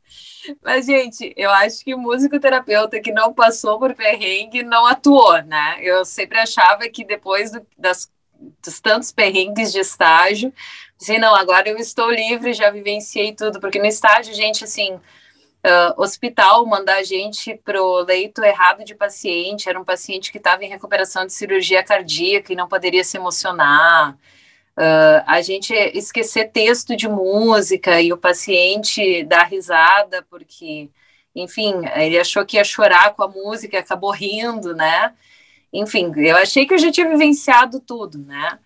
[0.62, 5.78] Mas, gente, eu acho que o musicoterapeuta que não passou por perrengue não atuou, né?
[5.80, 8.10] Eu sempre achava que depois do, das
[8.62, 10.52] dos tantos perrengues de estágio.
[11.00, 16.00] Assim, não, agora eu estou livre, já vivenciei tudo, porque no estágio, gente, assim, uh,
[16.00, 20.68] hospital mandar a gente pro leito errado de paciente, era um paciente que estava em
[20.68, 24.16] recuperação de cirurgia cardíaca e não poderia se emocionar.
[24.78, 30.90] Uh, a gente esquecer texto de música e o paciente dar risada porque,
[31.34, 35.14] enfim, ele achou que ia chorar com a música, acabou rindo, né?
[35.72, 38.58] enfim, eu achei que eu já tinha vivenciado tudo, né?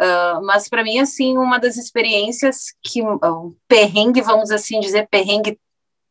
[0.00, 5.58] Uh, mas para mim, assim, uma das experiências que um perrengue, vamos assim dizer, perrengue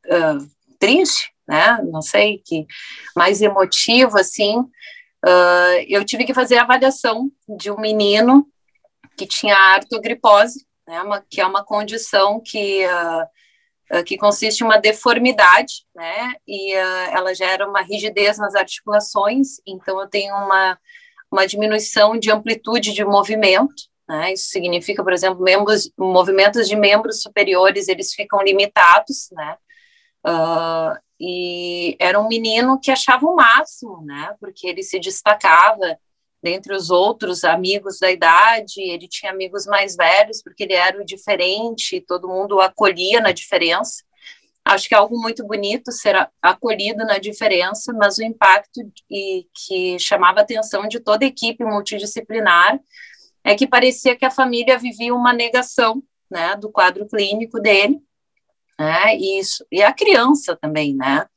[0.08, 0.48] uh,
[0.80, 1.80] triste, né?
[1.84, 2.66] Não sei, que
[3.16, 4.58] mais emotivo, assim.
[5.24, 8.48] Uh, eu tive que fazer a avaliação de um menino
[9.16, 11.02] que tinha artrogripose, né?
[11.04, 12.82] Uma, que é uma condição que
[14.04, 16.34] que consiste em uma deformidade, né?
[16.48, 20.76] E ela gera uma rigidez nas articulações, então eu tenho uma,
[21.36, 24.34] uma diminuição de amplitude de movimento, né?
[24.34, 29.58] Isso significa, por exemplo, membros, movimentos de membros superiores, eles ficam limitados, né?
[30.26, 34.36] Uh, e era um menino que achava o máximo, né?
[34.40, 35.98] Porque ele se destacava
[36.42, 41.06] dentre os outros amigos da idade, ele tinha amigos mais velhos, porque ele era o
[41.06, 44.04] diferente, todo mundo o acolhia na diferença.
[44.66, 50.00] Acho que é algo muito bonito ser acolhido na diferença, mas o impacto e, que
[50.00, 52.80] chamava a atenção de toda a equipe multidisciplinar
[53.44, 58.00] é que parecia que a família vivia uma negação né, do quadro clínico dele,
[58.80, 61.28] né, e, isso, e a criança também, né,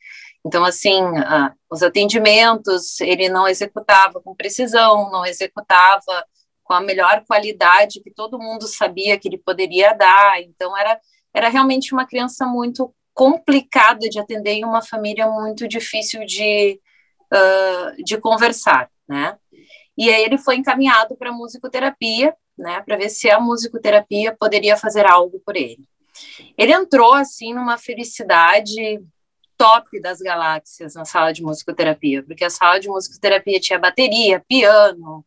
[0.49, 6.25] então, assim, uh, os atendimentos ele não executava com precisão, não executava
[6.65, 10.41] com a melhor qualidade que todo mundo sabia que ele poderia dar.
[10.41, 10.99] Então, era,
[11.35, 16.81] era realmente uma criança muito complicada de atender e uma família muito difícil de,
[17.35, 19.37] uh, de conversar, né?
[19.97, 25.05] E aí ele foi encaminhado para musicoterapia, né, para ver se a musicoterapia poderia fazer
[25.05, 25.85] algo por ele.
[26.57, 29.03] Ele entrou assim numa felicidade
[29.57, 35.25] top das galáxias na sala de musicoterapia, porque a sala de musicoterapia tinha bateria, piano,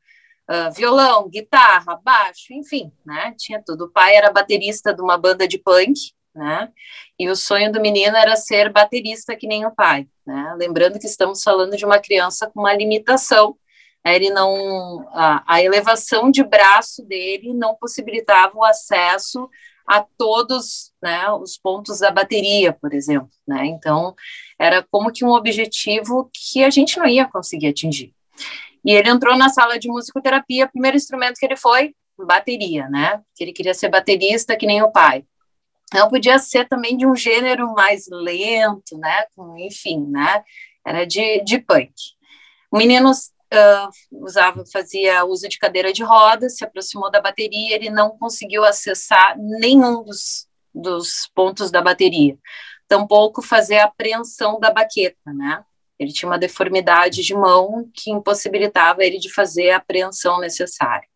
[0.49, 3.35] uh, violão, guitarra, baixo, enfim, né?
[3.37, 3.83] Tinha tudo.
[3.83, 6.69] O pai era baterista de uma banda de punk, né?
[7.19, 10.55] E o sonho do menino era ser baterista que nem o pai, né?
[10.57, 13.55] Lembrando que estamos falando de uma criança com uma limitação,
[14.05, 14.15] né?
[14.15, 19.49] ele não a, a elevação de braço dele não possibilitava o acesso
[19.87, 23.29] a todos né, os pontos da bateria, por exemplo.
[23.45, 23.65] Né?
[23.65, 24.15] Então,
[24.57, 28.13] era como que um objetivo que a gente não ia conseguir atingir.
[28.85, 33.21] E ele entrou na sala de musicoterapia, primeiro instrumento que ele foi, bateria, né?
[33.35, 35.23] Que ele queria ser baterista que nem o pai.
[35.93, 39.25] Não podia ser também de um gênero mais lento, né?
[39.57, 40.43] Enfim, né?
[40.85, 41.93] Era de, de punk.
[42.71, 47.89] O menino uh, usava, fazia uso de cadeira de rodas, se aproximou da bateria, ele
[47.89, 52.37] não conseguiu acessar nenhum dos, dos pontos da bateria,
[52.87, 55.63] tampouco fazer a apreensão da baqueta, né?
[55.99, 61.07] Ele tinha uma deformidade de mão que impossibilitava ele de fazer a apreensão necessária.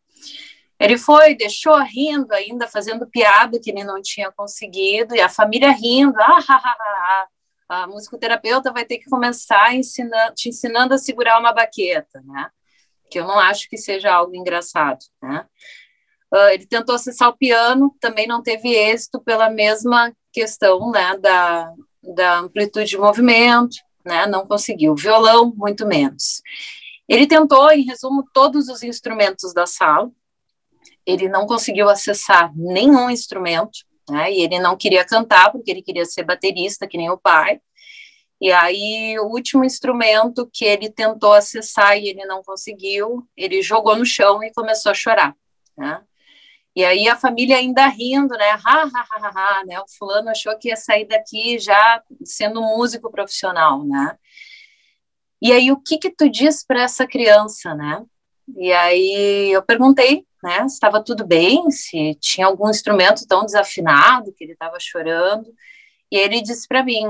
[0.79, 5.71] Ele foi, deixou rindo ainda, fazendo piada que ele não tinha conseguido, e a família
[5.71, 7.27] rindo, ah, ah, ah,
[7.69, 12.49] ah, a musicoterapeuta vai ter que começar ensinando, te ensinando a segurar uma baqueta, né?
[13.09, 15.45] Que eu não acho que seja algo engraçado, né?
[16.33, 21.71] Uh, ele tentou acessar o piano, também não teve êxito pela mesma questão, né, da,
[22.03, 24.95] da amplitude de movimento, né, não conseguiu.
[24.95, 26.41] Violão, muito menos.
[27.07, 30.11] Ele tentou, em resumo, todos os instrumentos da sala,
[31.05, 33.79] ele não conseguiu acessar nenhum instrumento,
[34.09, 34.31] né?
[34.31, 37.59] E ele não queria cantar porque ele queria ser baterista, que nem o pai.
[38.39, 43.95] E aí, o último instrumento que ele tentou acessar e ele não conseguiu, ele jogou
[43.95, 45.35] no chão e começou a chorar,
[45.77, 46.01] né?
[46.75, 48.51] E aí a família ainda rindo, né?
[48.51, 49.79] Ha, ha, ha, ha, ha, né?
[49.79, 54.17] O fulano achou que ia sair daqui já sendo músico profissional, né?
[55.41, 58.03] E aí, o que que tu diz para essa criança, né?
[58.57, 64.31] E aí eu perguntei né, se estava tudo bem, se tinha algum instrumento tão desafinado
[64.31, 65.51] que ele estava chorando.
[66.11, 67.03] E ele disse para mim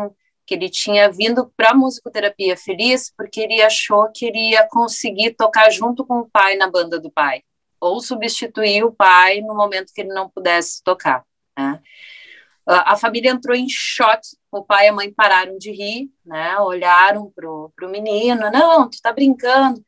[0.47, 5.69] que ele tinha vindo para musicoterapia feliz porque ele achou que ele ia conseguir tocar
[5.69, 7.41] junto com o pai na banda do pai,
[7.77, 11.25] ou substituir o pai no momento que ele não pudesse tocar.
[11.57, 11.81] Né?
[12.65, 16.57] A família entrou em choque, o pai e a mãe pararam de rir, né?
[16.59, 19.83] olharam para o menino, não, tu está brincando.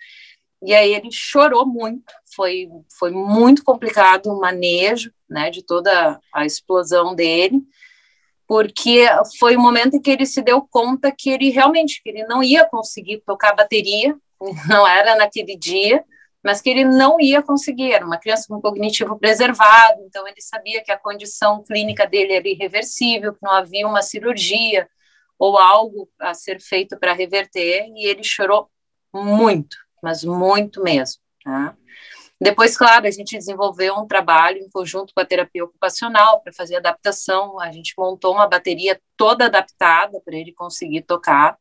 [0.63, 2.03] E aí ele chorou muito,
[2.35, 2.67] foi,
[2.97, 7.61] foi muito complicado o manejo, né, de toda a explosão dele,
[8.47, 9.05] porque
[9.39, 12.41] foi o momento em que ele se deu conta que ele realmente, que ele não
[12.41, 14.15] ia conseguir tocar bateria,
[14.67, 16.03] não era naquele dia,
[16.43, 20.83] mas que ele não ia conseguir, era uma criança com cognitivo preservado, então ele sabia
[20.83, 24.87] que a condição clínica dele era irreversível, que não havia uma cirurgia
[25.37, 28.69] ou algo a ser feito para reverter, e ele chorou
[29.13, 31.21] muito, mas muito mesmo.
[31.43, 31.75] Tá?
[32.39, 36.75] Depois, claro, a gente desenvolveu um trabalho em conjunto com a terapia ocupacional para fazer
[36.75, 37.59] adaptação.
[37.59, 41.57] A gente montou uma bateria toda adaptada para ele conseguir tocar.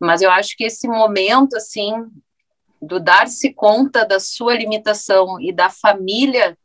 [0.00, 1.92] Mas eu acho que esse momento, assim,
[2.80, 6.56] do dar-se conta da sua limitação e da família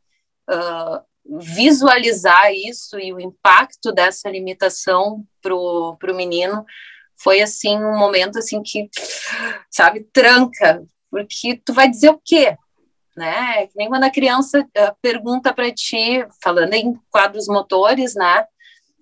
[0.48, 6.64] uh, visualizar isso e o impacto dessa limitação para o menino
[7.16, 8.88] foi assim um momento assim que
[9.70, 12.56] sabe tranca porque tu vai dizer o quê?
[13.16, 13.66] Né?
[13.66, 18.46] Que nem quando a criança uh, pergunta para ti, falando em quadros motores, né?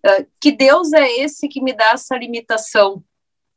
[0.07, 3.03] uh, que Deus é esse que me dá essa limitação,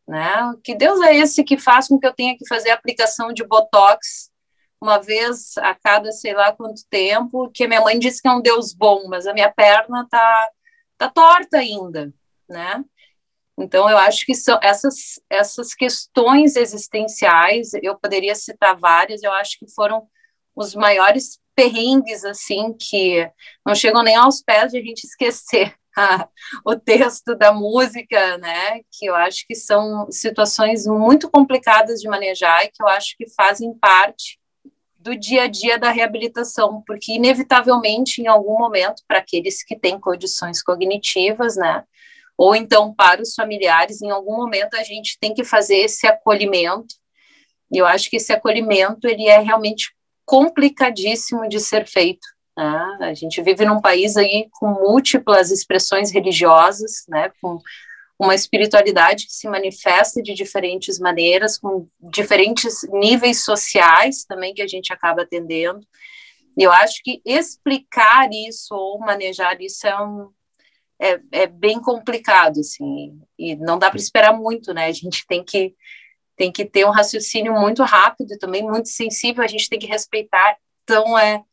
[0.07, 0.53] né?
[0.63, 4.29] Que Deus é esse que faz com que eu tenha que fazer aplicação de botox
[4.79, 8.41] uma vez a cada sei lá quanto tempo, que minha mãe disse que é um
[8.41, 10.49] Deus bom, mas a minha perna tá
[10.97, 12.11] tá torta ainda,
[12.49, 12.83] né?
[13.57, 19.59] Então, eu acho que são essas, essas questões existenciais, eu poderia citar várias, eu acho
[19.59, 20.07] que foram
[20.55, 23.29] os maiores perrengues, assim, que
[23.65, 26.27] não chegam nem aos pés de a gente esquecer a,
[26.65, 32.63] o texto da música, né, que eu acho que são situações muito complicadas de manejar
[32.63, 34.39] e que eu acho que fazem parte
[34.97, 39.99] do dia a dia da reabilitação, porque inevitavelmente em algum momento para aqueles que têm
[39.99, 41.83] condições cognitivas, né,
[42.37, 46.95] ou então para os familiares, em algum momento a gente tem que fazer esse acolhimento.
[47.71, 49.93] E eu acho que esse acolhimento ele é realmente
[50.25, 52.27] complicadíssimo de ser feito.
[52.57, 52.97] Né?
[53.01, 57.31] A gente vive num país aí com múltiplas expressões religiosas, né?
[57.41, 57.59] Com
[58.19, 64.67] uma espiritualidade que se manifesta de diferentes maneiras, com diferentes níveis sociais também que a
[64.67, 65.79] gente acaba atendendo.
[66.55, 70.29] E eu acho que explicar isso ou manejar isso é um,
[71.01, 74.85] é, é bem complicado, assim, e não dá para esperar muito, né?
[74.85, 75.75] A gente tem que
[76.37, 79.85] tem que ter um raciocínio muito rápido e também muito sensível, a gente tem que
[79.85, 80.57] respeitar.
[80.83, 81.43] Então, é,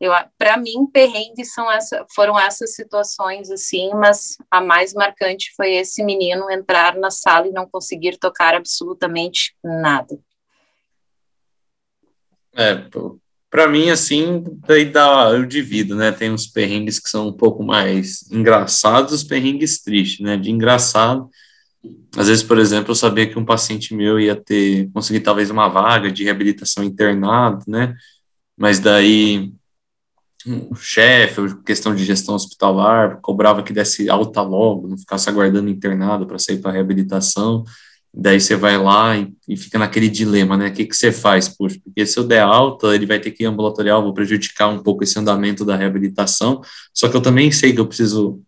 [0.00, 5.74] eu, para mim, perrengues são essa, foram essas situações, assim, mas a mais marcante foi
[5.74, 10.18] esse menino entrar na sala e não conseguir tocar absolutamente nada.
[12.52, 12.74] É,
[13.56, 16.12] para mim, assim, daí dá, eu divido, né?
[16.12, 20.36] Tem uns perrengues que são um pouco mais engraçados, os perrengues tristes, né?
[20.36, 21.30] De engraçado,
[22.14, 25.68] às vezes, por exemplo, eu sabia que um paciente meu ia ter, conseguir talvez uma
[25.68, 27.94] vaga de reabilitação internado, né?
[28.54, 29.50] Mas daí
[30.70, 36.26] o chefe, questão de gestão hospitalar, cobrava que desse alta logo, não ficasse aguardando internado
[36.26, 37.64] para sair para reabilitação.
[38.18, 40.68] Daí você vai lá e, e, fica naquele dilema, né?
[40.68, 41.50] O que, que você faz?
[41.50, 44.82] Puxa, porque se eu der alta, ele vai ter que ir ambulatorial, vou prejudicar um
[44.82, 46.62] pouco esse andamento da reabilitação.
[46.94, 48.40] Só que eu também sei que eu preciso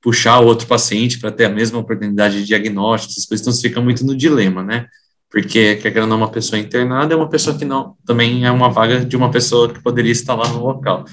[0.00, 3.80] puxar outro paciente para ter a mesma oportunidade de diagnóstico, essas coisas, então você fica
[3.80, 4.86] muito no dilema, né?
[5.30, 8.70] Porque, quer ou não, uma pessoa internada é uma pessoa que não, também é uma
[8.70, 11.04] vaga de uma pessoa que poderia estar lá no local.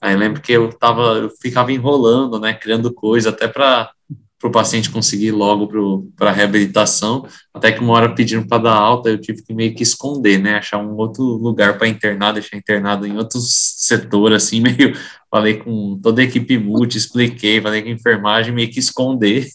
[0.00, 3.90] Aí lembro que eu tava, eu ficava enrolando, né, criando coisa, até para
[4.38, 5.66] para o paciente conseguir ir logo
[6.14, 9.74] para a reabilitação, até que uma hora pedindo para dar alta, eu tive que meio
[9.74, 14.60] que esconder, né, achar um outro lugar para internar, deixar internado em outro setor, assim,
[14.62, 14.96] meio,
[15.28, 19.48] falei com toda a equipe multi, expliquei, falei com a enfermagem, meio que esconder,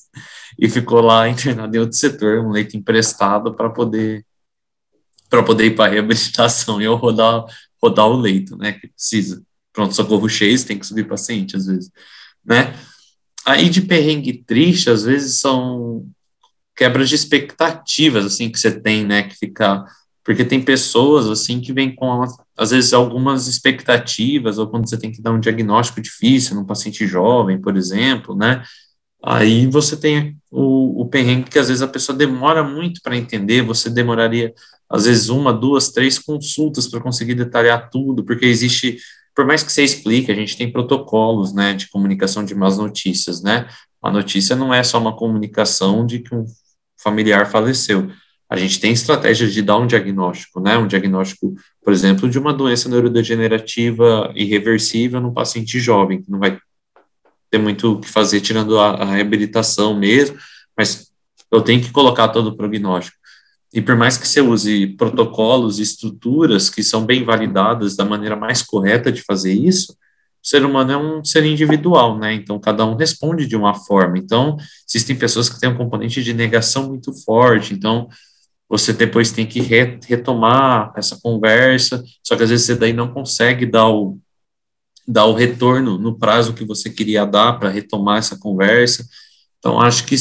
[0.59, 4.25] e ficou lá internado em outro setor, um leito emprestado para poder
[5.29, 7.43] para poder ir para reabilitação e eu rodar,
[7.81, 9.41] rodar o leito, né, que precisa.
[9.71, 11.89] Pronto, socorro cheio, tem que subir paciente às vezes,
[12.45, 12.75] né,
[13.45, 16.05] aí de perrengue triste, às vezes são
[16.75, 19.85] quebras de expectativas, assim, que você tem, né, que fica,
[20.23, 22.23] porque tem pessoas, assim, que vêm com,
[22.57, 27.05] às vezes, algumas expectativas, ou quando você tem que dar um diagnóstico difícil num paciente
[27.05, 28.63] jovem, por exemplo, né,
[29.23, 33.61] aí você tem o, o perrengue que às vezes a pessoa demora muito para entender,
[33.61, 34.53] você demoraria,
[34.89, 38.97] às vezes, uma, duas, três consultas para conseguir detalhar tudo, porque existe
[39.35, 43.41] por mais que você explique, a gente tem protocolos, né, de comunicação de más notícias,
[43.41, 43.67] né?
[44.01, 46.45] A notícia não é só uma comunicação de que um
[47.01, 48.11] familiar faleceu.
[48.49, 50.77] A gente tem estratégias de dar um diagnóstico, né?
[50.77, 56.59] Um diagnóstico, por exemplo, de uma doença neurodegenerativa irreversível no paciente jovem, que não vai
[57.49, 60.37] ter muito o que fazer tirando a, a reabilitação mesmo,
[60.77, 61.11] mas
[61.51, 63.17] eu tenho que colocar todo o prognóstico.
[63.73, 68.35] E por mais que você use protocolos e estruturas que são bem validadas da maneira
[68.35, 72.33] mais correta de fazer isso, o ser humano é um ser individual, né?
[72.33, 74.17] Então, cada um responde de uma forma.
[74.17, 77.73] Então, existem pessoas que têm um componente de negação muito forte.
[77.73, 78.07] Então,
[78.69, 83.13] você depois tem que re retomar essa conversa, só que às vezes você daí não
[83.13, 84.19] consegue dar o,
[85.07, 89.07] dar o retorno no prazo que você queria dar para retomar essa conversa.
[89.57, 90.15] Então, acho que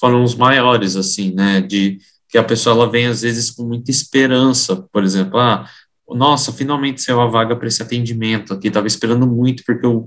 [0.00, 1.60] foram os maiores, assim, né?
[1.60, 1.98] De
[2.28, 5.68] que a pessoa ela vem às vezes com muita esperança, por exemplo, ah,
[6.08, 10.06] nossa, finalmente saiu a vaga para esse atendimento aqui, estava esperando muito, porque eu,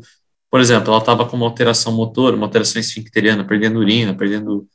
[0.50, 4.68] por exemplo, ela estava com uma alteração motor, uma alteração esfincteriana, perdendo urina, perdendo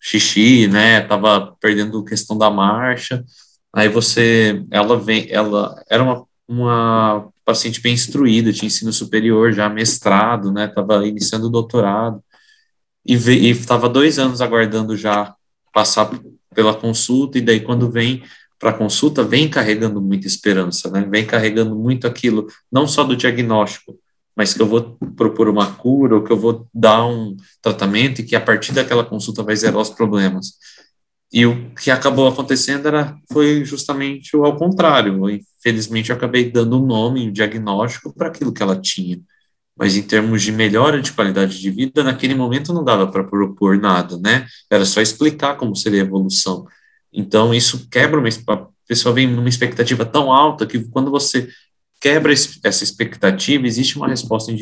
[0.00, 3.24] xixi, né, estava perdendo questão da marcha,
[3.72, 9.68] aí você, ela vem, ela era uma, uma paciente bem instruída, tinha ensino superior já,
[9.68, 12.22] mestrado, né, estava iniciando o doutorado,
[13.06, 13.14] e
[13.50, 15.34] estava dois anos aguardando já
[15.72, 16.10] passar
[16.54, 18.22] pela consulta, e daí quando vem
[18.58, 21.06] para a consulta, vem carregando muita esperança, né?
[21.10, 23.98] vem carregando muito aquilo, não só do diagnóstico,
[24.36, 28.24] mas que eu vou propor uma cura ou que eu vou dar um tratamento e
[28.24, 30.54] que a partir daquela consulta vai zerar os problemas.
[31.32, 35.28] E o que acabou acontecendo era, foi justamente o ao contrário.
[35.28, 39.20] Infelizmente, eu acabei dando um nome, um diagnóstico para aquilo que ela tinha.
[39.76, 43.78] Mas em termos de melhora de qualidade de vida, naquele momento não dava para propor
[43.78, 44.46] nada, né?
[44.70, 46.66] Era só explicar como seria a evolução.
[47.12, 48.28] Então, isso quebra uma.
[48.28, 51.48] A pessoa vem numa expectativa tão alta que quando você
[52.00, 54.52] quebra essa expectativa, existe uma resposta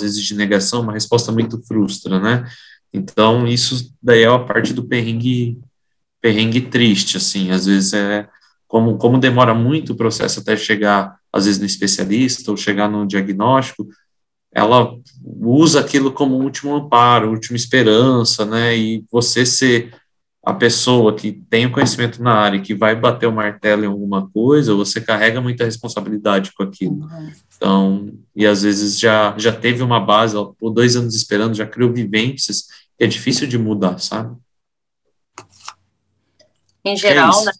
[0.00, 2.48] vezes de negação, uma resposta muito frustra, né?
[2.92, 5.58] Então, isso daí é a parte do perrengue,
[6.20, 8.28] perrengue triste, assim, às vezes é
[8.68, 13.04] como, como demora muito o processo até chegar, às vezes, no especialista ou chegar no
[13.06, 13.88] diagnóstico,
[14.54, 18.76] ela usa aquilo como último amparo, última esperança, né?
[18.76, 19.92] E você ser
[20.44, 24.28] a pessoa que tem o conhecimento na área, que vai bater o martelo em alguma
[24.28, 26.96] coisa, você carrega muita responsabilidade com aquilo.
[26.96, 27.32] Uhum.
[27.56, 31.92] Então, e às vezes já, já teve uma base, por dois anos esperando, já criou
[31.92, 32.66] vivências,
[32.96, 34.36] que é difícil de mudar, sabe?
[36.84, 37.52] Em geral, é né?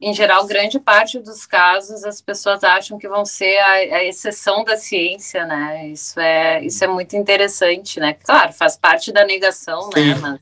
[0.00, 4.62] Em geral, grande parte dos casos as pessoas acham que vão ser a, a exceção
[4.62, 5.88] da ciência, né?
[5.88, 8.12] Isso é, isso é muito interessante, né?
[8.12, 10.14] Claro, faz parte da negação, né?
[10.14, 10.20] Sim.
[10.20, 10.20] né?
[10.20, 10.40] Mas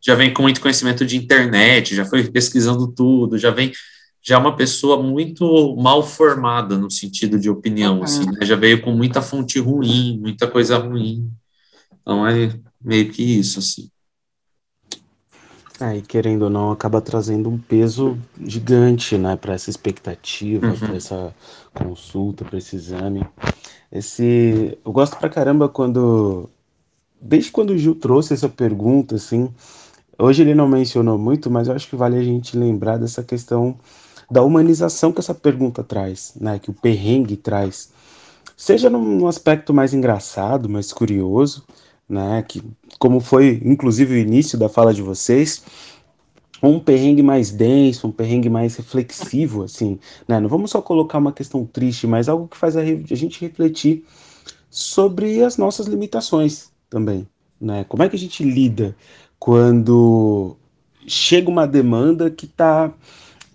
[0.00, 3.72] já vem com muito conhecimento de internet, já foi pesquisando tudo, já vem
[4.24, 8.04] já é uma pessoa muito mal formada no sentido de opinião, uhum.
[8.04, 8.46] assim, né?
[8.46, 11.28] já veio com muita fonte ruim, muita coisa ruim.
[12.00, 13.90] Então é meio que isso, assim.
[15.82, 20.78] É, e querendo ou não, acaba trazendo um peso gigante, né, para essa expectativa, uhum.
[20.78, 21.34] para essa
[21.74, 23.26] consulta, para esse exame.
[23.90, 26.48] Esse, eu gosto pra caramba quando
[27.22, 29.48] desde quando o Gil trouxe essa pergunta, assim,
[30.18, 33.76] hoje ele não mencionou muito, mas eu acho que vale a gente lembrar dessa questão
[34.30, 37.92] da humanização que essa pergunta traz, né, que o perrengue traz.
[38.56, 41.64] Seja num aspecto mais engraçado, mais curioso,
[42.12, 42.62] né, que
[42.98, 45.64] como foi inclusive o início da fala de vocês,
[46.62, 49.98] um perrengue mais denso, um perrengue mais reflexivo, assim,
[50.28, 50.38] né?
[50.38, 54.04] Não vamos só colocar uma questão triste, mas algo que faz a, a gente refletir
[54.70, 57.26] sobre as nossas limitações, também,
[57.60, 57.84] né?
[57.88, 58.94] Como é que a gente lida
[59.38, 60.56] quando
[61.06, 62.92] chega uma demanda que está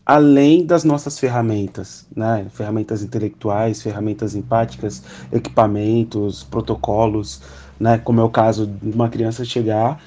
[0.05, 2.47] além das nossas ferramentas, né?
[2.51, 7.41] Ferramentas intelectuais, ferramentas empáticas, equipamentos, protocolos,
[7.79, 7.97] né?
[7.97, 10.01] Como é o caso de uma criança chegar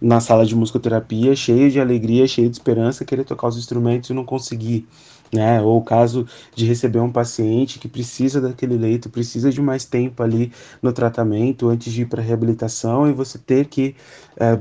[0.00, 4.12] na sala de musicoterapia cheio de alegria, cheio de esperança, querer tocar os instrumentos e
[4.12, 4.86] não conseguir,
[5.32, 5.62] né?
[5.62, 10.22] Ou o caso de receber um paciente que precisa daquele leito, precisa de mais tempo
[10.22, 13.94] ali no tratamento antes de ir para reabilitação e você ter que
[14.36, 14.58] é,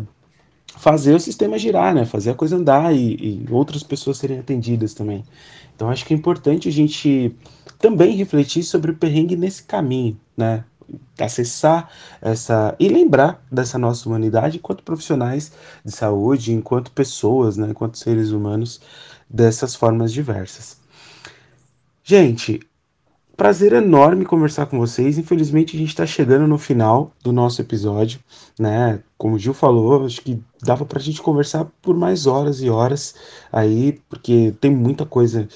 [0.77, 2.05] fazer o sistema girar, né?
[2.05, 5.23] Fazer a coisa andar e, e outras pessoas serem atendidas também.
[5.75, 7.35] Então acho que é importante a gente
[7.79, 10.63] também refletir sobre o perrengue nesse caminho, né?
[11.19, 11.89] Acessar
[12.21, 15.51] essa e lembrar dessa nossa humanidade enquanto profissionais
[15.83, 18.81] de saúde, enquanto pessoas, né, enquanto seres humanos
[19.29, 20.79] dessas formas diversas.
[22.03, 22.59] Gente,
[23.41, 25.17] prazer enorme conversar com vocês.
[25.17, 28.19] Infelizmente a gente está chegando no final do nosso episódio,
[28.59, 29.01] né?
[29.17, 32.69] Como o Gil falou, acho que dava para a gente conversar por mais horas e
[32.69, 33.15] horas
[33.51, 35.47] aí, porque tem muita coisa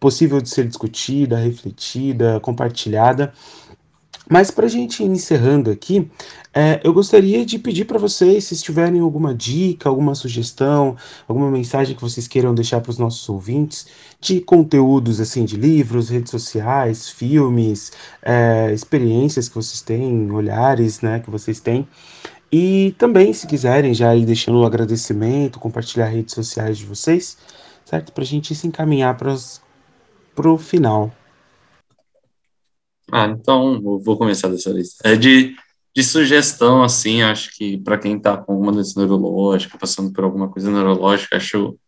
[0.00, 3.32] possível de ser discutida, refletida, compartilhada.
[4.30, 6.10] Mas para a gente encerrando aqui,
[6.52, 10.96] é, eu gostaria de pedir para vocês, se tiverem alguma dica, alguma sugestão,
[11.26, 13.86] alguma mensagem que vocês queiram deixar para os nossos ouvintes,
[14.20, 21.20] de conteúdos assim, de livros, redes sociais, filmes, é, experiências que vocês têm, olhares né,
[21.20, 21.88] que vocês têm.
[22.52, 27.38] E também, se quiserem, já ir deixando o agradecimento, compartilhar redes sociais de vocês,
[27.84, 28.12] certo?
[28.12, 31.12] Para a gente se encaminhar para o final.
[33.10, 34.96] Ah, então vou começar dessa vez.
[35.02, 35.56] É de,
[35.94, 40.48] de sugestão, assim, acho que para quem está com alguma doença neurológica, passando por alguma
[40.48, 41.78] coisa neurológica, acho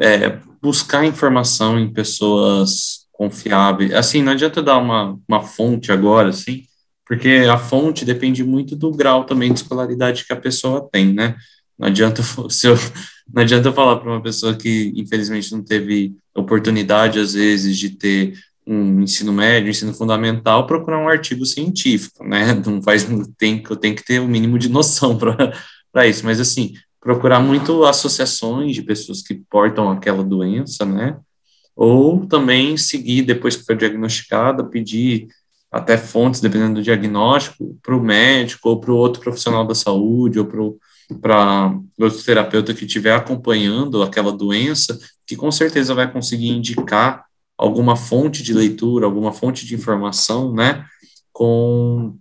[0.00, 3.92] é, buscar informação em pessoas confiáveis.
[3.92, 6.64] Assim, não adianta dar uma, uma fonte agora, assim,
[7.06, 11.36] porque a fonte depende muito do grau também de escolaridade que a pessoa tem, né?
[11.78, 12.76] Não adianta, se eu,
[13.32, 18.34] não adianta falar para uma pessoa que infelizmente não teve oportunidade, às vezes, de ter
[18.66, 22.54] um ensino médio, ensino fundamental, procurar um artigo científico, né?
[22.64, 26.24] Não faz tem que eu tenho que ter o um mínimo de noção para isso,
[26.24, 31.18] mas assim, procurar muito associações de pessoas que portam aquela doença, né?
[31.76, 35.28] Ou também seguir depois que foi diagnosticada, pedir
[35.70, 40.38] até fontes, dependendo do diagnóstico, para o médico ou para o outro profissional da saúde
[40.38, 40.46] ou
[41.20, 47.23] para outro terapeuta que estiver acompanhando aquela doença, que com certeza vai conseguir indicar
[47.56, 50.84] alguma fonte de leitura, alguma fonte de informação, né,
[51.32, 52.16] com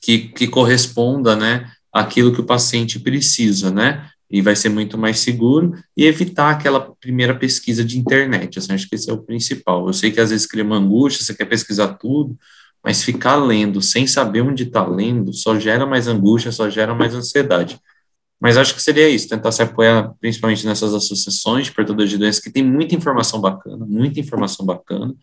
[0.00, 5.20] que, que corresponda, né, aquilo que o paciente precisa, né, e vai ser muito mais
[5.20, 9.86] seguro e evitar aquela primeira pesquisa de internet, assim, acho que esse é o principal.
[9.86, 12.36] Eu sei que às vezes cria uma angústia, você quer pesquisar tudo,
[12.82, 17.14] mas ficar lendo sem saber onde está lendo só gera mais angústia, só gera mais
[17.14, 17.80] ansiedade.
[18.40, 22.42] Mas acho que seria isso, tentar se apoiar principalmente nessas associações de portadores de doenças
[22.42, 25.14] que tem muita informação bacana, muita informação bacana,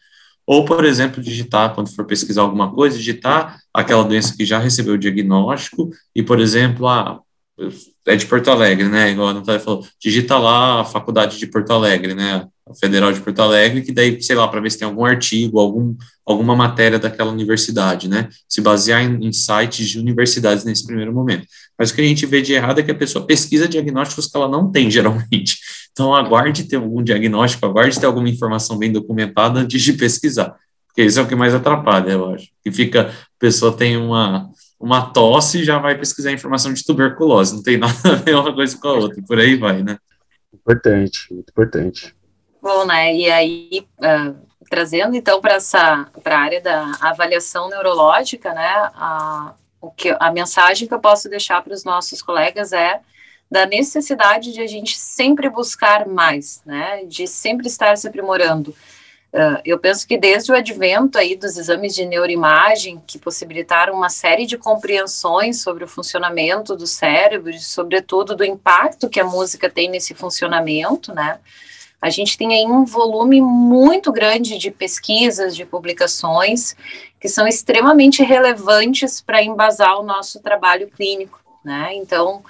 [0.45, 4.95] ou, por exemplo, digitar, quando for pesquisar alguma coisa, digitar aquela doença que já recebeu
[4.95, 7.21] o diagnóstico e, por exemplo, ah,
[8.07, 9.11] é de Porto Alegre, né?
[9.11, 12.47] Igual a Natália falou, digita lá a faculdade de Porto Alegre, né?
[12.67, 15.59] A Federal de Porto Alegre, que daí, sei lá, para ver se tem algum artigo,
[15.59, 18.29] algum, alguma matéria daquela universidade, né?
[18.47, 21.45] Se basear em, em, sites de universidades nesse primeiro momento.
[21.77, 24.35] Mas o que a gente vê de errado é que a pessoa pesquisa diagnósticos que
[24.35, 25.59] ela não tem, geralmente.
[25.91, 30.55] Então, aguarde ter algum diagnóstico, aguarde ter alguma informação bem documentada antes de pesquisar.
[30.87, 32.47] Porque isso é o que mais atrapalha, eu acho.
[32.63, 34.49] Que fica, a pessoa tem uma
[34.83, 37.55] uma tosse e já vai pesquisar informação de tuberculose.
[37.55, 39.97] Não tem nada a ver uma coisa com a outra, e por aí vai, né?
[40.53, 42.13] Importante, muito importante.
[42.61, 43.15] Bom, né?
[43.15, 44.35] E aí, uh,
[44.69, 48.91] trazendo então para essa para a área da avaliação neurológica, né?
[48.93, 52.99] A, o que, a mensagem que eu posso deixar para os nossos colegas é
[53.49, 57.05] da necessidade de a gente sempre buscar mais, né?
[57.05, 58.75] De sempre estar se aprimorando.
[59.33, 64.09] Uh, eu penso que desde o advento aí dos exames de neuroimagem, que possibilitaram uma
[64.09, 69.67] série de compreensões sobre o funcionamento do cérebro e, sobretudo, do impacto que a música
[69.67, 71.39] tem nesse funcionamento, né?
[71.99, 76.75] A gente tem aí um volume muito grande de pesquisas, de publicações,
[77.19, 81.95] que são extremamente relevantes para embasar o nosso trabalho clínico, né?
[81.95, 82.43] Então,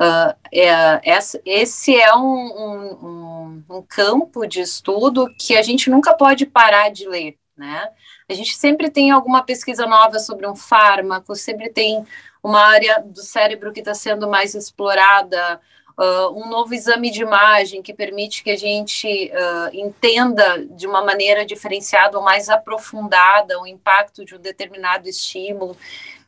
[0.00, 1.00] Uh, é,
[1.44, 7.08] esse é um, um, um, campo de estudo que a gente nunca pode parar de
[7.08, 7.90] ler, né?
[8.28, 12.06] A gente sempre tem alguma pesquisa nova sobre um fármaco, sempre tem
[12.40, 15.60] uma área do cérebro que está sendo mais explorada,
[15.98, 21.04] uh, um novo exame de imagem que permite que a gente uh, entenda de uma
[21.04, 25.76] maneira diferenciada ou mais aprofundada o impacto de um determinado estímulo.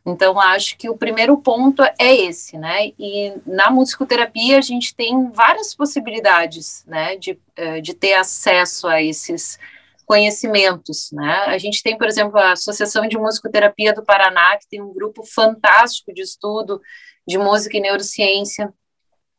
[0.04, 2.92] Então, acho que o primeiro ponto é esse, né?
[2.98, 9.02] E na musicoterapia a gente tem várias possibilidades, né, de, eh, de ter acesso a
[9.02, 9.58] esses
[10.06, 11.44] conhecimentos, né?
[11.46, 15.22] A gente tem, por exemplo, a Associação de Musicoterapia do Paraná, que tem um grupo
[15.24, 16.80] fantástico de estudo
[17.26, 18.72] de música e neurociência.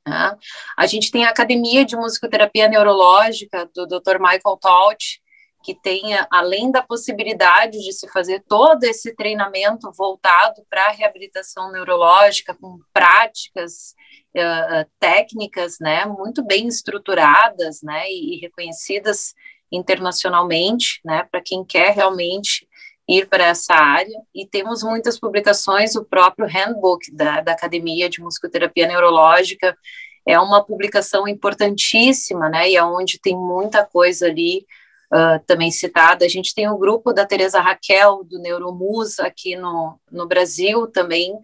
[0.08, 0.38] Né?
[0.78, 4.18] A gente tem a Academia de Musicoterapia Neurológica do Dr.
[4.20, 5.22] Michael Taut,
[5.64, 11.72] que tenha, além da possibilidade de se fazer todo esse treinamento voltado para a reabilitação
[11.72, 13.94] neurológica, com práticas
[14.36, 19.34] uh, técnicas, né, muito bem estruturadas, né, e, e reconhecidas
[19.72, 22.68] internacionalmente, né, para quem quer realmente
[23.08, 28.22] ir para essa área, e temos muitas publicações, o próprio handbook da, da Academia de
[28.22, 29.78] Musicoterapia Neurológica
[30.26, 34.66] é uma publicação importantíssima, né, e é onde tem muita coisa ali
[35.14, 36.26] uh, também citada.
[36.26, 41.38] A gente tem o grupo da Teresa Raquel, do Neuromus, aqui no, no Brasil também,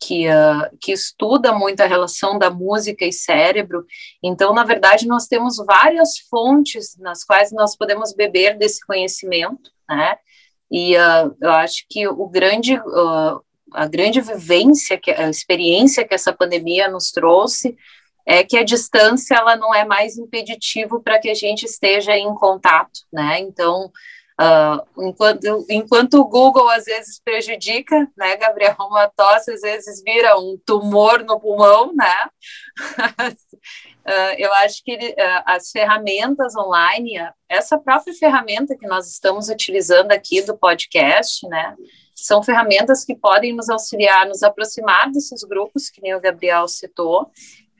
[0.00, 3.84] que, uh, que estuda muito a relação da música e cérebro.
[4.22, 10.16] Então, na verdade, nós temos várias fontes nas quais nós podemos beber desse conhecimento, né?
[10.70, 13.40] E uh, eu acho que o grande, uh,
[13.72, 17.76] a grande vivência, que, a experiência que essa pandemia nos trouxe
[18.26, 22.34] é que a distância ela não é mais impeditivo para que a gente esteja em
[22.34, 23.38] contato, né?
[23.38, 23.86] Então,
[24.40, 30.36] uh, enquanto, enquanto o Google às vezes prejudica, né, Gabriel, uma tosse às vezes vira
[30.36, 32.28] um tumor no pulmão, né?
[33.20, 37.14] uh, eu acho que uh, as ferramentas online,
[37.48, 41.76] essa própria ferramenta que nós estamos utilizando aqui do podcast, né?
[42.12, 47.30] São ferramentas que podem nos auxiliar, nos aproximar desses grupos, que nem o Gabriel citou,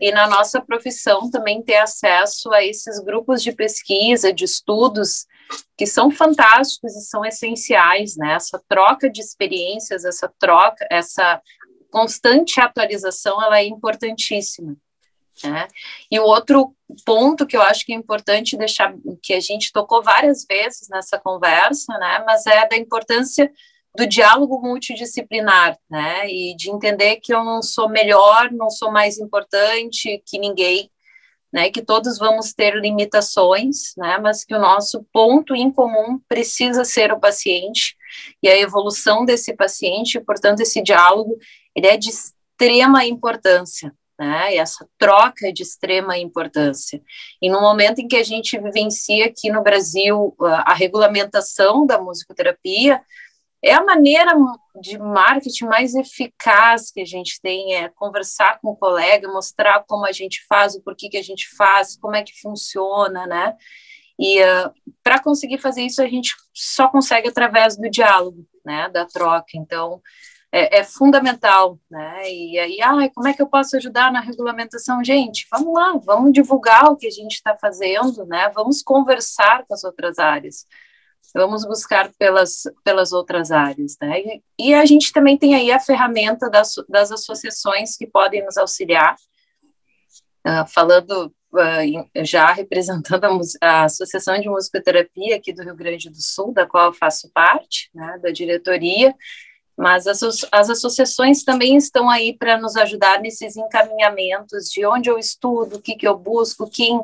[0.00, 5.26] e na nossa profissão também ter acesso a esses grupos de pesquisa, de estudos,
[5.76, 8.34] que são fantásticos e são essenciais, né?
[8.34, 11.40] Essa troca de experiências, essa troca, essa
[11.90, 14.76] constante atualização, ela é importantíssima.
[15.44, 15.68] Né?
[16.10, 16.74] E o outro
[17.04, 21.18] ponto que eu acho que é importante deixar, que a gente tocou várias vezes nessa
[21.18, 22.22] conversa, né?
[22.26, 23.52] Mas é da importância
[23.96, 26.28] do diálogo multidisciplinar, né?
[26.28, 30.90] E de entender que eu não sou melhor, não sou mais importante que ninguém,
[31.52, 31.70] né?
[31.70, 34.18] Que todos vamos ter limitações, né?
[34.18, 37.96] Mas que o nosso ponto em comum precisa ser o paciente
[38.42, 41.36] e a evolução desse paciente, portanto, esse diálogo
[41.74, 44.54] ele é de extrema importância, né?
[44.54, 47.02] E essa troca de extrema importância.
[47.40, 53.00] E no momento em que a gente vivencia aqui no Brasil a regulamentação da musicoterapia,
[53.66, 54.32] é a maneira
[54.80, 60.06] de marketing mais eficaz que a gente tem, é conversar com o colega, mostrar como
[60.06, 63.56] a gente faz, o porquê que a gente faz, como é que funciona, né?
[64.18, 64.72] E uh,
[65.02, 69.50] para conseguir fazer isso, a gente só consegue através do diálogo, né, da troca.
[69.54, 70.00] Então,
[70.52, 72.30] é, é, fundamental, né?
[72.30, 75.04] E aí, ah, como é que eu posso ajudar na regulamentação?
[75.04, 78.50] Gente, vamos lá, vamos divulgar o que a gente está fazendo, né?
[78.54, 80.64] Vamos conversar com as outras áreas,
[81.34, 84.20] vamos buscar pelas, pelas outras áreas, né?
[84.20, 88.56] E, e a gente também tem aí a ferramenta das, das associações que podem nos
[88.56, 89.14] auxiliar,
[90.46, 96.20] uh, falando uh, já representando a, a, Associação de Musicoterapia aqui do Rio Grande do
[96.20, 99.14] Sul, da qual eu faço parte, né, da diretoria,
[99.76, 105.18] mas as, as associações também estão aí para nos ajudar nesses encaminhamentos de onde eu
[105.18, 106.98] estudo, o que, que eu busco, quem,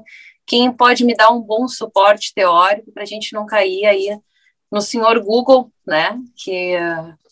[0.53, 4.21] quem pode me dar um bom suporte teórico para a gente não cair aí
[4.71, 6.75] no senhor Google, né, que,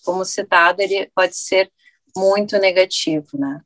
[0.06, 1.70] como citado, ele pode ser
[2.16, 3.60] muito negativo, né.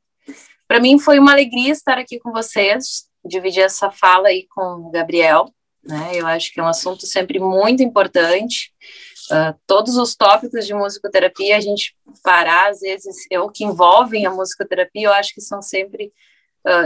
[0.67, 4.91] Para mim foi uma alegria estar aqui com vocês, dividir essa fala aí com o
[4.91, 5.45] Gabriel,
[5.81, 8.73] né, eu acho que é um assunto sempre muito importante,
[9.25, 14.29] Uh, todos os tópicos de musicoterapia, a gente parar, às vezes, o que envolvem a
[14.29, 16.13] musicoterapia, eu acho que são sempre,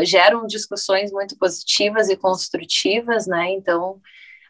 [0.03, 3.99] geram discussões muito positivas e construtivas, né, então,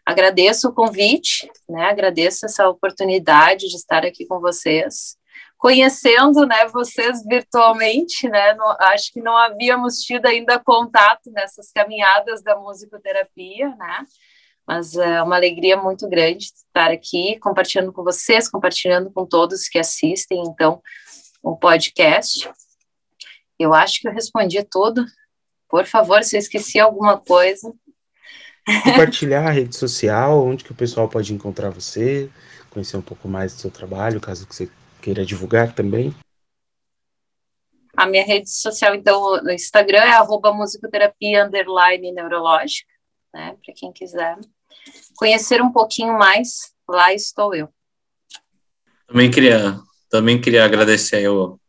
[0.05, 5.17] agradeço o convite, né, agradeço essa oportunidade de estar aqui com vocês,
[5.57, 12.55] conhecendo, né, vocês virtualmente, né, acho que não havíamos tido ainda contato nessas caminhadas da
[12.55, 14.05] musicoterapia, né,
[14.69, 19.79] mas é uma alegria muito grande estar aqui compartilhando com vocês, compartilhando com todos que
[19.79, 20.79] assistem, então,
[21.41, 22.47] o podcast.
[23.57, 25.03] Eu acho que eu respondi tudo.
[25.69, 27.71] Por favor, se eu esqueci alguma coisa.
[28.83, 32.29] Compartilhar a rede social, onde que o pessoal pode encontrar você,
[32.69, 34.69] conhecer um pouco mais do seu trabalho, caso que você
[35.01, 36.13] queira divulgar também.
[37.95, 42.91] A minha rede social, então, no Instagram é arroba musicoterapia underline neurológica,
[43.33, 44.37] né, para quem quiser
[45.15, 47.69] conhecer um pouquinho mais, lá estou eu.
[49.07, 49.79] Também queria,
[50.09, 51.59] também queria agradecer eu,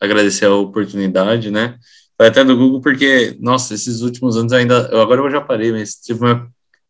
[0.00, 1.78] agradecer a oportunidade, né?
[2.16, 5.94] Foi até do Google porque, nossa, esses últimos anos ainda, agora eu já parei, mas
[5.94, 6.24] tipo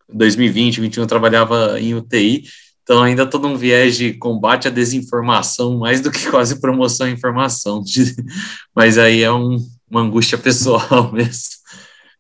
[0.09, 2.45] 2020, 2021 eu trabalhava em UTI,
[2.83, 7.11] então ainda todo um viés de combate à desinformação, mais do que quase promoção à
[7.11, 7.83] informação,
[8.77, 9.57] mas aí é um,
[9.91, 11.55] uma angústia pessoal mesmo.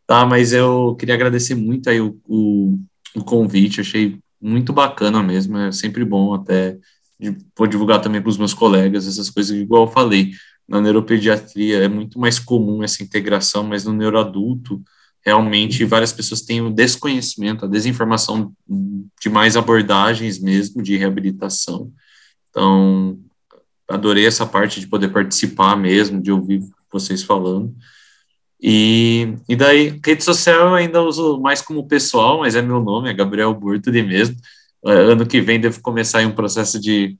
[0.06, 2.78] Tá, mas eu queria agradecer muito aí o, o
[3.14, 6.76] o convite, achei muito bacana mesmo, é sempre bom até,
[7.56, 10.32] vou divulgar também para os meus colegas essas coisas, igual eu falei,
[10.68, 14.82] na neuropediatria é muito mais comum essa integração, mas no neuroadulto,
[15.24, 18.52] realmente várias pessoas têm o desconhecimento, a desinformação
[19.20, 21.90] de mais abordagens mesmo de reabilitação.
[22.50, 23.18] Então,
[23.88, 27.74] adorei essa parte de poder participar mesmo, de ouvir vocês falando.
[28.60, 33.10] E, e daí, rede social eu ainda uso mais como pessoal, mas é meu nome,
[33.10, 34.36] é Gabriel Burtoli mesmo.
[34.86, 37.16] É, ano que vem devo começar um processo de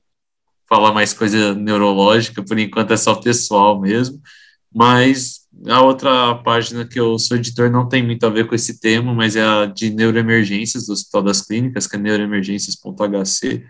[0.67, 4.21] falar mais coisa neurológica, por enquanto é só pessoal mesmo.
[4.73, 8.79] Mas a outra página que eu sou editor não tem muito a ver com esse
[8.79, 13.65] tema, mas é a de neuroemergências do Hospital das Clínicas, que é neuroemergências.hc,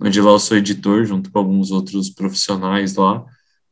[0.00, 3.24] onde lá eu sou editor junto com alguns outros profissionais lá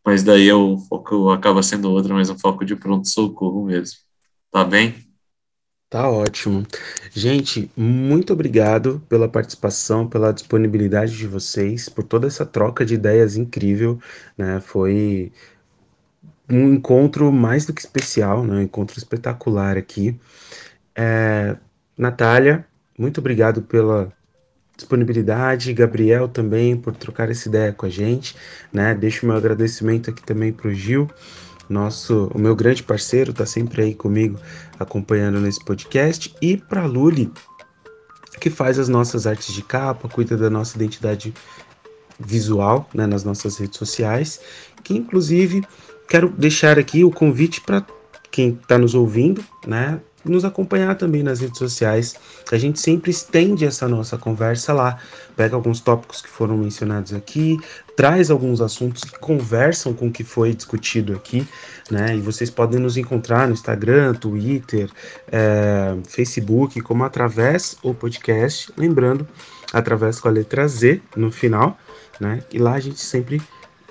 [0.09, 3.99] mas daí o foco acaba sendo outro, mas um foco de pronto-socorro mesmo.
[4.51, 5.08] Tá bem?
[5.91, 6.67] Tá ótimo.
[7.13, 13.37] Gente, muito obrigado pela participação, pela disponibilidade de vocês, por toda essa troca de ideias
[13.37, 13.99] incrível,
[14.37, 14.61] né?
[14.61, 15.33] Foi
[16.49, 18.57] um encontro mais do que especial, né?
[18.57, 20.19] Um encontro espetacular aqui.
[20.95, 21.57] É,
[21.97, 22.67] Natália,
[22.99, 24.13] muito obrigado pela
[24.77, 28.37] disponibilidade, Gabriel também por trocar essa ideia com a gente,
[28.73, 28.95] né?
[28.95, 31.09] Deixo meu agradecimento aqui também para o Gil,
[31.69, 34.39] nosso, o meu grande parceiro, tá sempre aí comigo
[34.79, 37.31] acompanhando nesse podcast, e para Luli,
[38.41, 41.35] que faz as nossas artes de capa, cuida da nossa identidade
[42.19, 44.41] visual, né, nas nossas redes sociais,
[44.83, 45.63] que inclusive
[46.09, 47.85] quero deixar aqui o convite para
[48.31, 50.01] quem está nos ouvindo, né,
[50.31, 52.15] nos acompanhar também nas redes sociais.
[52.51, 54.99] A gente sempre estende essa nossa conversa lá,
[55.37, 57.59] pega alguns tópicos que foram mencionados aqui,
[57.97, 61.47] traz alguns assuntos que conversam com o que foi discutido aqui,
[61.91, 62.17] né?
[62.17, 64.91] E vocês podem nos encontrar no Instagram, Twitter,
[65.31, 69.27] é, Facebook, como através o podcast, lembrando,
[69.73, 71.79] através com a letra Z no final,
[72.21, 72.43] né?
[72.53, 73.43] E lá a gente sempre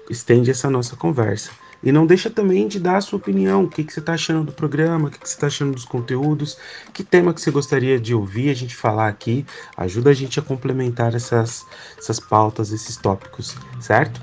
[0.09, 1.51] estende essa nossa conversa.
[1.83, 4.43] E não deixa também de dar a sua opinião, o que, que você está achando
[4.43, 6.57] do programa, o que, que você está achando dos conteúdos,
[6.93, 9.45] que tema que você gostaria de ouvir a gente falar aqui,
[9.75, 11.65] ajuda a gente a complementar essas,
[11.97, 14.19] essas pautas, esses tópicos, certo?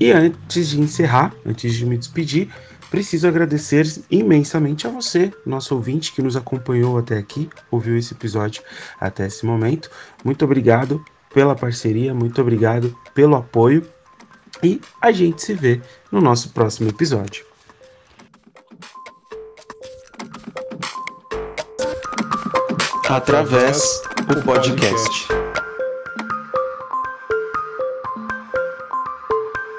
[0.00, 2.48] E antes de encerrar, antes de me despedir,
[2.90, 8.62] preciso agradecer imensamente a você, nosso ouvinte que nos acompanhou até aqui, ouviu esse episódio
[9.00, 9.90] até esse momento.
[10.24, 13.84] Muito obrigado pela parceria, muito obrigado pelo apoio
[14.62, 15.80] e a gente se vê
[16.10, 17.46] no nosso próximo episódio.
[23.08, 24.02] Através
[24.36, 25.37] o podcast.